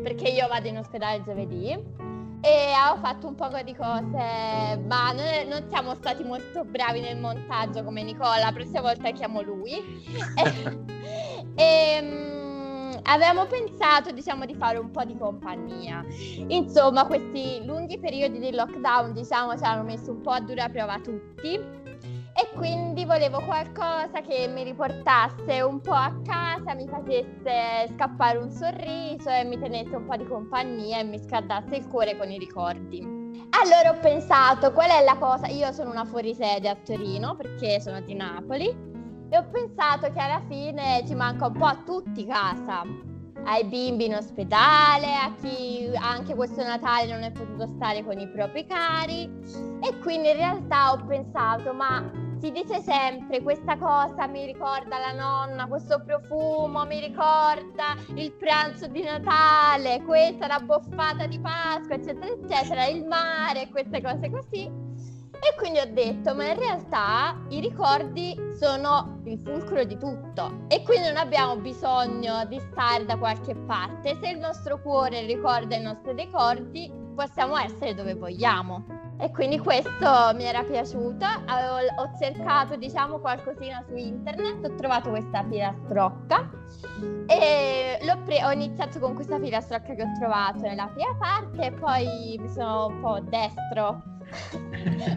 perché 0.03 0.28
io 0.30 0.47
vado 0.47 0.67
in 0.67 0.78
ospedale 0.78 1.24
giovedì 1.24 2.09
e 2.41 2.73
ho 2.89 2.97
fatto 2.97 3.27
un 3.27 3.35
po' 3.35 3.49
di 3.63 3.75
cose, 3.75 4.79
ma 4.87 5.11
non, 5.11 5.47
non 5.47 5.65
siamo 5.69 5.93
stati 5.93 6.23
molto 6.23 6.63
bravi 6.63 6.99
nel 6.99 7.17
montaggio 7.17 7.83
come 7.83 8.01
Nicola, 8.03 8.37
la 8.37 8.51
prossima 8.51 8.81
volta 8.81 9.11
chiamo 9.11 9.41
lui. 9.41 9.71
e, 10.35 10.77
e, 11.55 12.01
mm, 12.01 12.91
avevamo 13.03 13.45
pensato, 13.45 14.11
diciamo, 14.11 14.45
di 14.45 14.55
fare 14.55 14.79
un 14.79 14.89
po' 14.89 15.03
di 15.03 15.15
compagnia. 15.17 16.03
Insomma, 16.47 17.05
questi 17.05 17.63
lunghi 17.63 17.99
periodi 17.99 18.39
di 18.39 18.51
lockdown, 18.51 19.13
diciamo, 19.13 19.55
ci 19.55 19.63
hanno 19.63 19.83
messo 19.83 20.11
un 20.11 20.21
po' 20.21 20.31
a 20.31 20.39
dura 20.39 20.67
prova 20.67 20.99
tutti 20.99 21.79
e 22.34 22.49
quindi 22.55 23.05
volevo 23.05 23.41
qualcosa 23.41 24.21
che 24.21 24.47
mi 24.47 24.63
riportasse 24.63 25.61
un 25.61 25.82
po' 25.82 25.93
a 25.93 26.13
casa, 26.23 26.73
mi 26.73 26.88
facesse 26.88 27.93
scappare 27.93 28.38
un 28.38 28.49
sorriso 28.51 29.29
e 29.29 29.43
mi 29.43 29.59
tenesse 29.59 29.95
un 29.95 30.05
po' 30.05 30.15
di 30.15 30.25
compagnia 30.25 30.99
e 30.99 31.03
mi 31.03 31.19
scaldasse 31.19 31.75
il 31.75 31.88
cuore 31.88 32.17
con 32.17 32.32
i 32.32 32.38
ricordi. 32.38 32.99
Allora 33.01 33.91
ho 33.91 33.99
pensato 33.99 34.71
qual 34.71 34.89
è 34.89 35.03
la 35.03 35.17
cosa, 35.17 35.47
io 35.47 35.71
sono 35.71 35.91
una 35.91 36.05
fuorisede 36.05 36.69
a 36.69 36.75
Torino 36.75 37.36
perché 37.36 37.79
sono 37.82 37.99
di 38.01 38.13
Napoli 38.13 38.67
e 39.29 39.38
ho 39.38 39.45
pensato 39.49 40.11
che 40.11 40.19
alla 40.19 40.41
fine 40.47 41.03
ci 41.05 41.15
manca 41.15 41.47
un 41.47 41.53
po' 41.53 41.65
a 41.65 41.82
tutti 41.86 42.25
casa, 42.25 42.84
ai 43.45 43.63
bimbi 43.65 44.05
in 44.05 44.15
ospedale, 44.15 45.15
a 45.15 45.33
chi 45.41 45.89
anche 45.95 46.35
questo 46.35 46.63
Natale 46.63 47.11
non 47.11 47.23
è 47.23 47.31
potuto 47.31 47.67
stare 47.75 48.03
con 48.03 48.19
i 48.19 48.29
propri 48.29 48.65
cari 48.65 49.23
e 49.23 49.97
quindi 49.99 50.29
in 50.29 50.35
realtà 50.35 50.91
ho 50.91 51.05
pensato 51.05 51.73
ma 51.73 52.29
si 52.41 52.51
dice 52.51 52.81
sempre 52.81 53.41
questa 53.43 53.77
cosa 53.77 54.25
mi 54.25 54.45
ricorda 54.45 54.97
la 54.97 55.11
nonna, 55.11 55.67
questo 55.67 56.01
profumo 56.03 56.85
mi 56.85 56.99
ricorda 56.99 57.95
il 58.15 58.31
pranzo 58.33 58.87
di 58.87 59.03
Natale, 59.03 60.01
questa 60.03 60.47
la 60.47 60.59
boffata 60.59 61.27
di 61.27 61.39
Pasqua, 61.39 61.95
eccetera, 61.95 62.25
eccetera, 62.25 62.85
il 62.87 63.05
mare, 63.05 63.69
queste 63.69 64.01
cose 64.01 64.31
così. 64.31 64.90
E 65.43 65.55
quindi 65.57 65.79
ho 65.79 65.91
detto, 65.91 66.35
ma 66.35 66.45
in 66.49 66.59
realtà 66.59 67.35
i 67.49 67.59
ricordi 67.59 68.37
sono 68.59 69.21
il 69.25 69.39
fulcro 69.39 69.83
di 69.83 69.97
tutto 69.97 70.65
e 70.67 70.83
quindi 70.83 71.07
non 71.07 71.17
abbiamo 71.17 71.55
bisogno 71.57 72.45
di 72.45 72.59
stare 72.71 73.05
da 73.05 73.17
qualche 73.17 73.55
parte. 73.55 74.17
Se 74.21 74.29
il 74.29 74.37
nostro 74.37 74.79
cuore 74.81 75.25
ricorda 75.25 75.75
i 75.75 75.81
nostri 75.81 76.13
ricordi, 76.13 76.93
possiamo 77.15 77.57
essere 77.57 77.95
dove 77.95 78.13
vogliamo. 78.13 78.99
E 79.17 79.31
quindi 79.31 79.57
questo 79.59 80.31
mi 80.35 80.43
era 80.43 80.63
piaciuto, 80.63 81.25
Avevo- 81.45 82.01
ho 82.01 82.09
cercato 82.19 82.75
diciamo 82.75 83.19
qualcosina 83.19 83.83
su 83.87 83.95
internet, 83.95 84.65
ho 84.65 84.75
trovato 84.75 85.09
questa 85.09 85.43
filastrocca 85.47 86.49
e 87.27 87.99
pre- 88.25 88.43
ho 88.43 88.51
iniziato 88.51 88.99
con 88.99 89.13
questa 89.13 89.39
filastrocca 89.39 89.93
che 89.93 90.01
ho 90.03 90.11
trovato 90.19 90.61
nella 90.61 90.87
prima 90.87 91.15
parte 91.19 91.65
e 91.65 91.71
poi 91.71 92.37
mi 92.39 92.49
sono 92.49 92.87
un 92.87 92.99
po' 92.99 93.19
destro 93.21 94.11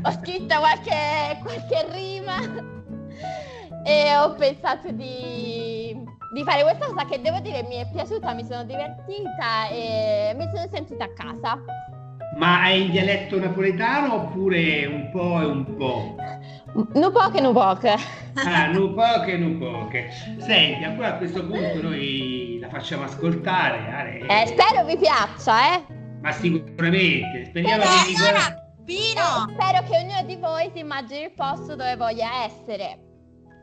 ho 0.03 0.11
scritto 0.11 0.59
qualche, 0.59 1.39
qualche 1.43 1.87
rima 1.93 2.37
e 3.85 4.17
ho 4.17 4.35
pensato 4.35 4.91
di, 4.91 5.95
di 6.33 6.43
fare 6.45 6.62
questa 6.62 6.87
cosa 6.87 7.05
che 7.07 7.21
devo 7.21 7.39
dire 7.41 7.62
mi 7.65 7.77
è 7.77 7.89
piaciuta, 7.93 8.33
mi 8.33 8.45
sono 8.45 8.65
divertita 8.65 9.69
e 9.71 10.35
mi 10.37 10.49
sono 10.53 10.69
sentita 10.73 11.05
a 11.05 11.12
casa. 11.12 11.59
Ma 12.37 12.67
è 12.67 12.71
in 12.71 12.91
dialetto 12.91 13.39
napoletano 13.39 14.15
oppure 14.15 14.87
un 14.87 15.11
po' 15.12 15.41
e 15.41 15.45
un 15.45 15.77
po'? 15.77 16.17
Nu 16.95 17.12
poche, 17.12 17.41
nu 17.41 17.53
poche. 17.53 17.95
Ah, 18.35 18.67
nu 18.67 18.93
poche, 18.95 19.37
nu 19.37 19.59
poche. 19.59 20.11
Senti, 20.39 20.83
ancora 20.83 21.09
a 21.09 21.17
questo 21.19 21.47
punto 21.47 21.81
noi 21.81 22.59
la 22.61 22.69
facciamo 22.69 23.05
ascoltare. 23.05 23.89
Ale. 23.89 24.19
Eh, 24.27 24.47
spero 24.49 24.85
vi 24.85 24.97
piaccia, 24.97 25.77
eh. 25.77 25.85
Ma 26.21 26.33
sicuramente, 26.33 27.45
speriamo 27.45 27.83
che 27.83 27.89
Nicola... 28.09 28.29
allora, 28.29 28.64
Pino, 28.85 29.49
Spero 29.49 29.82
che 29.89 29.97
ognuno 29.99 30.22
di 30.26 30.37
voi 30.37 30.70
si 30.72 30.80
immagini 30.80 31.22
il 31.24 31.32
posto 31.32 31.74
dove 31.74 31.97
voglia 31.97 32.45
essere. 32.45 32.99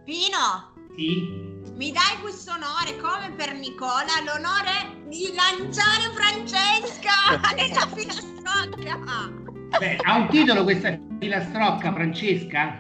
Pino, 0.03 0.73
Sì? 0.95 1.59
mi 1.75 1.91
dai 1.91 2.19
questo 2.21 2.51
onore 2.51 2.97
come 2.99 3.31
per 3.35 3.53
Nicola, 3.53 4.05
l'onore 4.25 5.05
di 5.07 5.31
lanciare 5.35 6.09
Francesca 6.15 7.37
nella 7.55 7.87
filastrocca. 7.93 9.77
Beh, 9.77 9.97
ha 10.03 10.15
un 10.17 10.27
titolo 10.29 10.63
questa 10.63 10.97
filastrocca, 11.19 11.93
Francesca? 11.93 12.79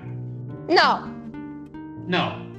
No, 0.67 1.09
No. 2.07 2.49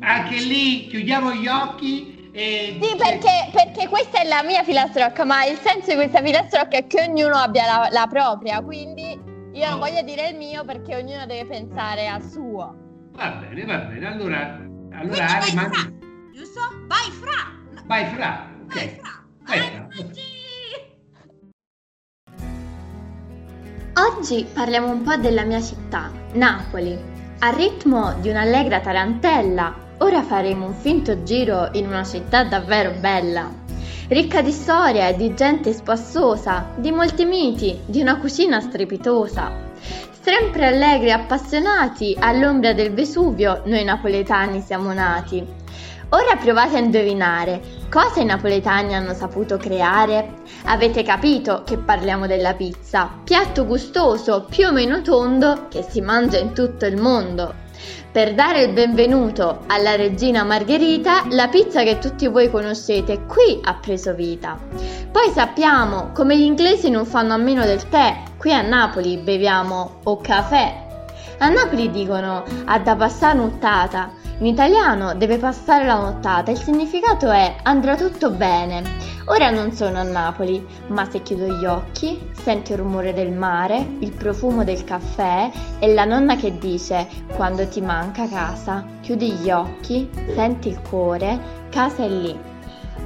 Anche 0.00 0.36
lì 0.40 0.88
chiudiamo 0.88 1.32
gli 1.34 1.46
occhi 1.46 2.11
e... 2.32 2.78
sì, 2.80 2.96
perché, 2.96 3.50
perché 3.52 3.88
questa 3.88 4.20
è 4.20 4.26
la 4.26 4.42
mia 4.42 4.64
filastrocca, 4.64 5.24
ma 5.24 5.44
il 5.44 5.58
senso 5.58 5.90
di 5.90 5.96
questa 5.96 6.22
filastrocca 6.22 6.78
è 6.78 6.86
che 6.86 7.02
ognuno 7.08 7.36
abbia 7.36 7.66
la, 7.66 7.88
la 7.90 8.06
propria, 8.06 8.60
quindi 8.62 9.18
io 9.52 9.68
non 9.68 9.78
voglio 9.78 10.02
dire 10.02 10.28
il 10.28 10.36
mio 10.36 10.64
perché 10.64 10.96
ognuno 10.96 11.26
deve 11.26 11.46
pensare 11.46 12.08
al 12.08 12.22
suo. 12.22 12.74
Va 13.12 13.28
bene, 13.32 13.64
va 13.66 13.78
bene. 13.80 14.06
Allora, 14.06 14.58
allora 14.92 15.26
vai 15.26 15.54
mandi... 15.54 15.76
fra, 15.76 15.92
giusto? 16.32 16.60
Vai 16.86 17.10
fra. 17.10 17.84
Vai 17.84 18.06
fra. 18.06 18.50
Vai 18.64 18.84
Ok. 18.84 19.00
fra. 19.00 19.24
Vai 19.44 19.58
Vai 19.58 19.70
fra. 19.70 19.88
Oggi 23.94 24.46
parliamo 24.50 24.90
un 24.90 25.02
po' 25.02 25.16
della 25.16 25.42
mia 25.44 25.60
città, 25.60 26.10
Napoli. 26.32 26.98
Al 27.40 27.52
ritmo 27.52 28.14
di 28.20 28.30
un'allegra 28.30 28.80
tarantella, 28.80 29.74
ora 30.02 30.22
faremo 30.22 30.66
un 30.66 30.74
finto 30.74 31.22
giro 31.22 31.68
in 31.72 31.86
una 31.86 32.04
città 32.04 32.42
davvero 32.42 32.92
bella, 32.98 33.48
ricca 34.08 34.42
di 34.42 34.50
storia 34.50 35.06
e 35.06 35.16
di 35.16 35.32
gente 35.34 35.72
spassosa, 35.72 36.70
di 36.76 36.90
molti 36.90 37.24
miti, 37.24 37.78
di 37.86 38.00
una 38.00 38.18
cucina 38.18 38.60
strepitosa. 38.60 39.70
Sempre 40.20 40.66
allegri 40.66 41.06
e 41.06 41.12
appassionati, 41.12 42.16
all'ombra 42.18 42.72
del 42.72 42.92
Vesuvio, 42.92 43.62
noi 43.66 43.84
napoletani 43.84 44.60
siamo 44.60 44.92
nati. 44.92 45.44
Ora 46.10 46.36
provate 46.36 46.76
a 46.76 46.80
indovinare 46.80 47.60
cosa 47.88 48.20
i 48.20 48.24
napoletani 48.24 48.94
hanno 48.94 49.14
saputo 49.14 49.56
creare. 49.56 50.40
Avete 50.64 51.04
capito 51.04 51.62
che 51.64 51.78
parliamo 51.78 52.26
della 52.26 52.54
pizza, 52.54 53.08
piatto 53.22 53.64
gustoso 53.66 54.46
più 54.50 54.66
o 54.66 54.72
meno 54.72 55.00
tondo 55.00 55.68
che 55.68 55.82
si 55.88 56.00
mangia 56.00 56.38
in 56.38 56.52
tutto 56.52 56.86
il 56.86 57.00
mondo. 57.00 57.61
Per 58.12 58.34
dare 58.34 58.62
il 58.62 58.72
benvenuto 58.72 59.60
alla 59.66 59.96
regina 59.96 60.44
Margherita, 60.44 61.24
la 61.30 61.48
pizza 61.48 61.82
che 61.82 61.98
tutti 61.98 62.26
voi 62.26 62.50
conoscete 62.50 63.24
qui 63.26 63.60
ha 63.62 63.74
preso 63.74 64.14
vita. 64.14 64.58
Poi 65.10 65.30
sappiamo 65.32 66.10
come 66.12 66.36
gli 66.36 66.42
inglesi 66.42 66.90
non 66.90 67.06
fanno 67.06 67.32
a 67.32 67.38
meno 67.38 67.64
del 67.64 67.88
tè, 67.88 68.22
qui 68.36 68.52
a 68.52 68.60
Napoli 68.60 69.16
beviamo 69.16 70.00
o 70.02 70.20
caffè. 70.20 70.90
A 71.38 71.48
Napoli 71.48 71.90
dicono 71.90 72.44
ha 72.66 72.78
da 72.78 72.96
passare 72.96 73.38
nottata. 73.38 74.10
In 74.38 74.46
italiano 74.46 75.14
deve 75.14 75.38
passare 75.38 75.86
la 75.86 75.94
nottata, 75.94 76.50
il 76.50 76.58
significato 76.58 77.30
è 77.30 77.56
andrà 77.62 77.96
tutto 77.96 78.30
bene. 78.30 78.82
Ora 79.26 79.50
non 79.50 79.72
sono 79.72 79.98
a 79.98 80.02
Napoli, 80.02 80.66
ma 80.88 81.08
se 81.08 81.22
chiudo 81.22 81.46
gli 81.46 81.64
occhi 81.64 82.30
sento 82.42 82.72
il 82.72 82.78
rumore 82.78 83.12
del 83.12 83.30
mare, 83.30 83.86
il 84.00 84.10
profumo 84.10 84.64
del 84.64 84.82
caffè 84.82 85.48
e 85.78 85.94
la 85.94 86.04
nonna 86.04 86.34
che 86.34 86.58
dice 86.58 87.06
quando 87.36 87.68
ti 87.68 87.80
manca 87.80 88.26
casa, 88.28 88.84
chiudi 89.00 89.30
gli 89.30 89.50
occhi, 89.50 90.10
senti 90.34 90.68
il 90.68 90.80
cuore, 90.80 91.38
casa 91.70 92.02
è 92.04 92.08
lì. 92.08 92.36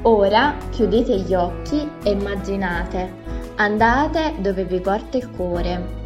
Ora 0.03 0.57
chiudete 0.70 1.18
gli 1.18 1.34
occhi 1.34 1.87
e 2.03 2.11
immaginate, 2.11 3.12
andate 3.57 4.34
dove 4.39 4.64
vi 4.64 4.80
porta 4.80 5.18
il 5.18 5.30
cuore. 5.30 6.05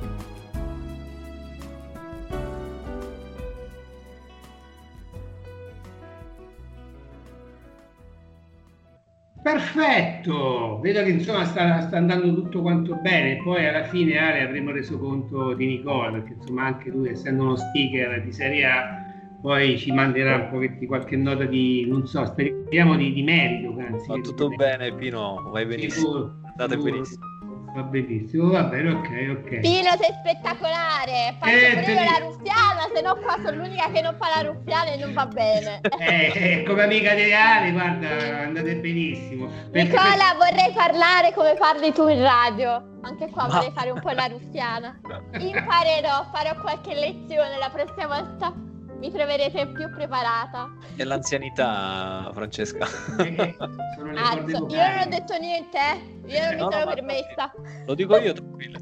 Perfetto, 9.43 10.79
vedo 10.81 11.03
che 11.03 11.11
insomma 11.11 11.45
sta, 11.45 11.81
sta 11.81 11.97
andando 11.97 12.35
tutto 12.35 12.61
quanto 12.61 12.95
bene, 12.97 13.43
poi 13.43 13.67
alla 13.67 13.85
fine 13.85 14.19
Ale 14.19 14.43
avremo 14.43 14.71
reso 14.71 14.99
conto 14.99 15.55
di 15.55 15.67
Nicola, 15.67 16.11
perché 16.11 16.35
insomma 16.35 16.67
anche 16.67 16.91
lui 16.91 17.09
essendo 17.09 17.43
uno 17.45 17.57
speaker 17.57 18.23
di 18.23 18.33
Serie 18.33 18.65
A 18.67 19.01
poi 19.41 19.79
ci 19.79 19.91
manderà 19.91 20.37
un 20.37 20.49
pochettino 20.51 20.87
qualche 20.87 21.17
nota 21.17 21.45
di, 21.45 21.87
non 21.89 22.07
so, 22.07 22.27
speriamo 22.27 22.95
di, 22.97 23.13
di 23.15 23.23
merito. 23.23 23.75
Anzi, 23.79 24.07
Va 24.07 24.19
tutto 24.21 24.49
bene, 24.49 24.93
Pino, 24.95 25.49
vai 25.51 25.65
benissimo. 25.65 26.07
Sicuro, 26.07 26.35
Andate 26.45 26.75
sicuro. 26.75 26.91
benissimo. 26.93 27.30
Va 27.75 27.83
benissimo, 27.83 28.51
va 28.51 28.65
bene, 28.65 28.91
ok, 28.91 29.09
ok. 29.39 29.61
Pino, 29.61 29.91
sei 30.01 30.13
spettacolare! 30.21 31.37
Faccio 31.39 31.55
Eh, 31.55 31.71
pure 31.71 31.85
te 31.85 31.95
la 31.95 32.27
ruffiana, 32.27 32.89
se 32.93 33.01
no 33.01 33.15
qua 33.17 33.37
sono 33.43 33.63
l'unica 33.63 33.91
che 33.91 34.01
non 34.01 34.17
fa 34.19 34.29
la 34.43 34.49
ruffiana 34.49 34.91
e 34.91 34.97
non 34.97 35.13
va 35.13 35.27
bene. 35.27 35.81
Eh, 36.01 36.33
eh, 36.35 36.63
come 36.65 36.83
amica 36.83 37.15
di 37.15 37.33
Ale, 37.33 37.71
guarda, 37.73 38.09
andate 38.43 38.75
benissimo. 38.77 39.47
Perché- 39.71 39.89
Nicola, 39.91 40.35
vorrei 40.37 40.73
parlare 40.75 41.33
come 41.33 41.55
parli 41.55 41.93
tu 41.93 42.09
in 42.09 42.23
radio. 42.23 42.83
Anche 43.03 43.29
qua 43.31 43.47
Ma- 43.47 43.55
vorrei 43.55 43.73
fare 43.75 43.91
un 43.91 44.01
po' 44.01 44.11
la 44.11 44.27
ruffiana. 44.27 44.99
Imparerò, 45.39 46.27
farò 46.33 46.61
qualche 46.61 46.95
lezione 46.95 47.57
la 47.59 47.71
prossima 47.71 48.07
volta. 48.07 48.53
Mi 49.01 49.11
troverete 49.11 49.67
più 49.69 49.89
preparata. 49.91 50.69
È 50.95 51.03
l'anzianità, 51.05 52.31
Francesca. 52.35 52.87
Eh, 53.19 53.57
sono 53.97 54.13
Anzi, 54.15 54.51
io 54.53 54.59
non 54.59 54.99
ho 55.01 55.09
detto 55.09 55.39
niente, 55.39 55.79
eh. 55.79 56.33
Io 56.35 56.41
non 56.51 56.57
No, 56.59 56.67
mi 56.67 56.71
sono 56.73 56.79
no, 56.81 56.85
ma- 56.85 56.93
permessa. 56.95 57.53
Lo 57.87 57.95
dico 57.95 58.17
io, 58.19 58.33
tranquilla. 58.35 58.79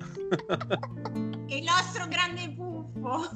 Il 1.47 1.63
nostro 1.65 2.07
grande 2.09 2.53
puffo. 2.55 3.29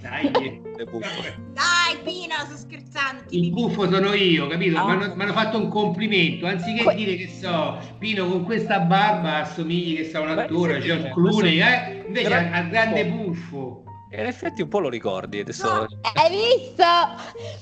Dai, 0.00 0.30
Le 0.76 0.84
buffo. 0.84 1.22
Dai, 1.52 1.98
Pino, 2.02 2.34
sto 2.46 2.56
scherzando. 2.56 3.24
il 3.30 3.50
buffo 3.50 3.90
sono 3.90 4.14
io, 4.14 4.46
capito? 4.46 4.78
Ah. 4.78 4.94
Mi 4.96 5.22
hanno- 5.22 5.32
fatto 5.32 5.58
un 5.58 5.68
complimento, 5.68 6.46
anziché 6.46 6.82
Que- 6.84 6.94
dire 6.94 7.16
che 7.16 7.28
so, 7.28 7.78
Pino 7.98 8.26
con 8.26 8.44
questa 8.44 8.78
barba 8.80 9.40
assomigli 9.42 9.96
che 9.96 10.04
sa 10.04 10.20
un 10.20 10.30
attore, 10.30 10.78
George 10.80 11.08
sì, 11.08 11.12
Clooney, 11.12 11.58
questo- 11.58 11.90
eh? 11.90 12.04
Invece 12.06 12.34
al, 12.34 12.52
al 12.54 12.68
grande 12.70 13.06
buffo. 13.06 13.82
E 14.10 14.20
in 14.20 14.26
effetti 14.26 14.62
un 14.62 14.68
po' 14.68 14.78
lo 14.80 14.88
ricordi. 14.88 15.40
Adesso... 15.40 15.66
No. 15.66 15.86
Hai 16.14 16.30
visto? 16.30 16.84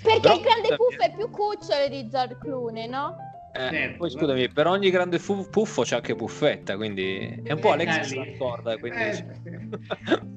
Perché 0.02 0.20
Però- 0.20 0.34
il 0.34 0.40
grande 0.40 0.76
puffo 0.76 1.00
è 1.02 1.12
più 1.14 1.28
cucciolo 1.30 1.88
di 1.88 2.08
George 2.08 2.38
Clooney, 2.38 2.88
no? 2.88 3.16
Eh, 3.52 3.70
Certo, 3.70 3.96
poi 3.96 4.10
scusami, 4.10 4.48
per 4.52 4.66
ogni 4.66 4.90
grande 4.90 5.18
fu- 5.18 5.48
puffo 5.48 5.82
c'è 5.82 5.96
anche 5.96 6.14
puffetta, 6.14 6.76
quindi 6.76 7.40
è 7.42 7.52
un 7.52 7.58
po' 7.58 7.68
Eh, 7.68 7.72
Alex 7.72 8.00
si 8.02 8.16
raccorda, 8.16 8.76
quindi... 8.76 9.00
Eh, 9.02 10.34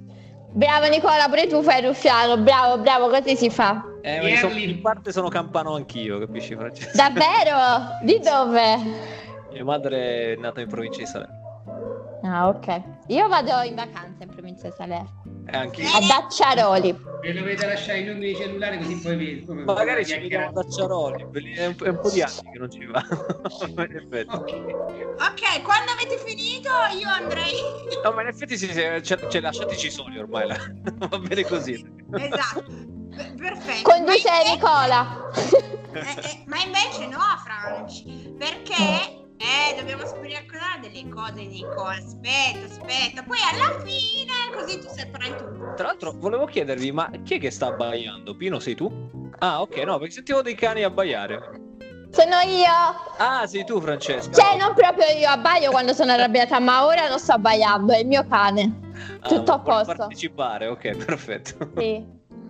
Bravo 0.52 0.88
Nicola, 0.88 1.28
pure 1.28 1.46
tu 1.46 1.62
fai 1.62 1.86
ruffiano. 1.86 2.38
Bravo, 2.42 2.82
bravo, 2.82 3.08
così 3.10 3.36
si 3.36 3.50
fa. 3.52 3.84
Eh, 4.02 4.20
ma 4.20 4.30
io 4.30 4.38
so- 4.38 4.48
Pierli- 4.48 4.72
in 4.72 4.82
parte 4.82 5.12
sono 5.12 5.28
campano 5.28 5.76
anch'io, 5.76 6.18
capisci 6.18 6.56
Francesco? 6.56 6.96
Davvero? 6.98 8.00
Di 8.02 8.20
dove? 8.20 8.78
Mia 9.52 9.64
madre 9.64 10.34
è 10.34 10.36
nata 10.38 10.60
in 10.62 10.68
provincia 10.68 11.00
di 11.02 11.06
Salerno. 11.06 11.38
Ah, 12.24 12.48
ok. 12.48 12.82
Io 13.08 13.28
vado 13.28 13.62
in 13.62 13.76
vacanza 13.76 14.24
in 14.24 14.30
provincia 14.30 14.68
di 14.70 14.74
Salerno. 14.76 15.19
E 15.52 15.58
anche. 15.58 15.84
A 15.86 16.00
Dacciaroli. 16.00 17.08
E 17.22 17.34
dovete 17.34 17.66
lasciare 17.66 18.00
i 18.00 18.06
numeri 18.06 18.28
di 18.32 18.36
cellulare 18.36 18.78
così 18.78 18.96
poi 19.00 19.16
vi... 19.18 19.46
come- 19.46 19.64
Magari 19.64 20.06
ci 20.06 20.18
vediamo 20.18 20.52
da 20.54 20.64
Ciaroli, 20.70 21.26
belli- 21.26 21.54
è 21.54 21.66
un, 21.66 21.76
è 21.84 21.90
un 21.90 22.00
po' 22.00 22.10
di 22.10 22.22
anni 22.22 22.34
che 22.54 22.58
non 22.58 22.72
ci 22.72 22.86
va. 22.86 23.06
in 23.68 23.96
effetti. 23.96 24.36
Ok. 24.36 24.52
Ok, 25.20 25.62
quando 25.64 25.92
avete 25.92 26.18
finito 26.26 26.70
io 26.98 27.10
andrei... 27.10 27.52
No, 28.02 28.12
ma 28.14 28.22
in 28.22 28.28
effetti 28.30 28.58
sì, 28.58 28.68
sì, 28.68 28.74
ce, 29.04 29.28
ce 29.30 29.40
lasciateci 29.42 29.92
soli 29.92 30.18
ormai, 30.18 30.48
là. 30.48 30.56
va 31.10 31.18
bene 31.20 31.44
così. 31.44 31.74
Esatto. 32.14 32.64
P- 33.10 33.34
Perfetto. 33.36 33.90
Conduce 33.90 34.30
Ma 34.30 34.38
invece- 34.38 34.52
Nicola. 34.54 35.32
Eh, 35.92 36.00
eh, 36.00 36.44
ma 36.46 36.58
invece 36.62 37.08
no, 37.08 37.20
Franci, 37.44 38.34
perché 38.38 39.19
eh, 39.40 39.76
dobbiamo 39.78 40.04
ricordare 40.04 40.82
delle 40.82 41.08
cose 41.10 41.34
di 41.34 41.48
Nicola. 41.48 41.92
Aspetta, 41.92 42.66
aspetta. 42.66 43.24
Poi 43.24 43.38
alla 43.54 43.80
fine, 43.80 44.34
così 44.54 44.80
tu 44.80 44.88
saprai 44.94 45.36
tutto. 45.38 45.74
Tra 45.76 45.88
l'altro, 45.88 46.12
volevo 46.16 46.46
chiedervi, 46.46 46.92
ma 46.92 47.10
chi 47.24 47.36
è 47.36 47.40
che 47.40 47.50
sta 47.50 47.68
abbaiando? 47.68 48.36
Pino, 48.36 48.60
sei 48.60 48.76
tu? 48.76 48.92
Ah, 49.40 49.62
ok, 49.62 49.78
no, 49.78 49.98
perché 49.98 50.14
sentivo 50.14 50.42
dei 50.42 50.56
cani 50.56 50.84
abbaiare. 50.84 51.40
Sono 52.12 52.40
io. 52.46 52.68
Ah, 53.18 53.48
sei 53.48 53.64
tu, 53.64 53.80
Francesca. 53.80 54.34
Cioè, 54.34 54.58
non 54.58 54.74
proprio 54.74 55.06
io 55.18 55.30
abbaio 55.30 55.72
quando 55.72 55.94
sono 55.94 56.12
arrabbiata, 56.12 56.60
ma 56.60 56.86
ora 56.86 57.08
non 57.08 57.20
sto 57.20 57.34
abbaiando, 57.34 57.94
è 57.94 58.00
il 58.00 58.08
mio 58.08 58.26
cane. 58.28 58.88
Ah, 59.22 59.28
tutto 59.28 59.54
a 59.54 59.60
posto. 59.60 59.94
partecipare, 59.96 60.68
ok, 60.68 60.96
perfetto. 61.06 61.72
Sì. 61.78 62.04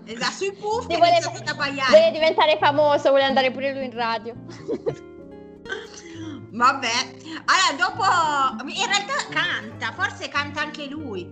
Esatto, 0.06 0.32
sui 0.32 0.54
puff 0.54 0.88
Sì, 0.90 0.96
vuole- 0.96 1.12
iniziato 1.12 1.38
ad 1.38 1.48
abbaiare. 1.50 1.90
Vuole 1.90 2.12
diventare 2.12 2.58
famoso, 2.58 3.10
vuole 3.10 3.26
andare 3.26 3.52
pure 3.52 3.74
lui 3.74 3.86
in 3.86 3.94
radio. 3.94 4.34
Vabbè, 6.52 6.88
allora 7.45 7.76
dopo 7.78 8.04
in 8.70 8.86
realtà 8.86 9.28
canta, 9.30 9.91
forse 9.93 10.28
canta 10.30 10.62
anche 10.62 10.88
lui. 10.88 11.32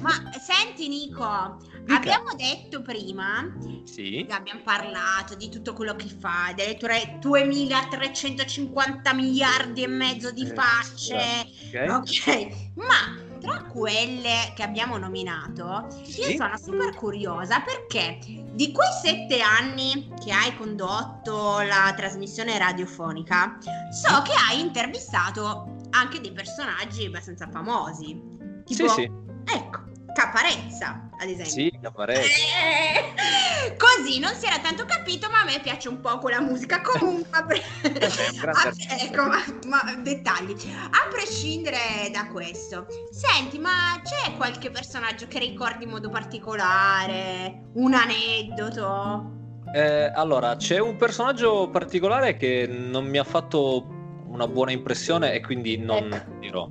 Ma 0.00 0.12
senti 0.38 0.88
Nico, 0.88 1.58
Dica. 1.80 1.94
abbiamo 1.94 2.34
detto 2.34 2.82
prima, 2.82 3.46
Sì. 3.84 4.26
abbiamo 4.30 4.60
parlato 4.62 5.34
di 5.34 5.48
tutto 5.48 5.72
quello 5.72 5.94
che 5.94 6.08
fa, 6.08 6.52
delle 6.54 6.76
tue 6.76 7.16
2350 7.20 9.12
miliardi 9.14 9.82
e 9.82 9.88
mezzo 9.88 10.30
di 10.30 10.42
Eh, 10.48 10.54
facce. 10.54 11.46
ok. 11.88 11.90
Ok, 11.90 12.48
ma 12.74 13.28
tra 13.40 13.64
quelle 13.64 14.52
che 14.54 14.62
abbiamo 14.62 14.96
nominato, 14.98 15.86
io 15.96 16.04
Sì. 16.04 16.36
sono 16.36 16.56
super 16.56 16.94
curiosa 16.94 17.60
perché 17.60 18.18
di 18.52 18.72
quei 18.72 18.88
sette 19.02 19.40
anni 19.40 20.12
che 20.22 20.32
hai 20.32 20.54
condotto 20.56 21.60
la 21.60 21.92
trasmissione 21.96 22.58
radiofonica, 22.58 23.58
so 23.90 24.22
che 24.22 24.32
hai 24.48 24.60
intervistato 24.60 25.76
anche 25.90 26.20
dei 26.20 26.32
personaggi 26.32 27.06
abbastanza 27.06 27.48
famosi. 27.50 28.38
Sì, 28.64 28.74
Tipo, 28.76 28.88
sì. 28.90 29.10
Ecco, 29.52 29.79
Caparezza, 30.12 31.08
ad 31.18 31.28
esempio. 31.28 31.52
Sì, 31.52 31.78
Caparezza. 31.80 32.20
Eh, 32.20 33.76
Così 33.76 34.18
non 34.18 34.34
si 34.34 34.46
era 34.46 34.58
tanto 34.58 34.84
capito, 34.84 35.28
ma 35.30 35.40
a 35.40 35.44
me 35.44 35.60
piace 35.60 35.88
un 35.88 36.00
po' 36.00 36.18
quella 36.18 36.40
musica. 36.40 36.80
Comunque, 36.80 37.30
a 37.30 37.46
ecco, 39.00 39.22
ma, 39.24 39.42
ma 39.66 39.94
dettagli. 40.02 40.54
A 40.90 41.08
prescindere 41.10 42.10
da 42.12 42.26
questo, 42.26 42.86
senti, 43.10 43.58
ma 43.58 44.00
c'è 44.02 44.34
qualche 44.36 44.70
personaggio 44.70 45.26
che 45.26 45.38
ricordi 45.38 45.84
in 45.84 45.90
modo 45.90 46.08
particolare? 46.08 47.68
Un 47.74 47.94
aneddoto? 47.94 49.38
Eh, 49.72 50.10
allora, 50.14 50.56
c'è 50.56 50.78
un 50.78 50.96
personaggio 50.96 51.68
particolare 51.70 52.36
che 52.36 52.66
non 52.66 53.06
mi 53.06 53.18
ha 53.18 53.24
fatto 53.24 53.86
una 54.26 54.48
buona 54.48 54.72
impressione 54.72 55.32
e 55.32 55.40
quindi 55.40 55.76
non 55.76 56.12
Ecco. 56.12 56.38
dirò. 56.38 56.68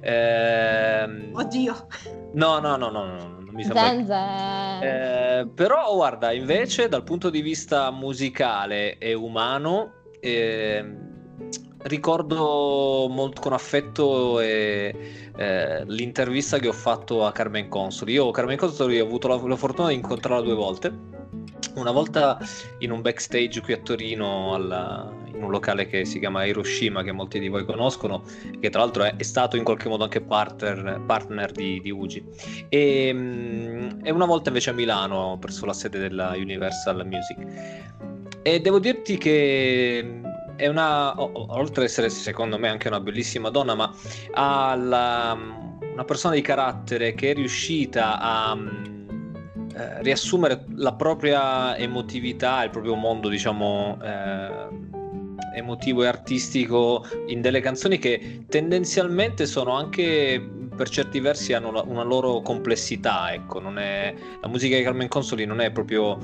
Ehm, 0.00 1.30
Oddio. 1.34 1.86
no, 2.34 2.58
no, 2.58 2.76
no, 2.76 2.90
no, 2.90 3.04
no, 3.06 3.16
non 3.16 3.50
mi 3.52 3.62
sembra. 3.62 3.82
Zenze. 3.82 4.14
Eh, 4.82 5.46
però 5.54 5.94
guarda, 5.94 6.32
invece 6.32 6.88
dal 6.88 7.04
punto 7.04 7.30
di 7.30 7.40
vista 7.40 7.90
musicale 7.90 8.98
e 8.98 9.14
umano, 9.14 9.92
ehm, 10.20 11.12
ricordo 11.84 13.06
molto 13.10 13.40
con 13.40 13.52
affetto 13.52 14.40
e, 14.40 14.94
eh, 15.36 15.84
l'intervista 15.86 16.58
che 16.58 16.68
ho 16.68 16.72
fatto 16.72 17.24
a 17.26 17.32
Carmen 17.32 17.68
Consoli. 17.68 18.12
Io 18.12 18.30
Carmen 18.30 18.56
Consoli 18.56 19.00
ho 19.00 19.04
avuto 19.04 19.28
la, 19.28 19.36
la 19.36 19.56
fortuna 19.56 19.88
di 19.88 19.94
incontrarla 19.94 20.42
due 20.42 20.54
volte. 20.54 21.12
Una 21.74 21.90
volta 21.90 22.38
in 22.78 22.90
un 22.92 23.00
backstage 23.02 23.60
qui 23.60 23.72
a 23.72 23.78
Torino, 23.78 24.54
alla- 24.54 25.12
in 25.34 25.42
un 25.42 25.50
locale 25.50 25.86
che 25.86 26.04
si 26.04 26.18
chiama 26.18 26.44
Hiroshima, 26.44 27.02
che 27.02 27.12
molti 27.12 27.38
di 27.38 27.48
voi 27.48 27.64
conoscono, 27.64 28.22
che 28.60 28.70
tra 28.70 28.80
l'altro 28.80 29.04
è, 29.04 29.16
è 29.16 29.22
stato 29.22 29.56
in 29.56 29.64
qualche 29.64 29.88
modo 29.88 30.04
anche 30.04 30.20
partner, 30.20 31.02
partner 31.06 31.52
di, 31.52 31.80
di 31.80 31.90
Ugi. 31.90 32.24
E, 32.68 33.10
mm, 33.12 33.88
e 34.02 34.10
una 34.10 34.26
volta 34.26 34.48
invece 34.48 34.70
a 34.70 34.72
Milano, 34.72 35.36
presso 35.40 35.66
la 35.66 35.72
sede 35.72 35.98
della 35.98 36.32
Universal 36.36 37.06
Music. 37.06 37.92
E 38.42 38.60
devo 38.60 38.78
dirti 38.78 39.16
che 39.16 40.20
è 40.56 40.66
una, 40.68 41.20
oltre 41.20 41.82
ad 41.82 41.88
essere 41.88 42.08
secondo 42.10 42.58
me 42.58 42.68
anche 42.68 42.88
una 42.88 43.00
bellissima 43.00 43.50
donna, 43.50 43.74
ma 43.74 43.92
ha 44.32 44.74
la- 44.74 45.62
una 45.94 46.04
persona 46.04 46.34
di 46.34 46.40
carattere 46.40 47.14
che 47.14 47.30
è 47.30 47.34
riuscita 47.34 48.20
a 48.20 48.54
mm, 48.54 48.94
eh, 49.76 50.02
riassumere 50.02 50.64
la 50.76 50.94
propria 50.94 51.76
emotività, 51.76 52.62
il 52.62 52.70
proprio 52.70 52.94
mondo, 52.94 53.28
diciamo, 53.28 53.98
eh, 54.02 54.68
emotivo 55.54 56.02
e 56.02 56.06
artistico 56.06 57.06
in 57.26 57.40
delle 57.40 57.60
canzoni 57.60 57.98
che 57.98 58.44
tendenzialmente 58.48 59.46
sono 59.46 59.72
anche 59.72 60.42
per 60.74 60.88
certi 60.88 61.20
versi 61.20 61.52
hanno 61.52 61.84
una 61.86 62.02
loro 62.02 62.40
complessità, 62.40 63.32
ecco, 63.32 63.60
non 63.60 63.78
è, 63.78 64.12
la 64.40 64.48
musica 64.48 64.76
di 64.76 64.82
Carmen 64.82 65.08
Consoli 65.08 65.44
non 65.44 65.60
è 65.60 65.70
proprio 65.70 66.18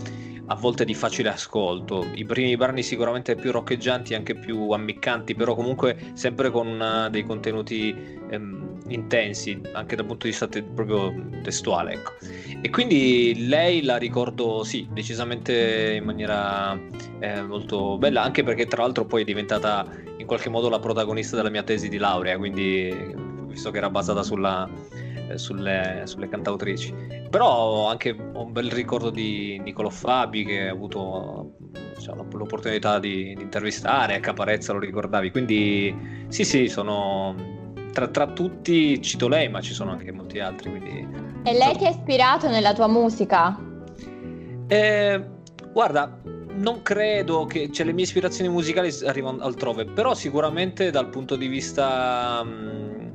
a 0.50 0.54
volte 0.56 0.84
di 0.84 0.94
facile 0.94 1.28
ascolto. 1.28 2.08
I 2.14 2.24
primi 2.24 2.56
brani 2.56 2.82
sicuramente 2.82 3.36
più 3.36 3.52
roccheggianti, 3.52 4.14
anche 4.14 4.34
più 4.34 4.70
ammiccanti, 4.70 5.34
però 5.34 5.54
comunque 5.54 6.10
sempre 6.14 6.50
con 6.50 6.80
eh, 6.80 7.10
dei 7.10 7.24
contenuti 7.24 7.94
ehm, 8.30 8.80
intensi, 8.88 9.60
anche 9.72 9.94
dal 9.94 10.06
punto 10.06 10.24
di 10.24 10.30
vista 10.30 10.48
te- 10.48 10.64
proprio 10.64 11.14
testuale, 11.42 11.92
ecco. 11.92 12.12
E 12.60 12.68
quindi 12.68 13.46
lei 13.46 13.82
la 13.82 13.96
ricordo, 13.96 14.64
sì, 14.64 14.88
decisamente 14.90 15.94
in 15.96 16.04
maniera 16.04 16.76
eh, 17.20 17.42
molto 17.42 17.96
bella, 17.96 18.22
anche 18.22 18.42
perché 18.42 18.66
tra 18.66 18.82
l'altro 18.82 19.04
poi 19.04 19.22
è 19.22 19.24
diventata 19.24 19.86
in 20.16 20.26
qualche 20.26 20.48
modo 20.48 20.68
la 20.68 20.80
protagonista 20.80 21.36
della 21.36 21.50
mia 21.50 21.62
tesi 21.62 21.88
di 21.88 21.96
laurea, 21.96 22.36
quindi 22.36 23.14
visto 23.46 23.70
che 23.70 23.78
era 23.78 23.90
basata 23.90 24.24
sulla, 24.24 24.68
sulle, 25.38 26.02
sulle 26.04 26.28
cantautrici. 26.28 26.94
Però 27.30 27.88
anche 27.88 28.10
ho 28.10 28.44
un 28.44 28.52
bel 28.52 28.70
ricordo 28.70 29.10
di 29.10 29.60
Niccolò 29.62 29.90
Fabi 29.90 30.44
che 30.44 30.68
ho 30.68 30.74
avuto 30.74 31.52
diciamo, 31.96 32.26
l'opportunità 32.32 32.98
di, 32.98 33.34
di 33.34 33.42
intervistare, 33.42 34.14
a 34.14 34.20
Caparezza 34.20 34.72
lo 34.72 34.78
ricordavi, 34.78 35.30
quindi 35.30 35.94
sì 36.28 36.44
sì, 36.44 36.68
sono 36.68 37.34
tra, 37.92 38.08
tra 38.08 38.26
tutti 38.28 39.00
cito 39.02 39.28
lei, 39.28 39.48
ma 39.48 39.60
ci 39.60 39.72
sono 39.74 39.92
anche 39.92 40.12
molti 40.12 40.38
altri, 40.38 40.70
quindi 40.70 41.06
E 41.42 41.52
lei 41.52 41.76
ti 41.76 41.86
ha 41.86 41.90
ispirato 41.90 42.48
nella 42.48 42.72
tua 42.72 42.88
musica? 42.88 43.58
Eh, 44.66 45.24
guarda, 45.72 46.18
non 46.54 46.82
credo 46.82 47.44
che 47.46 47.70
cioè, 47.70 47.86
le 47.86 47.92
mie 47.92 48.04
ispirazioni 48.04 48.48
musicali 48.48 48.90
arrivano 49.04 49.42
altrove, 49.42 49.84
però 49.84 50.14
sicuramente 50.14 50.90
dal 50.90 51.08
punto 51.08 51.36
di 51.36 51.48
vista 51.48 52.42
mm, 52.44 53.09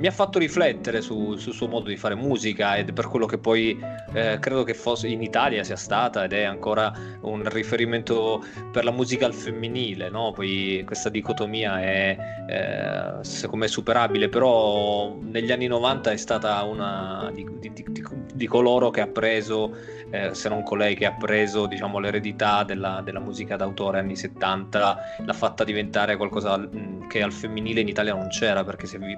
mi 0.00 0.06
ha 0.06 0.10
fatto 0.10 0.38
riflettere 0.38 1.02
su- 1.02 1.36
sul 1.36 1.52
suo 1.52 1.68
modo 1.68 1.90
di 1.90 1.96
fare 1.98 2.14
musica 2.14 2.74
ed 2.78 2.94
per 2.94 3.06
quello 3.08 3.26
che 3.26 3.36
poi 3.36 3.78
eh, 4.14 4.38
credo 4.40 4.64
che 4.64 4.72
fosse 4.72 5.08
in 5.08 5.20
Italia 5.22 5.62
sia 5.62 5.76
stata 5.76 6.24
ed 6.24 6.32
è 6.32 6.42
ancora 6.42 6.90
un 7.20 7.46
riferimento 7.46 8.42
per 8.72 8.84
la 8.84 8.92
musica 8.92 9.26
al 9.26 9.34
femminile, 9.34 10.08
no? 10.08 10.32
Poi 10.32 10.82
questa 10.86 11.10
dicotomia 11.10 11.82
è 11.82 12.16
eh, 12.48 13.24
secondo 13.24 13.64
me 13.64 13.68
superabile, 13.68 14.30
però 14.30 15.14
negli 15.20 15.52
anni 15.52 15.66
90 15.66 16.12
è 16.12 16.16
stata 16.16 16.62
una 16.62 17.30
di, 17.34 17.46
di- 17.60 17.70
di- 17.74 18.02
di- 18.32 18.46
coloro 18.46 18.88
che 18.88 19.02
ha 19.02 19.06
preso 19.06 19.76
eh, 20.10 20.34
se 20.34 20.48
non 20.48 20.62
colei 20.62 20.96
che 20.96 21.04
ha 21.04 21.12
preso 21.12 21.66
diciamo, 21.66 21.98
l'eredità 21.98 22.64
della, 22.64 23.02
della 23.04 23.20
musica 23.20 23.56
d'autore 23.56 23.98
anni 23.98 24.16
70, 24.16 24.98
l'ha 25.26 25.32
fatta 25.34 25.62
diventare 25.62 26.16
qualcosa 26.16 26.56
mh, 26.56 27.06
che 27.08 27.22
al 27.22 27.32
femminile 27.32 27.82
in 27.82 27.88
Italia 27.88 28.14
non 28.14 28.28
c'era, 28.28 28.64
perché 28.64 28.86
se 28.86 28.98
vi 28.98 29.16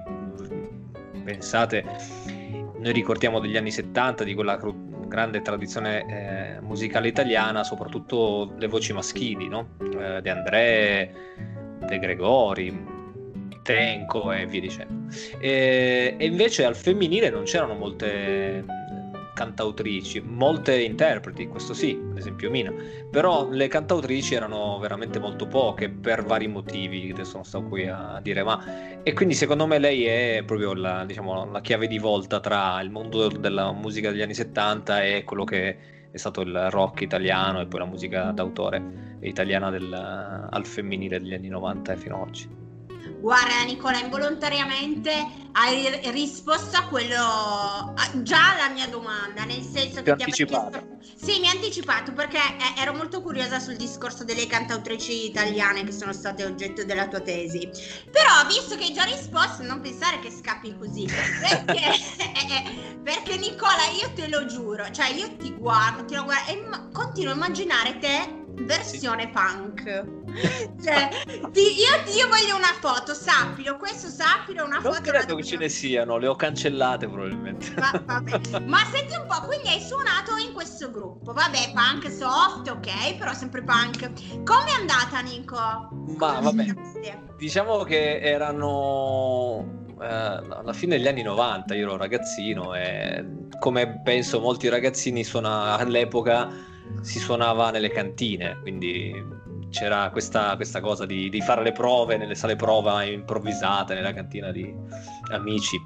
pensate, 1.23 1.85
noi 2.77 2.91
ricordiamo 2.91 3.39
degli 3.39 3.57
anni 3.57 3.71
70, 3.71 4.23
di 4.23 4.33
quella 4.33 4.59
grande 5.07 5.41
tradizione 5.41 6.05
eh, 6.05 6.61
musicale 6.61 7.07
italiana, 7.07 7.63
soprattutto 7.63 8.53
le 8.57 8.67
voci 8.67 8.93
maschili, 8.93 9.47
no? 9.47 9.69
Eh, 9.79 10.21
De 10.21 10.29
André, 10.29 11.13
De 11.79 11.99
Gregori, 11.99 12.91
Tenco 13.63 14.31
e 14.31 14.45
via 14.45 14.59
dicendo. 14.59 15.13
E, 15.39 16.15
e 16.17 16.25
invece 16.25 16.65
al 16.65 16.75
femminile 16.75 17.29
non 17.29 17.43
c'erano 17.43 17.75
molte 17.75 18.65
cantautrici, 19.33 20.21
molte 20.21 20.81
interpreti, 20.81 21.47
questo 21.47 21.73
sì, 21.73 21.99
ad 22.11 22.17
esempio 22.17 22.49
Mina, 22.49 22.71
però 23.09 23.49
le 23.49 23.67
cantautrici 23.67 24.35
erano 24.35 24.77
veramente 24.79 25.19
molto 25.19 25.47
poche 25.47 25.89
per 25.89 26.23
vari 26.23 26.47
motivi, 26.47 27.09
adesso 27.11 27.35
non 27.35 27.45
sto 27.45 27.63
qui 27.63 27.87
a 27.87 28.19
dire, 28.21 28.43
ma 28.43 29.01
e 29.03 29.13
quindi 29.13 29.33
secondo 29.33 29.65
me 29.67 29.79
lei 29.79 30.05
è 30.05 30.43
proprio 30.45 30.73
la, 30.73 31.03
diciamo, 31.05 31.51
la 31.51 31.61
chiave 31.61 31.87
di 31.87 31.97
volta 31.97 32.39
tra 32.39 32.79
il 32.81 32.89
mondo 32.89 33.27
della 33.27 33.71
musica 33.71 34.11
degli 34.11 34.21
anni 34.21 34.35
70 34.35 35.03
e 35.03 35.23
quello 35.23 35.43
che 35.43 35.77
è 36.11 36.17
stato 36.17 36.41
il 36.41 36.69
rock 36.69 37.01
italiano 37.01 37.59
e 37.59 37.65
poi 37.65 37.79
la 37.79 37.85
musica 37.85 38.31
d'autore 38.31 39.17
italiana 39.21 39.71
del, 39.71 39.91
al 39.91 40.65
femminile 40.65 41.19
degli 41.19 41.33
anni 41.33 41.47
90 41.47 41.91
e 41.91 41.97
fino 41.97 42.21
ad 42.21 42.27
oggi. 42.27 42.62
Guarda 43.23 43.63
Nicola, 43.63 43.99
involontariamente 43.99 45.11
hai 45.53 45.89
ri- 45.89 46.11
risposto 46.11 46.75
a 46.75 46.87
quello, 46.87 47.15
a- 47.15 48.11
già 48.21 48.51
alla 48.51 48.67
mia 48.67 48.85
domanda, 48.89 49.45
nel 49.45 49.61
senso 49.61 50.01
Ti 50.01 50.11
che 50.11 50.15
ti 50.17 50.23
anticipato. 50.23 50.65
avrei 50.65 50.97
chiesto... 50.99 51.25
Sì, 51.25 51.39
mi 51.39 51.47
ha 51.47 51.51
anticipato 51.51 52.11
perché 52.11 52.39
ero 52.77 52.91
molto 52.93 53.21
curiosa 53.21 53.59
sul 53.61 53.77
discorso 53.77 54.25
delle 54.25 54.45
cantautrici 54.45 55.25
italiane 55.27 55.85
che 55.85 55.93
sono 55.93 56.11
state 56.11 56.43
oggetto 56.43 56.83
della 56.83 57.07
tua 57.07 57.21
tesi. 57.21 57.65
Però, 58.11 58.45
visto 58.45 58.75
che 58.75 58.83
hai 58.83 58.93
già 58.93 59.03
risposto, 59.03 59.63
non 59.63 59.79
pensare 59.79 60.19
che 60.19 60.29
scappi 60.29 60.75
così. 60.77 61.05
Perché, 61.39 61.79
perché 63.01 63.37
Nicola, 63.37 63.87
io 64.01 64.11
te 64.13 64.27
lo 64.27 64.45
giuro, 64.47 64.91
cioè 64.91 65.13
io 65.13 65.33
ti 65.37 65.53
guardo, 65.53 66.03
ti 66.03 66.17
guardo 66.17 66.51
e 66.51 66.91
continuo 66.91 67.31
a 67.31 67.35
immaginare 67.35 67.97
te 67.99 68.42
versione 68.55 69.29
punk. 69.29 70.21
Cioè, 70.83 71.09
ti- 71.51 71.61
io, 71.61 72.13
io 72.17 72.27
voglio 72.27 72.55
una 72.57 72.73
foto, 72.79 73.13
sappilo, 73.13 73.77
questo 73.77 74.07
sappilo, 74.07 74.65
una 74.65 74.79
Non 74.79 74.93
foto. 74.93 75.01
credo 75.11 75.35
la 75.35 75.39
che 75.39 75.43
ce 75.45 75.57
ne 75.57 75.69
siano, 75.69 76.17
le 76.17 76.27
ho 76.27 76.35
cancellate 76.35 77.07
probabilmente. 77.07 77.73
Va- 77.75 78.01
vabbè. 78.03 78.59
Ma 78.65 78.79
senti 78.91 79.15
un 79.15 79.25
po', 79.27 79.45
quindi 79.45 79.69
hai 79.69 79.79
suonato 79.79 80.35
in 80.45 80.53
questo 80.53 80.91
gruppo. 80.91 81.31
Vabbè, 81.33 81.71
punk 81.73 82.11
soft, 82.11 82.67
ok, 82.69 83.15
però 83.17 83.33
sempre 83.33 83.63
punk. 83.63 84.43
Come 84.43 84.65
è 84.65 84.79
andata, 84.79 85.19
Nico? 85.21 85.55
Ma 86.17 86.39
vabbè, 86.39 86.65
diciamo 87.37 87.83
che 87.83 88.19
erano 88.19 89.85
eh, 90.01 90.05
alla 90.05 90.73
fine 90.73 90.97
degli 90.97 91.07
anni 91.07 91.21
90, 91.21 91.75
io 91.75 91.83
ero 91.83 91.97
ragazzino 91.97 92.73
e 92.73 93.23
come 93.59 94.01
penso 94.03 94.39
molti 94.41 94.67
ragazzini 94.67 95.23
suona, 95.23 95.77
all'epoca 95.77 96.71
si 97.01 97.19
suonava 97.19 97.71
nelle 97.71 97.89
cantine, 97.89 98.57
quindi 98.61 99.41
c'era 99.73 100.09
questa, 100.11 100.55
questa 100.55 100.79
cosa 100.79 101.05
di, 101.05 101.29
di 101.29 101.41
fare 101.41 101.63
le 101.63 101.71
prove 101.71 102.15
nelle 102.15 102.35
sale 102.35 102.55
prova 102.55 103.03
improvvisate 103.03 103.95
nella 103.95 104.13
cantina 104.13 104.51
di 104.51 104.73
amici. 105.31 105.81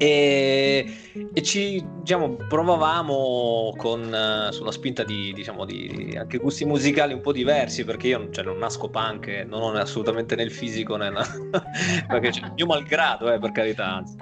E, 0.00 0.86
e 1.34 1.42
ci 1.42 1.84
diciamo, 2.02 2.36
provavamo 2.48 3.74
con, 3.76 4.14
eh, 4.14 4.52
sulla 4.52 4.70
spinta 4.70 5.02
di, 5.02 5.32
diciamo, 5.32 5.64
di 5.64 6.14
anche 6.16 6.38
gusti 6.38 6.64
musicali 6.64 7.12
un 7.12 7.20
po' 7.20 7.32
diversi 7.32 7.84
perché 7.84 8.06
io 8.06 8.30
cioè, 8.30 8.44
non 8.44 8.58
nasco 8.58 8.88
punk, 8.88 9.44
non 9.48 9.60
ho 9.60 9.72
assolutamente 9.72 10.36
né 10.36 10.44
il 10.44 10.52
fisico 10.52 10.94
né 10.96 11.10
la... 11.10 11.26
perché 12.06 12.30
cioè, 12.30 12.52
mio 12.54 12.66
malgrado, 12.66 13.32
eh, 13.32 13.40
per 13.40 13.50
carità, 13.50 13.96
anzi. 13.96 14.16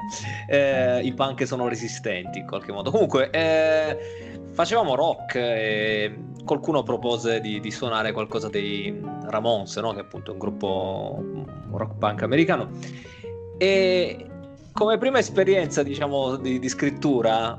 Eh, 0.49 1.03
i 1.03 1.13
punk 1.13 1.47
sono 1.47 1.69
resistenti 1.69 2.39
in 2.39 2.47
qualche 2.47 2.73
modo. 2.73 2.91
Comunque, 2.91 3.29
eh, 3.29 4.26
facevamo 4.57 4.95
rock 4.95 5.35
e 5.35 6.19
qualcuno 6.43 6.83
propose 6.83 7.43
di, 7.43 7.61
di 7.61 7.71
suonare 7.71 8.13
qualcosa 8.13 8.49
dei 8.49 8.99
Ramones, 9.25 9.77
no? 9.77 9.93
che 9.93 10.01
appunto 10.01 10.31
è 10.31 10.33
un 10.33 10.39
gruppo 10.39 11.23
rock 11.73 11.99
punk 11.99 12.23
americano. 12.23 12.71
E 13.59 14.27
come 14.73 14.97
prima 14.97 15.19
esperienza, 15.19 15.83
diciamo, 15.83 16.37
di, 16.37 16.59
di 16.59 16.69
scrittura, 16.71 17.59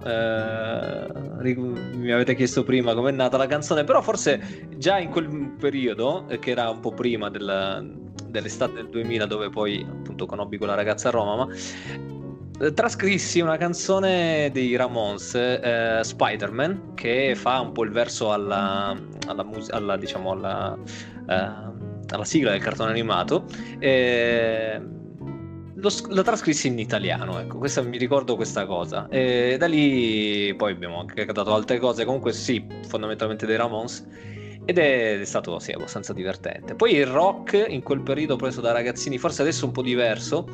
eh, 1.43 1.55
mi 1.55 2.11
avete 2.11 2.33
chiesto 2.33 2.63
prima 2.63 2.95
com'è 2.95 3.11
nata 3.11 3.37
la 3.37 3.45
canzone, 3.45 3.83
però 3.83 4.01
forse 4.01 4.67
già 4.77 4.97
in 4.97 5.11
quel 5.11 5.53
periodo, 5.59 6.27
eh, 6.27 6.39
che 6.39 6.49
era 6.49 6.67
un 6.71 6.79
po' 6.79 6.93
prima 6.93 7.29
del- 7.29 7.93
dell'estate 8.25 8.73
del 8.73 8.89
2000, 8.89 9.27
dove 9.27 9.49
poi 9.49 9.85
appunto 9.87 10.25
conobbi 10.25 10.57
quella 10.57 10.73
ragazza 10.73 11.09
a 11.09 11.11
Roma, 11.11 11.35
ma 11.35 11.47
trascrissi 12.73 13.39
una 13.39 13.57
canzone 13.57 14.49
dei 14.51 14.75
Ramones, 14.75 15.35
eh, 15.35 15.99
Spider-Man, 16.01 16.93
che 16.95 17.35
fa 17.35 17.59
un 17.59 17.71
po' 17.71 17.83
il 17.83 17.91
verso 17.91 18.31
alla, 18.31 18.97
alla, 19.27 19.43
mus- 19.43 19.69
alla, 19.69 19.97
diciamo, 19.97 20.31
alla, 20.31 20.77
eh, 21.29 22.25
sigla 22.25 22.51
del 22.51 22.61
cartone 22.61 22.89
animato. 22.89 23.45
eh, 23.79 24.81
lo, 25.79 25.89
lo 26.09 26.23
trascrissi 26.23 26.67
in 26.67 26.79
italiano, 26.79 27.39
ecco, 27.39 27.59
questa, 27.59 27.81
mi 27.83 27.97
ricordo 27.97 28.35
questa 28.35 28.65
cosa. 28.65 29.07
E 29.09 29.57
da 29.59 29.67
lì 29.67 30.53
poi 30.55 30.71
abbiamo 30.71 30.99
anche 30.99 31.25
cantato 31.25 31.53
altre 31.53 31.77
cose, 31.77 32.05
comunque 32.05 32.33
sì, 32.33 32.65
fondamentalmente 32.87 33.45
dei 33.45 33.57
Ramones. 33.57 34.05
Ed 34.65 34.79
è, 34.79 35.19
è 35.19 35.25
stato 35.25 35.59
sì, 35.59 35.71
abbastanza 35.71 36.13
divertente. 36.13 36.75
Poi 36.75 36.95
il 36.95 37.05
rock 37.05 37.65
in 37.69 37.83
quel 37.83 38.01
periodo 38.01 38.35
preso 38.35 38.59
da 38.59 38.71
ragazzini, 38.71 39.17
forse 39.17 39.43
adesso 39.43 39.65
un 39.65 39.71
po' 39.71 39.81
diverso, 39.81 40.45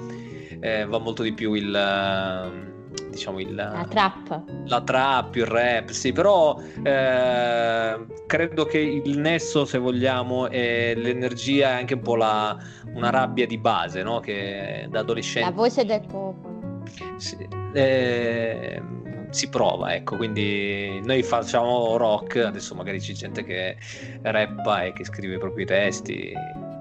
eh, 0.64 0.86
va 0.86 0.98
molto 0.98 1.22
di 1.24 1.34
più 1.34 1.54
il 1.54 1.76
eh, 1.76 2.72
diciamo 3.10 3.40
il 3.40 3.54
La 3.54 3.86
trap. 3.90 4.44
la 4.66 4.82
trap, 4.82 5.36
il 5.36 5.46
rap, 5.46 5.90
sì, 5.90 6.12
però 6.12 6.58
eh, 6.82 8.06
credo 8.26 8.66
che 8.66 8.80
il 8.80 9.20
nesso, 9.20 9.66
se 9.66 9.78
vogliamo, 9.78 10.50
è 10.50 10.94
l'energia 10.96 11.70
e 11.70 11.80
anche 11.80 11.94
un 11.96 12.02
po' 12.02 12.16
la, 12.16 12.58
una 12.94 13.10
rabbia 13.12 13.46
di 13.46 13.58
base, 13.58 14.02
no? 14.04 14.20
Che 14.20 14.86
da 14.90 14.94
La 14.98 15.00
adolescente 15.02 15.52
voce 15.52 15.86
del 15.86 16.02
popolo. 16.08 16.84
si, 17.18 17.38
eh, 17.74 18.82
si 19.30 19.50
prova, 19.50 19.94
ecco, 19.96 20.16
quindi 20.16 21.00
noi 21.04 21.22
facciamo 21.24 21.98
rock, 21.98 22.38
adesso 22.38 22.74
magari 22.76 23.00
c'è 23.00 23.14
gente 23.14 23.44
che 23.44 23.78
rappa 24.22 24.84
e 24.84 24.94
che 24.94 25.04
scrive 25.06 25.36
i 25.36 25.40
propri 25.40 25.66
testi. 25.66 26.32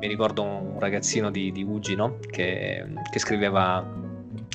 Mi 0.03 0.09
ricordo 0.09 0.43
un 0.43 0.81
ragazzino 0.81 1.31
di, 1.31 1.53
di 1.53 1.63
Ugi, 1.63 1.95
no? 1.95 2.19
Che, 2.29 2.85
che 3.09 3.19
scriveva 3.21 3.87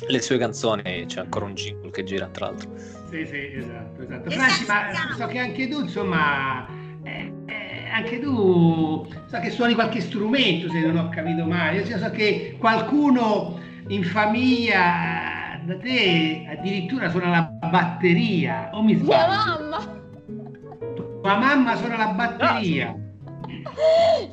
le 0.06 0.20
sue 0.20 0.36
canzoni, 0.36 0.82
c'è 1.06 1.20
ancora 1.20 1.46
un 1.46 1.54
jingle 1.54 1.90
che 1.90 2.04
gira 2.04 2.26
tra 2.26 2.46
l'altro. 2.48 2.68
Sì, 3.08 3.24
sì, 3.24 3.52
esatto, 3.54 4.02
esatto. 4.02 4.30
Franci, 4.30 4.66
ma 4.66 4.90
so 5.16 5.26
che 5.26 5.38
anche 5.38 5.66
tu, 5.68 5.80
insomma, 5.80 6.66
eh, 7.02 7.32
eh, 7.46 7.88
anche 7.90 8.20
tu, 8.20 9.08
so 9.24 9.40
che 9.40 9.48
suoni 9.48 9.72
qualche 9.72 10.02
strumento, 10.02 10.68
se 10.68 10.80
non 10.80 10.98
ho 10.98 11.08
capito 11.08 11.46
male. 11.46 11.78
Io 11.80 11.96
so 11.96 12.10
che 12.10 12.56
qualcuno 12.58 13.58
in 13.88 14.04
famiglia 14.04 15.54
eh, 15.54 15.64
da 15.64 15.78
te 15.78 16.46
addirittura 16.58 17.08
suona 17.08 17.30
la 17.30 17.42
batteria, 17.70 18.68
o 18.74 18.82
mi 18.82 18.96
Mia 18.96 19.02
sbaglio? 19.02 19.70
mamma! 19.70 20.02
Tua 21.22 21.38
mamma 21.38 21.74
suona 21.76 21.96
la 21.96 22.08
batteria. 22.08 22.94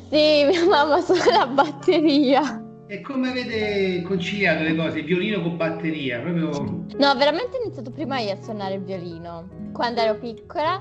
Sì, 0.10 0.44
mia 0.46 0.66
mamma 0.68 1.02
suona 1.02 1.38
la 1.40 1.48
batteria. 1.48 2.62
E 2.88 3.02
come 3.02 3.30
avete 3.30 4.04
conciliato 4.04 4.64
le 4.64 4.76
cose? 4.76 5.02
Violino 5.02 5.42
con 5.42 5.58
batteria, 5.58 6.20
proprio... 6.20 6.50
No, 6.98 7.16
veramente 7.16 7.58
ho 7.58 7.62
iniziato 7.64 7.90
prima 7.90 8.20
io 8.20 8.34
a 8.34 8.42
suonare 8.42 8.76
il 8.76 8.82
violino 8.84 9.48
quando 9.74 10.02
ero 10.02 10.16
piccola 10.20 10.80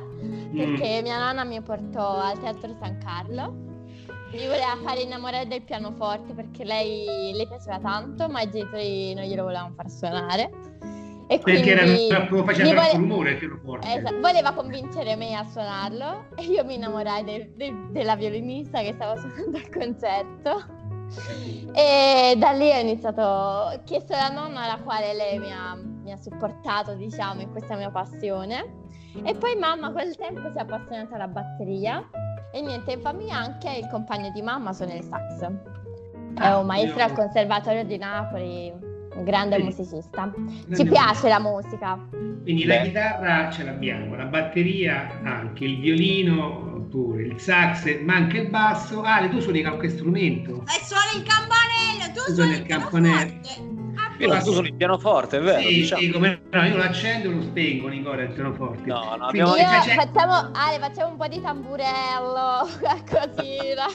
Mm. 0.54 0.56
perché 0.56 1.02
mia 1.02 1.18
nonna 1.18 1.42
mi 1.44 1.60
portò 1.60 2.16
al 2.20 2.38
Teatro 2.38 2.74
San 2.80 2.96
Carlo. 2.98 3.52
Mi 4.32 4.46
voleva 4.46 4.76
fare 4.82 5.02
innamorare 5.02 5.46
del 5.46 5.62
pianoforte 5.62 6.32
perché 6.32 6.64
lei 6.64 7.32
le 7.34 7.46
piaceva 7.46 7.78
tanto, 7.80 8.28
ma 8.28 8.40
i 8.42 8.50
genitori 8.50 9.14
non 9.14 9.24
glielo 9.24 9.42
volevano 9.44 9.72
far 9.76 9.90
suonare. 9.90 10.50
E 11.26 11.38
Perché 11.38 11.70
era 11.70 11.82
quindi 11.84 12.06
troppo, 12.08 12.44
faceva 12.44 12.68
mi 12.68 12.74
troppo 12.74 12.86
vole- 12.86 12.98
rumore 12.98 13.30
il 13.30 13.36
pianoforte. 13.38 13.88
Esa- 13.94 14.10
voleva 14.20 14.52
convincere 14.52 15.16
me 15.16 15.34
a 15.34 15.44
suonarlo 15.44 16.24
e 16.36 16.42
io 16.42 16.64
mi 16.64 16.74
innamorai 16.74 17.24
del- 17.24 17.50
del- 17.56 17.88
della 17.90 18.14
violinista 18.14 18.80
che 18.80 18.92
stava 18.92 19.16
suonando 19.16 19.56
al 19.56 19.68
concerto. 19.70 20.82
E 21.72 22.34
da 22.36 22.50
lì 22.52 22.70
ho 22.70 22.78
iniziato, 22.78 23.22
ho 23.22 23.80
chiesto 23.84 24.14
alla 24.14 24.28
nonna 24.28 24.62
alla 24.62 24.80
quale 24.82 25.14
lei 25.14 25.38
mi 25.38 25.50
ha, 25.52 25.74
mi 25.76 26.12
ha 26.12 26.16
supportato, 26.16 26.94
diciamo, 26.94 27.40
in 27.40 27.50
questa 27.50 27.76
mia 27.76 27.90
passione. 27.90 28.82
E 29.22 29.34
poi 29.34 29.56
mamma 29.56 29.92
quel 29.92 30.14
tempo 30.16 30.50
si 30.50 30.58
è 30.58 30.60
appassionata 30.60 31.14
alla 31.14 31.28
batteria 31.28 32.02
e 32.52 32.60
niente, 32.60 32.92
in 32.92 33.00
famiglia 33.00 33.36
anche 33.36 33.70
il 33.78 33.88
compagno 33.88 34.30
di 34.30 34.42
mamma 34.42 34.72
suona 34.72 34.94
il 34.94 35.04
sax. 35.04 35.40
È 35.42 35.50
Ah, 36.46 36.58
un 36.58 36.66
maestro 36.66 36.98
io- 36.98 37.04
al 37.04 37.12
Conservatorio 37.12 37.84
di 37.84 37.96
Napoli, 37.96 38.72
grande 39.22 39.56
Quindi- 39.56 39.74
musicista. 39.76 40.32
Ci 40.34 40.66
Grande 40.66 40.90
piace 40.90 41.28
la 41.28 41.40
musica. 41.40 41.98
Quindi 42.42 42.64
la 42.64 42.82
chitarra 42.82 43.50
ce 43.50 43.64
l'abbiamo, 43.64 44.14
la 44.16 44.24
batteria 44.24 45.20
anche, 45.22 45.64
il 45.64 45.80
violino 45.80 46.86
pure, 46.90 47.22
il 47.22 47.40
sax, 47.40 48.00
ma 48.02 48.14
anche 48.16 48.38
il 48.38 48.48
basso. 48.50 49.02
Ale, 49.02 49.28
tu 49.28 49.40
suoni 49.40 49.62
qualche 49.62 49.88
strumento? 49.88 50.62
E 50.66 50.84
suoni 50.84 51.22
il 51.22 51.28
campanello, 51.28 52.12
tu 52.12 52.20
suoni 52.32 52.34
suoni 52.34 52.50
il 52.52 52.60
il 52.60 52.66
campanello. 52.66 53.73
Io 54.18 54.28
non 54.28 54.40
suoni 54.42 54.68
il 54.68 54.74
pianoforte, 54.74 55.38
è 55.38 55.40
vero? 55.40 55.60
sì, 55.60 55.74
diciamo. 55.74 56.00
sì, 56.02 56.10
come 56.10 56.40
no, 56.50 56.62
io 56.64 56.76
lo 56.76 56.82
accendo 56.82 57.28
e 57.30 57.32
lo 57.32 57.42
spengo, 57.42 57.88
Nicola, 57.88 58.22
il 58.22 58.32
pianoforte. 58.32 58.82
No, 58.86 59.16
no, 59.16 59.26
abbiamo- 59.26 59.56
Io 59.56 59.64
facciamo, 59.64 60.50
Ale, 60.52 60.78
facciamo 60.78 61.10
un 61.10 61.16
po' 61.16 61.26
di 61.26 61.40
tamburello, 61.40 62.68
qualcosina. 62.80 63.86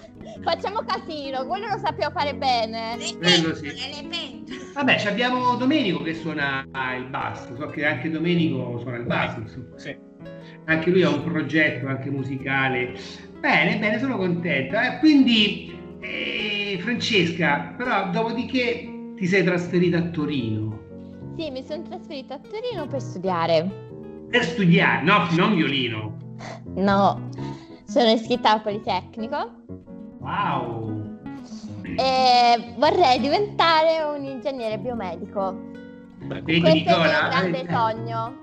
facciamo 0.44 0.82
casino, 0.86 1.46
quello 1.46 1.68
lo 1.68 1.78
sappiamo 1.78 2.14
fare 2.18 2.36
bene. 2.36 2.98
Le 2.98 3.18
pentole, 3.18 3.56
sì. 3.56 3.66
le 3.66 4.08
pentole. 4.10 4.60
Vabbè, 4.74 5.00
ci 5.00 5.08
abbiamo 5.08 5.56
Domenico 5.56 6.04
che 6.04 6.14
suona 6.14 6.66
il 6.98 7.06
basso, 7.06 7.56
so 7.56 7.68
che 7.68 7.86
anche 7.86 8.10
Domenico 8.10 8.80
suona 8.80 8.98
il 8.98 9.06
basso, 9.06 9.40
insomma. 9.40 9.78
Sì. 9.78 9.96
anche 10.66 10.90
lui 10.92 11.02
ha 11.04 11.10
un 11.10 11.24
progetto 11.24 11.88
anche 11.88 12.10
musicale. 12.10 12.94
Bene, 13.40 13.78
bene, 13.78 14.00
sono 14.00 14.18
contento. 14.18 14.78
Eh, 14.78 15.00
quindi, 15.00 15.78
eh, 16.02 16.78
Francesca, 16.82 17.74
però 17.78 18.10
dopodiché 18.10 18.89
ti 19.20 19.28
sei 19.28 19.44
trasferita 19.44 19.98
a 19.98 20.02
Torino 20.10 20.80
Sì, 21.38 21.52
mi 21.52 21.64
sono 21.64 21.84
trasferita 21.84 22.36
a 22.36 22.40
Torino 22.40 22.88
per 22.88 23.02
studiare. 23.02 23.70
per 24.30 24.44
studiare, 24.46 25.04
no, 25.04 25.28
non 25.36 25.56
violino. 25.56 26.18
No, 26.76 27.30
sono 27.86 28.10
iscritta 28.10 28.52
al 28.54 28.62
Politecnico 28.62 29.52
Wow! 30.20 31.18
e 31.98 32.74
vorrei 32.78 33.20
diventare 33.20 34.04
un 34.16 34.24
ingegnere 34.24 34.78
biomedico. 34.78 35.68
Beh, 36.24 36.42
Questo 36.44 36.52
è 36.52 36.54
il 36.54 36.62
mio 36.62 36.74
Nicola? 36.74 37.28
grande 37.30 37.66
sogno. 37.70 38.34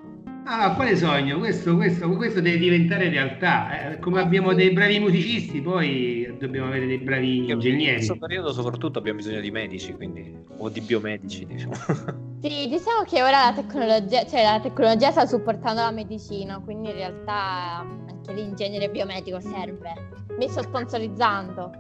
Ah, 0.49 0.75
quale 0.77 0.97
sogno? 0.97 1.39
Questo, 1.39 1.75
questo, 1.75 2.09
questo 2.11 2.41
deve 2.41 2.59
diventare 2.59 3.09
realtà. 3.09 3.91
Eh, 3.91 3.99
come 3.99 4.21
abbiamo 4.21 4.55
dei 4.55 4.71
bravi 4.71 5.01
musicisti, 5.01 5.61
poi 5.61 6.37
dobbiamo 6.39 6.69
avere 6.69 6.87
dei 6.87 6.99
bravi 6.99 7.39
In 7.39 7.51
ingegneri. 7.51 7.95
questo 7.97 8.17
periodo 8.17 8.53
soprattutto 8.53 9.01
abbiamo 9.01 9.19
bisogno 9.19 9.41
di 9.41 9.51
medici, 9.51 9.93
quindi, 9.93 10.39
o 10.59 10.69
di 10.69 10.81
biomedici, 10.81 11.47
diciamo. 11.47 11.75
Sì, 12.47 12.69
diciamo 12.69 13.03
che 13.05 13.23
ora 13.23 13.47
la 13.47 13.53
tecnologia, 13.55 14.25
cioè 14.25 14.45
la 14.45 14.61
tecnologia 14.61 15.11
sta 15.11 15.27
supportando 15.27 15.81
la 15.81 15.91
medicina, 15.91 16.61
quindi 16.61 16.91
in 16.91 16.95
realtà 16.95 17.79
anche 18.09 18.33
l'ingegnere 18.35 18.89
biomedico 18.89 19.41
serve. 19.41 19.95
Mi 20.39 20.49
sto 20.49 20.63
sponsorizzando. 20.63 21.71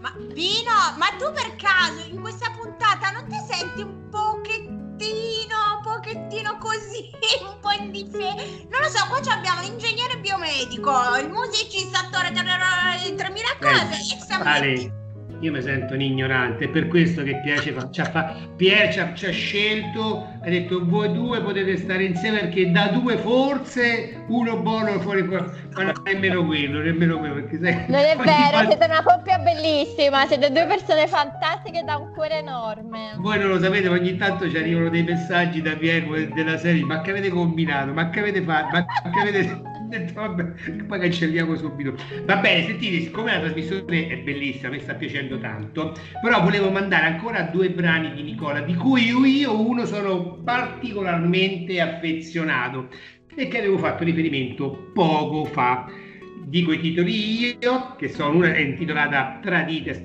Ma 0.00 0.16
Pino, 0.34 0.72
ma 0.98 1.06
tu 1.16 1.30
per 1.32 1.54
caso 1.56 2.08
in 2.10 2.20
questa 2.20 2.50
puntata 2.58 3.10
non 3.10 3.28
ti 3.28 3.36
senti 3.48 3.82
un 3.82 4.08
pochettino, 5.02 5.56
un 5.76 5.82
pochettino 5.82 6.58
così, 6.58 7.10
un 7.42 7.58
po' 7.60 7.70
in 7.72 7.90
difesa? 7.90 8.34
Non 8.70 8.80
lo 8.80 8.88
so, 8.88 9.06
qua 9.08 9.20
ci 9.20 9.30
abbiamo 9.30 9.60
l'ingegnere 9.60 10.18
biomedico, 10.18 10.92
il 11.20 11.28
musicista, 11.28 12.00
attore, 12.00 12.30
3000 12.32 13.46
cose, 13.60 14.14
e 14.14 14.20
siamo 14.20 14.44
Ale, 14.44 15.00
io 15.40 15.50
mi 15.50 15.60
sento 15.60 15.94
un 15.94 16.00
ignorante, 16.00 16.66
è 16.66 16.68
per 16.68 16.86
questo 16.86 17.24
che 17.24 17.40
piace 17.42 17.72
fa, 17.72 17.90
ci 17.90 18.00
ha, 18.00 19.12
ci 19.14 19.26
ha 19.26 19.32
scelto, 19.32 20.28
ha 20.40 20.48
detto 20.48 20.86
voi 20.86 21.12
due 21.12 21.42
potete 21.42 21.76
stare 21.78 22.04
insieme 22.04 22.40
perché 22.40 22.70
da 22.70 22.88
due 22.88 23.16
forse 23.16 24.24
uno 24.28 24.56
buono 24.58 25.00
fuori 25.00 25.24
fuori, 25.24 25.44
ma 25.74 25.82
non 25.82 25.94
nemmeno 26.04 26.46
quello, 26.46 26.78
nemmeno 26.78 27.18
quello, 27.18 27.34
perché 27.34 27.58
sai, 27.60 27.86
Non 27.88 28.00
è 28.00 28.14
vero, 28.22 28.24
volta- 28.24 28.66
siete 28.68 28.84
una 28.84 29.02
coppia 29.02 29.38
bellissima, 29.38 30.26
siete 30.26 30.52
due 30.52 30.66
persone 30.66 31.08
fantastiche 31.08 31.41
da 31.84 31.96
un 31.96 32.12
cuore 32.12 32.38
enorme. 32.38 33.14
Voi 33.18 33.38
non 33.38 33.48
lo 33.48 33.60
sapete, 33.60 33.88
ma 33.88 33.96
ogni 33.96 34.16
tanto 34.16 34.48
ci 34.48 34.56
arrivano 34.56 34.88
dei 34.88 35.02
messaggi 35.02 35.62
da 35.62 35.76
Piero 35.76 36.14
della 36.32 36.56
serie, 36.56 36.84
ma 36.84 37.00
che 37.00 37.10
avete 37.10 37.28
combinato, 37.28 37.92
ma 37.92 38.10
che 38.10 38.20
avete 38.20 38.42
fatto, 38.42 38.76
ma 38.76 39.10
che 39.10 39.20
avete... 39.20 39.70
Vabbè, 40.14 40.44
poi 40.86 40.98
cancelliamo 41.00 41.54
subito. 41.54 41.94
Va 42.24 42.36
bene, 42.36 42.64
sentite, 42.64 43.00
siccome 43.00 43.32
la 43.32 43.40
trasmissione 43.40 44.08
è 44.08 44.16
bellissima, 44.18 44.70
mi 44.70 44.80
sta 44.80 44.94
piacendo 44.94 45.38
tanto, 45.38 45.92
però 46.22 46.42
volevo 46.42 46.70
mandare 46.70 47.06
ancora 47.06 47.42
due 47.42 47.70
brani 47.70 48.14
di 48.14 48.22
Nicola, 48.22 48.60
di 48.60 48.74
cui 48.74 49.10
io 49.10 49.60
uno 49.60 49.84
sono 49.84 50.38
particolarmente 50.42 51.78
affezionato 51.78 52.88
e 53.34 53.48
che 53.48 53.58
avevo 53.58 53.78
fatto 53.78 54.04
riferimento 54.04 54.90
poco 54.94 55.44
fa. 55.44 55.86
Dico 56.52 56.70
i 56.70 56.80
titoli 56.80 57.56
io, 57.62 57.96
che 57.96 58.10
sono 58.10 58.36
una 58.36 58.58
intitolata 58.58 59.38
Tradite 59.40 59.98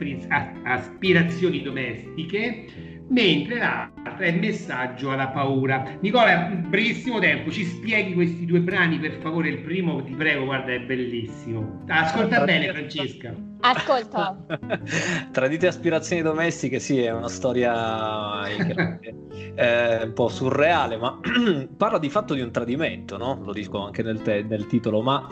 aspirazioni 0.64 1.62
domestiche, 1.62 2.97
mentre 3.10 3.58
l'altra 3.58 4.26
è 4.26 4.32
Messaggio 4.32 5.12
alla 5.12 5.28
paura. 5.28 5.98
Nicola, 6.02 6.50
in 6.50 6.70
brevissimo 6.70 7.20
tempo, 7.20 7.52
ci 7.52 7.64
spieghi 7.64 8.14
questi 8.14 8.46
due 8.46 8.60
brani, 8.60 9.00
per 9.00 9.20
favore. 9.22 9.50
Il 9.50 9.60
primo, 9.60 10.04
ti 10.04 10.14
prego, 10.14 10.46
guarda, 10.46 10.74
è 10.74 10.80
bellissimo. 10.80 11.84
Ascolta 11.88 12.44
bene, 12.44 12.72
Francesca. 12.72 13.34
Ascolta, 13.60 14.38
Tradite 15.32 15.68
aspirazioni 15.68 16.22
domestiche, 16.22 16.80
sì, 16.80 17.02
è 17.02 17.12
una 17.12 17.28
storia 17.28 18.48
incredibile, 18.50 19.54
eh, 19.56 20.04
un 20.04 20.14
po' 20.14 20.28
surreale, 20.28 20.98
ma 20.98 21.20
parla 21.76 21.98
di 21.98 22.10
fatto 22.10 22.36
di 22.36 22.42
un 22.42 22.52
tradimento, 22.52 23.18
no? 23.18 23.40
Lo 23.44 23.54
dico 23.54 23.84
anche 23.84 24.04
nel, 24.04 24.22
te- 24.22 24.44
nel 24.44 24.68
titolo, 24.68 25.02
ma 25.02 25.28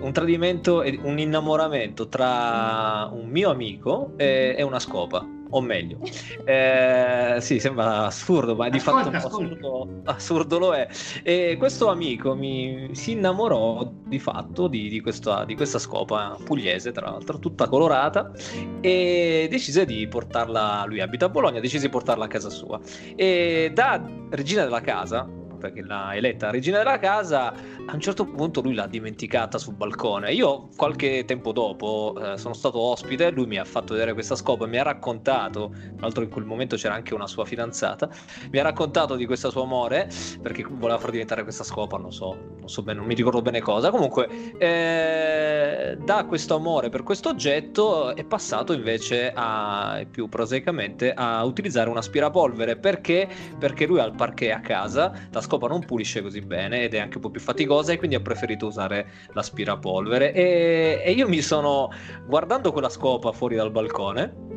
un 0.00 0.12
tradimento 0.12 0.82
e 0.82 0.98
un 1.02 1.18
innamoramento 1.18 2.08
tra 2.08 3.08
un 3.12 3.28
mio 3.28 3.50
amico 3.50 4.12
e, 4.16 4.54
e 4.58 4.62
una 4.62 4.78
scopa, 4.78 5.26
o 5.50 5.60
meglio. 5.60 5.98
Eh, 6.44 7.36
sì, 7.40 7.58
sembra 7.58 8.06
assurdo, 8.06 8.54
ma 8.54 8.68
di 8.68 8.78
Ascolta, 8.78 9.10
fatto 9.10 9.26
assurdo, 9.26 9.88
assurdo 10.04 10.58
lo 10.58 10.74
è. 10.74 10.88
E 11.22 11.56
questo 11.58 11.88
amico 11.88 12.34
mi 12.34 12.90
si 12.92 13.12
innamorò 13.12 13.90
di 14.04 14.18
fatto 14.18 14.68
di, 14.68 14.88
di 14.88 15.00
questa, 15.00 15.44
di 15.44 15.54
questa 15.54 15.78
scopa 15.78 16.36
pugliese, 16.44 16.92
tra 16.92 17.10
l'altro, 17.10 17.38
tutta 17.38 17.68
colorata, 17.68 18.32
e 18.80 19.46
decise 19.50 19.84
di 19.84 20.06
portarla. 20.08 20.84
Lui 20.86 21.00
abita 21.00 21.26
a 21.26 21.28
Bologna, 21.28 21.60
decise 21.60 21.86
di 21.86 21.90
portarla 21.90 22.24
a 22.24 22.28
casa 22.28 22.50
sua. 22.50 22.80
E 23.16 23.70
da 23.74 24.02
regina 24.30 24.62
della 24.62 24.80
casa, 24.80 25.28
perché 25.60 25.82
l'ha 25.82 26.14
eletta 26.14 26.50
regina 26.50 26.78
della 26.78 26.98
casa, 26.98 27.52
a 27.52 27.94
un 27.94 28.00
certo 28.00 28.24
punto 28.24 28.60
lui 28.60 28.74
l'ha 28.74 28.86
dimenticata 28.86 29.58
sul 29.58 29.74
balcone. 29.74 30.32
Io 30.32 30.68
qualche 30.76 31.24
tempo 31.24 31.52
dopo 31.52 32.16
eh, 32.18 32.38
sono 32.38 32.54
stato 32.54 32.80
ospite, 32.80 33.30
lui 33.30 33.46
mi 33.46 33.58
ha 33.58 33.64
fatto 33.64 33.92
vedere 33.92 34.14
questa 34.14 34.34
scopa 34.34 34.64
e 34.64 34.68
mi 34.68 34.78
ha 34.78 34.82
raccontato, 34.82 35.70
tra 35.70 36.00
l'altro 36.00 36.24
in 36.24 36.30
quel 36.30 36.44
momento 36.44 36.76
c'era 36.76 36.94
anche 36.94 37.14
una 37.14 37.26
sua 37.26 37.44
fidanzata, 37.44 38.08
mi 38.50 38.58
ha 38.58 38.62
raccontato 38.62 39.14
di 39.14 39.26
questo 39.26 39.50
suo 39.50 39.62
amore 39.62 40.08
perché 40.40 40.64
voleva 40.68 40.98
far 40.98 41.10
diventare 41.10 41.42
questa 41.42 41.62
scopa, 41.62 41.98
non 41.98 42.12
so, 42.12 42.36
non 42.58 42.68
so 42.68 42.82
bene, 42.82 42.98
non 42.98 43.06
mi 43.06 43.14
ricordo 43.14 43.42
bene 43.42 43.60
cosa. 43.60 43.90
Comunque, 43.90 44.28
eh, 44.58 45.98
da 46.02 46.24
questo 46.24 46.56
amore 46.56 46.88
per 46.88 47.02
questo 47.02 47.28
oggetto 47.28 48.16
è 48.16 48.24
passato 48.24 48.72
invece 48.72 49.30
a 49.34 50.04
più 50.10 50.28
prosaicamente 50.28 51.12
a 51.12 51.44
utilizzare 51.44 51.90
un 51.90 51.98
aspirapolvere 51.98 52.76
perché 52.76 53.28
perché 53.58 53.86
lui 53.86 53.98
ha 54.00 54.04
il 54.04 54.14
parquet 54.14 54.52
a 54.52 54.60
casa, 54.60 55.12
la 55.30 55.40
scopa 55.50 55.66
non 55.66 55.84
pulisce 55.84 56.22
così 56.22 56.40
bene 56.40 56.84
ed 56.84 56.94
è 56.94 56.98
anche 57.00 57.16
un 57.16 57.22
po' 57.22 57.30
più 57.30 57.40
faticosa 57.40 57.92
e 57.92 57.98
quindi 57.98 58.14
ha 58.14 58.20
preferito 58.20 58.66
usare 58.66 59.08
l'aspirapolvere 59.32 60.32
e, 60.32 61.02
e 61.04 61.10
io 61.10 61.28
mi 61.28 61.40
sono 61.40 61.90
guardando 62.26 62.70
quella 62.70 62.88
scopa 62.88 63.32
fuori 63.32 63.56
dal 63.56 63.72
balcone 63.72 64.48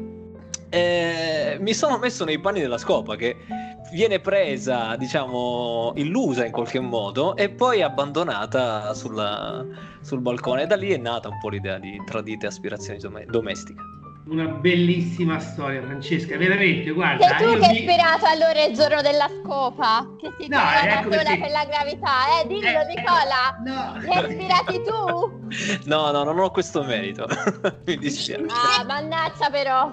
eh, 0.69 1.57
mi 1.59 1.73
sono 1.73 1.97
messo 1.97 2.25
nei 2.25 2.39
panni 2.39 2.59
della 2.59 2.79
scopa 2.79 3.15
che 3.15 3.35
viene 3.91 4.19
presa, 4.19 4.95
diciamo, 4.95 5.93
illusa 5.97 6.45
in 6.45 6.51
qualche 6.51 6.79
modo 6.79 7.35
e 7.35 7.51
poi 7.51 7.83
abbandonata 7.83 8.91
sulla- 8.95 9.63
sul 10.01 10.19
balcone. 10.19 10.63
E 10.63 10.65
da 10.65 10.75
lì 10.75 10.89
è 10.89 10.97
nata 10.97 11.29
un 11.29 11.37
po' 11.39 11.49
l'idea 11.49 11.77
di 11.77 12.01
tradite 12.07 12.47
aspirazioni 12.47 12.97
dome- 12.97 13.25
domestiche. 13.27 13.81
Una 14.25 14.45
bellissima 14.45 15.37
storia, 15.39 15.81
Francesca, 15.81 16.37
veramente, 16.37 16.85
sei 16.85 16.93
guarda. 16.93 17.35
tu 17.35 17.43
io 17.43 17.59
che 17.59 17.65
hai 17.65 17.71
mi- 17.73 17.79
ispirato 17.79 18.25
allora 18.25 18.63
il 18.63 18.73
giorno 18.73 19.01
della 19.01 19.27
scopa? 19.43 20.07
Che 20.17 20.31
si 20.39 20.47
No, 20.47 20.57
trova 20.59 20.71
da 20.71 20.99
ecco 20.99 21.11
sola 21.11 21.23
perché- 21.23 21.39
per 21.41 21.51
la 21.51 21.65
gravità, 21.65 22.39
eh? 22.41 22.47
Dillo 22.47 22.67
Eh, 22.67 22.85
Nicola! 22.85 23.57
No. 23.65 23.99
Li 23.99 24.09
hai 24.09 24.29
ispirati 24.31 24.81
tu? 24.83 25.87
No, 25.89 26.11
no, 26.11 26.23
non 26.23 26.39
ho 26.39 26.51
questo 26.51 26.83
merito. 26.83 27.27
Mi 27.85 27.97
dispiace. 27.97 28.45
Ah, 28.47 28.83
mannaggia 28.85 29.49
però! 29.49 29.91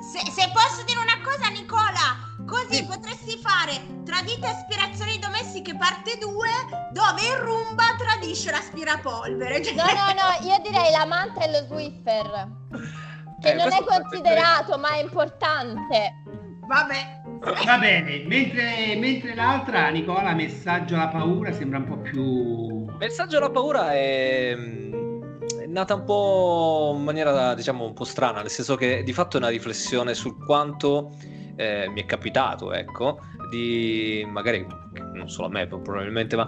Se, 0.00 0.18
se 0.30 0.48
posso 0.54 0.82
dire 0.86 1.00
una 1.00 1.20
cosa, 1.22 1.48
Nicola, 1.50 2.46
così 2.46 2.76
Sì. 2.76 2.86
potresti 2.86 3.38
fare 3.42 3.96
Tradite 4.08 4.46
aspirazioni 4.46 5.18
domestiche 5.18 5.76
parte 5.76 6.16
2, 6.18 6.48
dove 6.94 7.20
il 7.20 7.36
Rumba 7.36 7.84
tradisce 7.98 8.50
l'aspirapolvere. 8.50 9.62
Cioè- 9.62 9.74
No, 9.74 9.84
no, 9.84 10.14
no, 10.16 10.48
io 10.48 10.56
direi 10.62 10.90
la 10.90 11.04
manta 11.04 11.42
e 11.44 11.50
lo 11.50 11.66
Swiffer. 11.66 12.48
Che 13.40 13.50
Eh, 13.50 13.54
non 13.54 13.68
è 13.72 13.84
considerato, 13.84 14.78
ma 14.78 14.94
è 14.94 15.02
importante. 15.02 16.22
Vabbè. 16.66 17.16
Va 17.64 17.78
bene, 17.78 18.24
mentre, 18.26 18.96
mentre 18.96 19.34
l'altra, 19.34 19.88
Nicola, 19.90 20.34
messaggio 20.34 20.96
alla 20.96 21.08
paura, 21.08 21.52
sembra 21.52 21.78
un 21.78 21.84
po' 21.84 21.98
più... 21.98 22.84
Messaggio 22.98 23.36
alla 23.36 23.50
paura 23.50 23.92
è, 23.92 24.54
mm, 24.56 25.22
è 25.60 25.66
nata 25.66 25.94
un 25.94 26.04
po' 26.04 26.94
in 26.96 27.04
maniera, 27.04 27.54
diciamo, 27.54 27.84
un 27.84 27.94
po' 27.94 28.04
strana, 28.04 28.40
nel 28.40 28.50
senso 28.50 28.74
che 28.74 29.02
di 29.04 29.12
fatto 29.12 29.36
è 29.36 29.40
una 29.40 29.50
riflessione 29.50 30.14
sul 30.14 30.36
quanto 30.44 31.12
eh, 31.56 31.88
mi 31.88 32.02
è 32.02 32.06
capitato, 32.06 32.72
ecco, 32.72 33.20
di 33.50 34.26
magari 34.28 34.66
non 35.14 35.28
solo 35.28 35.46
a 35.46 35.50
me, 35.50 35.66
probabilmente, 35.66 36.34
ma 36.36 36.46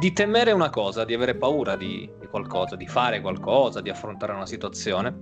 di 0.00 0.14
temere 0.14 0.50
una 0.52 0.70
cosa, 0.70 1.04
di 1.04 1.12
avere 1.12 1.36
paura 1.36 1.76
di, 1.76 2.10
di 2.18 2.26
qualcosa, 2.26 2.74
di 2.74 2.86
fare 2.86 3.20
qualcosa, 3.20 3.82
di 3.82 3.90
affrontare 3.90 4.32
una 4.32 4.46
situazione 4.46 5.14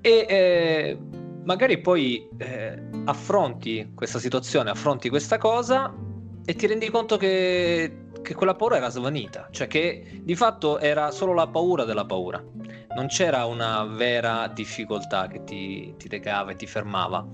e 0.00 0.26
eh, 0.28 0.98
magari 1.44 1.80
poi 1.80 2.28
eh, 2.38 2.82
affronti 3.04 3.92
questa 3.94 4.18
situazione, 4.18 4.70
affronti 4.70 5.08
questa 5.08 5.38
cosa 5.38 5.94
e 6.44 6.54
ti 6.54 6.66
rendi 6.66 6.90
conto 6.90 7.16
che, 7.16 8.08
che 8.22 8.34
quella 8.34 8.56
paura 8.56 8.76
era 8.76 8.88
svanita, 8.88 9.46
cioè 9.52 9.68
che 9.68 10.20
di 10.24 10.34
fatto 10.34 10.80
era 10.80 11.12
solo 11.12 11.32
la 11.32 11.46
paura 11.46 11.84
della 11.84 12.04
paura, 12.04 12.42
non 12.96 13.06
c'era 13.06 13.44
una 13.44 13.84
vera 13.84 14.50
difficoltà 14.52 15.28
che 15.28 15.44
ti, 15.44 15.94
ti 15.96 16.08
legava 16.08 16.50
e 16.50 16.56
ti 16.56 16.66
fermava. 16.66 17.24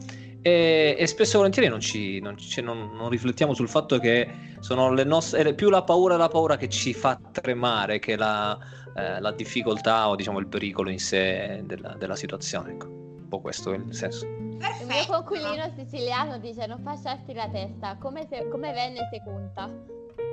E, 0.43 0.97
e 0.99 1.07
spesso 1.07 1.34
e 1.34 1.38
volentieri 1.38 1.68
non, 1.68 1.80
ci, 1.80 2.18
non, 2.20 2.36
ci- 2.38 2.62
non- 2.62 2.91
non 2.95 3.11
riflettiamo 3.11 3.53
sul 3.53 3.68
fatto 3.68 3.99
che 3.99 4.28
sono 4.61 4.93
le 4.93 5.05
nostre, 5.05 5.43
è 5.43 5.55
più 5.55 5.68
la 5.68 5.82
paura 5.82 6.16
la 6.16 6.28
paura 6.28 6.57
che 6.57 6.68
ci 6.68 6.95
fa 6.95 7.18
tremare 7.30 7.99
che 7.99 8.16
la, 8.16 8.59
eh, 8.97 9.20
la 9.20 9.32
difficoltà 9.32 10.09
o 10.09 10.16
diciamo 10.16 10.38
il 10.38 10.47
pericolo 10.47 10.91
in 10.91 10.99
sé 10.99 11.61
della, 11.64 11.95
della 11.99 12.16
situazione. 12.16 12.72
Ecco. 12.72 12.86
Un 12.86 13.28
po' 13.28 13.41
questo 13.41 13.72
è 13.72 13.76
il 13.76 13.95
senso. 13.95 14.24
Il 14.26 14.41
mio 14.41 14.59
Perfetto. 14.59 15.12
conquilino 15.12 15.72
siciliano 15.76 16.38
dice 16.38 16.66
non 16.66 16.80
fasciarti 16.82 17.32
la 17.32 17.49
testa, 17.49 17.97
come, 17.99 18.26
se, 18.28 18.49
come 18.49 18.72
venne 18.72 19.09
se 19.11 19.22
conta. 19.24 19.70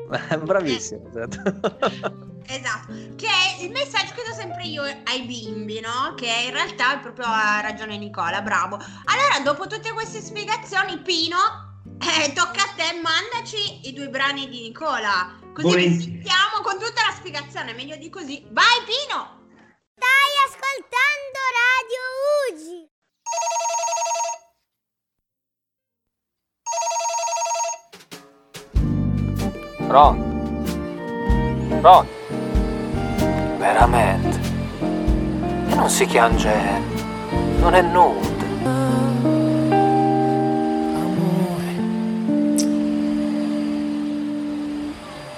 Bravissimo. 0.43 1.09
esatto. 1.09 2.25
Esatto, 2.49 2.93
che 3.17 3.27
è 3.27 3.61
il 3.61 3.71
messaggio 3.71 4.13
che 4.13 4.23
do 4.25 4.33
sempre 4.33 4.63
io 4.63 4.81
ai 4.81 5.23
bimbi, 5.25 5.81
no? 5.81 6.13
Che 6.15 6.25
in 6.45 6.51
realtà 6.53 6.93
è 6.93 6.99
proprio 7.01 7.25
ha 7.27 7.59
ragione 7.59 7.97
Nicola, 7.97 8.41
bravo. 8.41 8.75
Allora, 8.77 9.39
dopo 9.43 9.67
tutte 9.67 9.91
queste 9.91 10.21
spiegazioni, 10.21 10.97
Pino, 11.01 11.35
Eh, 11.99 12.31
tocca 12.31 12.61
a 12.63 12.73
te, 12.77 13.01
mandaci 13.01 13.89
i 13.89 13.91
due 13.91 14.07
brani 14.07 14.47
di 14.47 14.61
Nicola. 14.61 15.37
Così 15.53 15.67
Volentieri. 15.67 16.01
sentiamo 16.23 16.61
con 16.63 16.79
tutta 16.79 17.01
la 17.05 17.13
spiegazione, 17.17 17.73
meglio 17.73 17.97
di 17.97 18.09
così. 18.09 18.41
Vai 18.51 18.79
Pino! 18.87 19.43
Stai 19.91 20.33
ascoltando 20.47 21.39
Radio 21.51 22.03
Ugi. 22.55 22.87
Pronto? 29.87 30.23
Pronto? 31.79 32.07
Veramente. 33.57 34.39
E 35.69 35.75
non 35.75 35.89
si 35.89 36.05
piange. 36.05 36.53
Non 37.59 37.73
è 37.73 37.81
nudo. 37.81 38.45
Amore. 40.93 41.73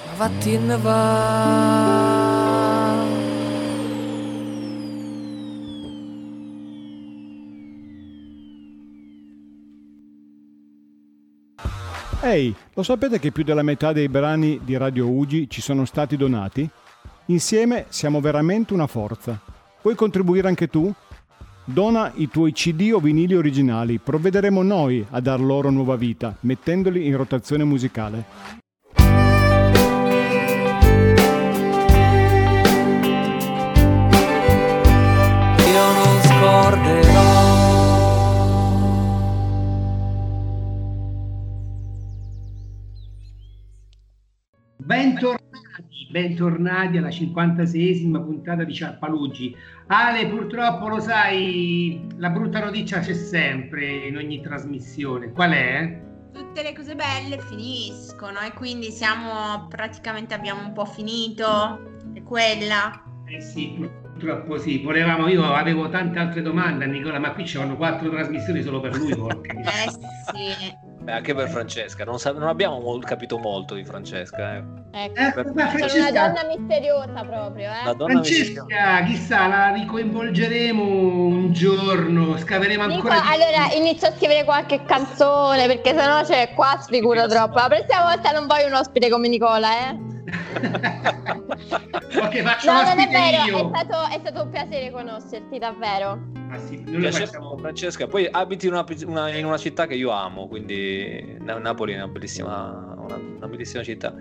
Ma 0.05 0.13
vattene 0.17 0.77
va. 0.77 2.18
Ehi, 12.29 12.53
lo 12.75 12.83
sapete 12.83 13.17
che 13.17 13.31
più 13.31 13.43
della 13.43 13.63
metà 13.63 13.91
dei 13.91 14.07
brani 14.07 14.59
di 14.63 14.77
Radio 14.77 15.09
Ugi 15.09 15.49
ci 15.49 15.61
sono 15.61 15.83
stati 15.85 16.15
donati? 16.15 16.69
Insieme 17.25 17.85
siamo 17.89 18.21
veramente 18.21 18.71
una 18.71 18.85
forza. 18.85 19.39
Puoi 19.81 19.95
contribuire 19.95 20.47
anche 20.47 20.67
tu? 20.67 20.93
Dona 21.63 22.11
i 22.17 22.29
tuoi 22.29 22.51
CD 22.51 22.91
o 22.93 22.99
vinili 22.99 23.33
originali, 23.33 23.97
provvederemo 23.97 24.61
noi 24.61 25.03
a 25.09 25.19
dar 25.19 25.39
loro 25.39 25.71
nuova 25.71 25.95
vita, 25.95 26.35
mettendoli 26.41 27.07
in 27.07 27.17
rotazione 27.17 27.63
musicale. 27.63 28.25
Io 35.65 35.93
non 35.93 36.21
scorderò. 36.21 37.08
Bentornati, 44.89 46.07
bentornati 46.09 46.97
alla 46.97 47.09
56esima 47.09 48.23
puntata 48.23 48.63
di 48.63 48.73
Ciarpaluggi. 48.73 49.55
Ale, 49.85 50.25
purtroppo 50.25 50.87
lo 50.87 50.99
sai, 50.99 52.07
la 52.17 52.31
brutta 52.31 52.59
notizia 52.59 52.97
c'è 52.97 53.13
sempre 53.13 54.07
in 54.07 54.17
ogni 54.17 54.41
trasmissione. 54.41 55.31
Qual 55.31 55.51
è? 55.51 56.01
Tutte 56.33 56.63
le 56.63 56.73
cose 56.73 56.95
belle 56.95 57.37
finiscono 57.39 58.39
e 58.39 58.51
quindi 58.53 58.89
siamo 58.89 59.67
praticamente 59.67 60.33
abbiamo 60.33 60.65
un 60.65 60.73
po' 60.73 60.85
finito. 60.85 61.99
È 62.11 62.23
quella. 62.23 63.03
Eh 63.27 63.41
sì, 63.41 63.87
purtroppo 64.01 64.57
sì. 64.57 64.81
Volevamo, 64.81 65.27
io 65.27 65.43
avevo 65.53 65.87
tante 65.89 66.17
altre 66.17 66.41
domande 66.41 66.85
a 66.85 66.87
Nicola, 66.87 67.19
ma 67.19 67.33
qui 67.33 67.43
c'erano 67.43 67.77
quattro 67.77 68.09
trasmissioni 68.09 68.63
solo 68.63 68.79
per 68.79 68.97
lui. 68.97 69.11
Eh 69.53 69.91
sì. 70.33 70.88
Beh, 71.01 71.11
anche 71.13 71.33
per 71.33 71.47
Francesca, 71.49 72.03
non, 72.03 72.19
sa- 72.19 72.33
non 72.33 72.47
abbiamo 72.47 72.79
mol- 72.79 73.03
capito 73.05 73.37
molto 73.37 73.73
di 73.73 73.85
Francesca. 73.85 74.55
Eh. 74.55 74.63
Ecco. 74.91 75.19
Eh, 75.19 75.31
Per- 75.31 75.45
Sono 75.45 75.51
una 75.51 75.67
Francesca, 75.69 76.11
donna 76.11 76.55
misteriosa 76.57 77.23
proprio, 77.25 77.69
eh. 77.71 77.95
donna 77.95 78.11
Francesca, 78.13 78.65
chissà, 79.05 79.47
la 79.47 79.69
ricoinvolgeremo 79.73 80.83
un 80.83 81.53
giorno, 81.53 82.37
scaveremo 82.37 82.83
ancora 82.83 83.15
di 83.15 83.27
allora 83.27 83.73
inizio 83.75 84.07
a 84.07 84.11
scrivere 84.11 84.43
qualche 84.43 84.83
canzone 84.85 85.67
perché 85.67 85.93
sennò 85.97 86.23
cioè, 86.25 86.51
qua 86.53 86.77
sfiguro 86.81 87.27
troppo. 87.27 87.55
La 87.55 87.67
prossima 87.67 88.03
volta 88.03 88.31
non 88.31 88.45
voglio 88.47 88.67
un 88.67 88.73
ospite 88.73 89.09
come 89.09 89.27
Nicola, 89.29 89.89
eh. 89.89 89.97
Ok, 92.21 92.41
faccio 92.41 92.71
No, 92.71 92.81
non 92.83 92.99
è 92.99 93.07
vero, 93.09 93.43
io. 93.45 93.71
è 93.71 93.77
stato, 93.77 94.15
è 94.15 94.19
stato 94.19 94.43
un 94.43 94.49
piacere 94.49 94.91
conoscerti, 94.91 95.57
davvero. 95.57 96.19
Ah, 96.51 96.57
sì, 96.57 96.83
facciamo. 97.11 97.55
Francesca, 97.57 98.07
poi 98.07 98.27
abiti 98.29 98.65
una- 98.67 98.83
una- 99.05 99.29
in 99.35 99.45
una 99.45 99.57
città 99.57 99.85
che 99.85 99.93
io 99.95 100.09
amo, 100.09 100.47
quindi 100.47 101.37
Na- 101.41 101.59
Napoli 101.59 101.93
è 101.93 101.95
una 101.97 102.07
bellissima, 102.07 102.95
una, 102.97 103.15
una 103.37 103.47
bellissima 103.47 103.83
città 103.83 104.15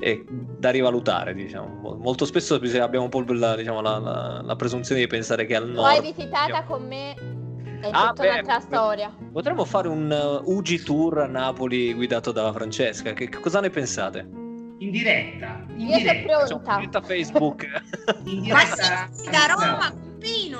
e 0.00 0.24
da 0.28 0.70
rivalutare, 0.70 1.34
diciamo. 1.34 1.66
Mol- 1.80 1.98
Molto 1.98 2.24
spesso 2.24 2.54
abbiamo 2.54 3.04
un 3.04 3.08
po' 3.10 3.24
la, 3.32 3.56
diciamo, 3.56 3.80
la, 3.80 3.98
la- 3.98 4.42
la 4.44 4.56
presunzione 4.56 5.00
di 5.00 5.06
pensare 5.08 5.44
che 5.46 5.56
al 5.56 5.68
nord... 5.68 5.98
Poi 6.00 6.12
visitata 6.12 6.62
con 6.64 6.86
me 6.86 7.14
è 7.80 7.88
Ah, 7.90 8.08
tutta 8.08 8.22
beh, 8.22 8.28
un'altra 8.30 8.60
storia. 8.60 9.12
Potremmo 9.32 9.64
fare 9.64 9.88
un 9.88 10.40
uh, 10.44 10.50
UG 10.52 10.82
tour 10.84 11.18
a 11.18 11.26
Napoli 11.26 11.92
guidato 11.94 12.30
da 12.30 12.52
Francesca. 12.52 13.12
Che, 13.12 13.28
che 13.28 13.40
cosa 13.40 13.58
ne 13.60 13.70
pensate? 13.70 14.24
In 14.82 14.90
diretta, 14.90 15.64
in 15.76 15.86
Io 15.86 15.98
sono 15.98 16.02
diretta, 16.12 16.44
pronta. 16.46 16.76
diretta 16.76 17.00
Facebook. 17.02 17.62
in 18.26 18.38
Ma 18.40 18.64
diretta, 18.64 19.08
sì, 19.12 19.30
da 19.30 19.46
Roma 19.54 19.90
con 19.90 20.18
Pino. 20.18 20.58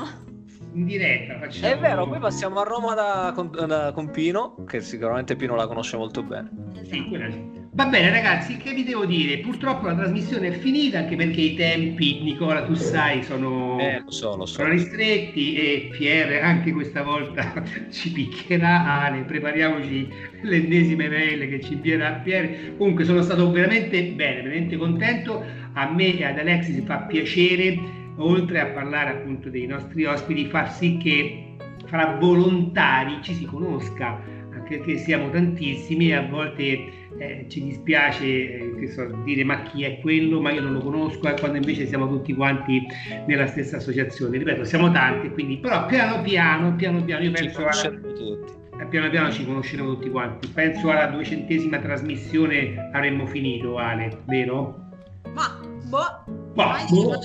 in 0.75 0.85
diretta 0.85 1.39
facciamo. 1.41 1.67
È 1.75 1.79
vero, 1.79 2.07
poi 2.07 2.21
passiamo 2.21 2.61
a 2.61 2.63
Roma 2.63 2.95
da, 2.95 3.33
con, 3.35 3.51
da- 3.51 3.91
con 3.93 4.11
Pino, 4.11 4.63
che 4.65 4.81
sicuramente 4.81 5.35
Pino 5.35 5.57
la 5.57 5.67
conosce 5.67 5.97
molto 5.97 6.23
bene. 6.23 6.51
Sì, 6.85 7.05
quella. 7.09 7.27
Va 7.75 7.87
bene 7.87 8.11
ragazzi, 8.11 8.59
che 8.59 8.75
vi 8.75 8.85
devo 8.85 9.07
dire? 9.07 9.39
Purtroppo 9.39 9.87
la 9.87 9.95
trasmissione 9.95 10.49
è 10.49 10.53
finita 10.59 10.99
anche 10.99 11.17
perché 11.17 11.41
i 11.41 11.55
tempi, 11.55 12.21
Nicola, 12.23 12.65
tu 12.65 12.75
sai, 12.75 13.23
sono, 13.23 13.79
Eh, 13.81 14.03
lo 14.05 14.11
so, 14.11 14.37
lo 14.37 14.45
so. 14.45 14.57
sono 14.57 14.69
ristretti 14.69 15.55
e 15.55 15.89
Pierre 15.91 16.43
anche 16.43 16.71
questa 16.73 17.03
volta 17.03 17.65
ci 17.91 18.13
picchierà. 18.13 19.01
Ale, 19.05 19.23
prepariamoci 19.23 20.07
l'ennesima 20.43 21.05
email 21.05 21.49
che 21.49 21.61
ci 21.63 21.73
invierà 21.73 22.11
Pierre. 22.23 22.75
Comunque 22.77 23.05
sono 23.05 23.23
stato 23.23 23.51
veramente 23.51 24.03
bene, 24.05 24.43
veramente 24.43 24.77
contento. 24.77 25.43
A 25.73 25.91
me 25.91 26.19
e 26.19 26.25
ad 26.25 26.39
Alexis 26.39 26.85
fa 26.85 26.99
piacere, 26.99 27.79
oltre 28.17 28.61
a 28.61 28.67
parlare 28.67 29.11
appunto 29.13 29.49
dei 29.49 29.65
nostri 29.65 30.05
ospiti, 30.05 30.45
far 30.51 30.71
sì 30.71 30.99
che 30.99 31.57
fra 31.87 32.19
volontari 32.21 33.19
ci 33.23 33.33
si 33.33 33.47
conosca, 33.47 34.21
perché 34.69 34.97
siamo 34.99 35.31
tantissimi 35.31 36.09
e 36.11 36.15
a 36.15 36.27
volte 36.27 36.93
eh, 37.19 37.47
ci 37.49 37.63
dispiace 37.63 38.25
eh, 38.27 38.75
che 38.79 38.89
so, 38.89 39.07
dire 39.25 39.45
ma 39.45 39.63
chi 39.63 39.85
è 39.85 40.01
quello, 40.01 40.41
ma 40.41 40.51
io 40.51 40.61
non 40.63 40.73
lo 40.73 40.81
conosco, 40.81 41.29
eh, 41.29 41.35
quando 41.39 41.59
invece 41.59 41.87
siamo 41.87 42.09
tutti 42.09 42.35
quanti 42.35 42.87
nella 43.27 43.47
stessa 43.47 43.77
associazione. 43.77 44.39
Ripeto, 44.39 44.65
siamo 44.65 44.91
tanti, 44.91 45.31
quindi 45.31 45.59
però 45.59 45.87
piano 45.87 46.21
piano, 46.23 46.75
piano 46.75 47.03
piano, 47.05 47.25
io 47.25 47.33
Ci 47.33 47.43
penso 47.43 47.67
alla, 47.67 47.91
tutti. 47.99 48.39
eh, 48.81 48.87
piano 48.87 49.11
piano 49.11 49.31
ci 49.31 49.45
conosceremo 49.45 49.95
tutti 49.95 50.11
quanti. 50.11 50.49
Penso 50.49 50.91
alla 50.91 51.07
duecentesima 51.07 51.79
trasmissione 51.79 52.91
avremmo 52.93 53.27
finito, 53.27 53.77
Ale, 53.77 54.19
vero? 54.27 54.81
Ma 55.35 55.59
boh. 55.85 56.25
Boh, 56.55 56.65
boh. 56.91 57.19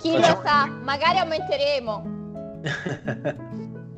Chi 0.00 0.12
lo 0.12 0.22
sa, 0.22 0.66
magari 0.82 1.18
aumenteremo. 1.18 2.18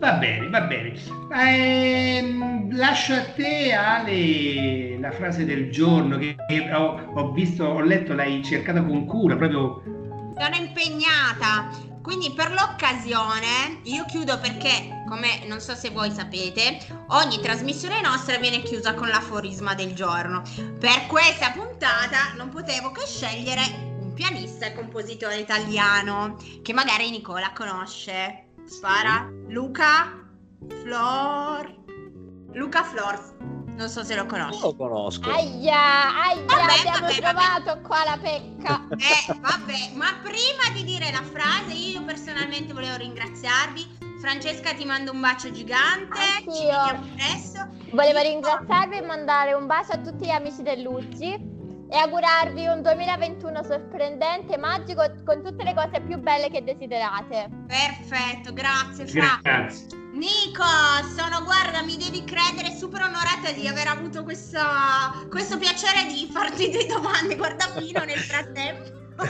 Va 0.02 0.14
bene, 0.14 0.48
va 0.48 0.62
bene. 0.62 1.00
Ehm, 1.32 2.76
lascio 2.76 3.14
a 3.14 3.22
te, 3.36 3.72
Ale, 3.72 4.98
la 4.98 5.12
frase 5.12 5.44
del 5.44 5.70
giorno 5.70 6.18
che 6.18 6.34
ho, 6.74 7.00
ho 7.14 7.30
visto, 7.30 7.64
ho 7.66 7.80
letto, 7.80 8.12
l'hai 8.12 8.42
cercata 8.42 8.82
con 8.82 9.06
cura, 9.06 9.36
proprio 9.36 9.80
Sono 10.36 10.56
impegnata. 10.56 11.70
Quindi 12.02 12.32
per 12.34 12.50
l'occasione 12.50 13.78
io 13.84 14.04
chiudo 14.06 14.40
perché, 14.40 15.04
come 15.06 15.46
non 15.46 15.60
so 15.60 15.76
se 15.76 15.90
voi 15.90 16.10
sapete, 16.10 16.78
ogni 17.10 17.38
trasmissione 17.40 18.00
nostra 18.00 18.38
viene 18.38 18.60
chiusa 18.62 18.94
con 18.94 19.06
l'aforisma 19.06 19.74
del 19.76 19.94
giorno. 19.94 20.42
Per 20.80 21.06
questa 21.06 21.52
puntata 21.52 22.34
non 22.36 22.48
potevo 22.48 22.90
che 22.90 23.06
scegliere 23.06 23.62
un 24.00 24.12
pianista 24.14 24.66
e 24.66 24.74
compositore 24.74 25.36
italiano 25.36 26.38
che 26.60 26.72
magari 26.72 27.08
Nicola 27.10 27.52
conosce. 27.54 28.46
Spara. 28.72 29.28
Luca 29.48 30.18
Flor. 30.82 31.74
Luca 32.54 32.82
Flors. 32.82 33.34
Non 33.76 33.88
so 33.88 34.02
se 34.02 34.14
lo 34.14 34.22
Non 34.22 34.30
conosci. 34.30 34.60
lo 34.62 34.74
conosco. 34.74 35.30
Aia, 35.30 36.14
aia, 36.24 36.44
Vabbè, 36.44 36.78
abbiamo 36.78 37.06
vabbè, 37.06 37.14
trovato 37.20 37.80
qua 37.86 38.04
la 38.04 38.18
pecca. 38.20 38.86
Eh, 38.96 39.34
vabbè, 39.40 39.90
ma 39.94 40.06
prima 40.22 40.72
di 40.74 40.84
dire 40.84 41.10
la 41.10 41.22
frase, 41.22 41.72
io 41.74 42.02
personalmente 42.04 42.72
volevo 42.72 42.96
ringraziarvi. 42.96 43.98
Francesca, 44.20 44.72
ti 44.72 44.84
mando 44.86 45.12
un 45.12 45.20
bacio 45.20 45.50
gigante. 45.50 46.16
Ci 46.16 46.48
Anch'io. 46.48 46.54
vediamo 46.62 47.06
presto. 47.16 47.68
Volevo 47.92 48.20
ringraziarvi 48.20 48.96
e 48.96 49.02
mandare 49.02 49.52
un 49.52 49.66
bacio 49.66 49.92
a 49.92 49.98
tutti 49.98 50.24
gli 50.26 50.30
amici 50.30 50.62
dell'Uzzi 50.62 51.51
e 51.92 51.96
augurarvi 51.98 52.66
un 52.68 52.80
2021 52.80 53.62
sorprendente, 53.64 54.56
magico, 54.56 55.02
con 55.26 55.42
tutte 55.42 55.62
le 55.62 55.74
cose 55.74 56.00
più 56.00 56.18
belle 56.18 56.48
che 56.48 56.64
desiderate. 56.64 57.50
Perfetto, 57.66 58.54
grazie 58.54 59.06
Fra. 59.06 59.38
grazie. 59.42 59.88
Nico, 60.14 60.64
sono, 61.14 61.44
guarda, 61.44 61.82
mi 61.82 61.98
devi 61.98 62.24
credere 62.24 62.74
super 62.74 63.02
onorata 63.02 63.52
di 63.52 63.68
aver 63.68 63.88
avuto 63.88 64.22
questa- 64.24 65.12
questo 65.28 65.58
piacere 65.58 66.06
di 66.06 66.28
farti 66.32 66.70
due 66.70 66.86
domande. 66.86 67.36
Guarda 67.36 67.66
Pino 67.76 68.02
nel 68.04 68.18
frattempo. 68.18 69.00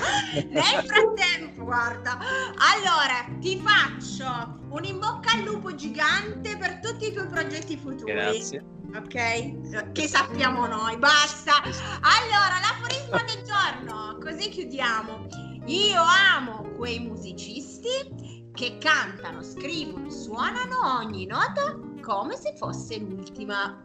Nel 0.49 0.63
frattempo, 0.87 1.65
guarda. 1.65 2.17
Allora, 2.17 3.27
ti 3.41 3.61
faccio 3.61 4.61
un 4.71 4.85
in 4.85 5.01
bocca 5.01 5.33
al 5.33 5.43
lupo 5.43 5.75
gigante 5.75 6.57
per 6.57 6.79
tutti 6.79 7.09
i 7.09 7.13
tuoi 7.13 7.27
progetti 7.27 7.77
futuri. 7.77 8.13
Grazie. 8.13 8.65
Ok? 8.95 9.93
Che 9.93 10.09
sappiamo 10.09 10.67
noi, 10.67 10.97
basta. 10.99 11.63
Allora, 11.63 12.61
l'aforisma 12.61 13.23
del 13.25 13.43
giorno, 13.45 14.19
così 14.21 14.49
chiudiamo. 14.49 15.27
Io 15.67 16.03
amo 16.35 16.63
quei 16.77 16.99
musicisti 17.01 18.51
che 18.53 18.79
cantano, 18.79 19.43
scrivono, 19.43 20.11
suonano 20.11 20.99
ogni 20.99 21.27
nota 21.27 21.79
come 22.03 22.37
se 22.37 22.55
fosse 22.57 22.99
l'ultima. 22.99 23.81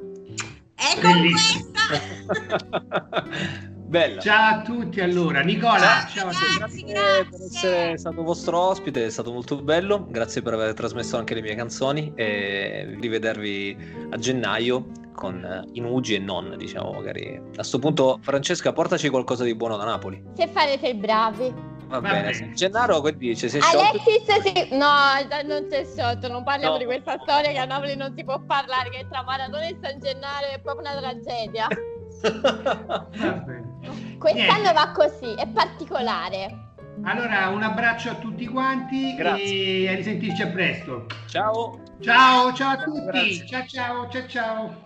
E 0.79 1.01
con 1.01 1.11
Bellissimo. 1.11 1.71
questa 1.87 3.75
Bella. 3.87 4.19
Ciao 4.19 4.55
a 4.59 4.61
tutti 4.63 4.99
allora, 4.99 5.39
Nicola, 5.41 6.05
ciao 6.13 6.29
te. 6.29 6.35
ragazzi, 6.59 6.83
Grazie 6.83 7.25
per 7.29 7.41
essere 7.41 7.97
stato 7.97 8.21
vostro 8.21 8.59
ospite, 8.59 9.05
è 9.05 9.09
stato 9.09 9.31
molto 9.31 9.61
bello. 9.61 10.05
Grazie 10.09 10.41
per 10.41 10.53
aver 10.55 10.73
trasmesso 10.73 11.15
anche 11.17 11.33
le 11.33 11.41
mie 11.41 11.55
canzoni 11.55 12.11
e 12.15 12.97
rivedervi 12.99 14.07
a 14.09 14.17
gennaio 14.17 14.87
con 15.15 15.65
Inugi 15.71 16.15
e 16.15 16.19
non, 16.19 16.55
diciamo 16.57 16.91
magari. 16.91 17.41
A 17.55 17.63
sto 17.63 17.79
punto, 17.79 18.19
Francesca, 18.21 18.73
portaci 18.73 19.07
qualcosa 19.07 19.45
di 19.45 19.55
buono 19.55 19.77
da 19.77 19.85
Napoli. 19.85 20.21
Se 20.35 20.47
farete 20.49 20.89
i 20.89 20.93
bravi. 20.95 21.53
Va, 21.87 21.99
Va 21.99 22.09
bene. 22.09 22.31
bene. 22.31 22.51
Gennaro 22.53 22.99
che 22.99 23.15
dice? 23.15 23.47
Si 23.47 23.57
è 23.57 23.61
sciolto? 23.61 23.87
Alexis 23.87 24.41
si... 24.41 24.75
No, 24.75 24.89
non 25.45 25.67
c'è 25.69 25.85
sciolto, 25.85 26.27
non 26.27 26.43
parliamo 26.43 26.73
No. 26.73 26.79
di 26.79 26.83
questa 26.83 27.17
storia 27.21 27.51
che 27.51 27.57
a 27.57 27.63
Napoli 27.65 27.95
non 27.95 28.13
si 28.17 28.25
può 28.25 28.37
parlare, 28.45 28.89
che 28.89 29.07
tra 29.09 29.23
Maradona 29.23 29.65
e 29.65 29.77
San 29.81 29.97
Gennaro 30.01 30.47
è 30.47 30.59
proprio 30.61 30.89
una 30.91 30.99
tragedia. 30.99 31.67
Va 32.21 33.07
bene. 33.45 33.66
Quest'anno 34.17 34.61
Niente. 34.61 34.73
va 34.73 34.91
così, 34.91 35.33
è 35.35 35.47
particolare. 35.47 36.65
Allora, 37.03 37.49
un 37.49 37.61
abbraccio 37.61 38.09
a 38.09 38.15
tutti 38.15 38.47
quanti 38.47 39.13
Grazie. 39.15 39.83
e 39.83 39.89
a 39.89 39.95
risentirci 39.95 40.41
a 40.41 40.47
presto. 40.47 41.05
Ciao. 41.27 41.79
Ciao, 42.01 42.51
ciao 42.53 42.71
a 42.71 42.77
tutti. 42.83 43.05
Grazie. 43.05 43.45
Ciao, 43.47 43.65
ciao, 43.67 44.09
ciao, 44.09 44.27
ciao. 44.27 44.81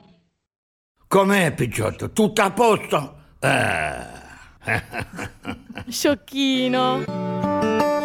Com'è, 1.08 1.54
Picciotto? 1.54 2.12
Tutto 2.12 2.42
a 2.42 2.52
posto? 2.52 3.16
Eh. 3.40 4.20
Sciocchino. 5.88 7.04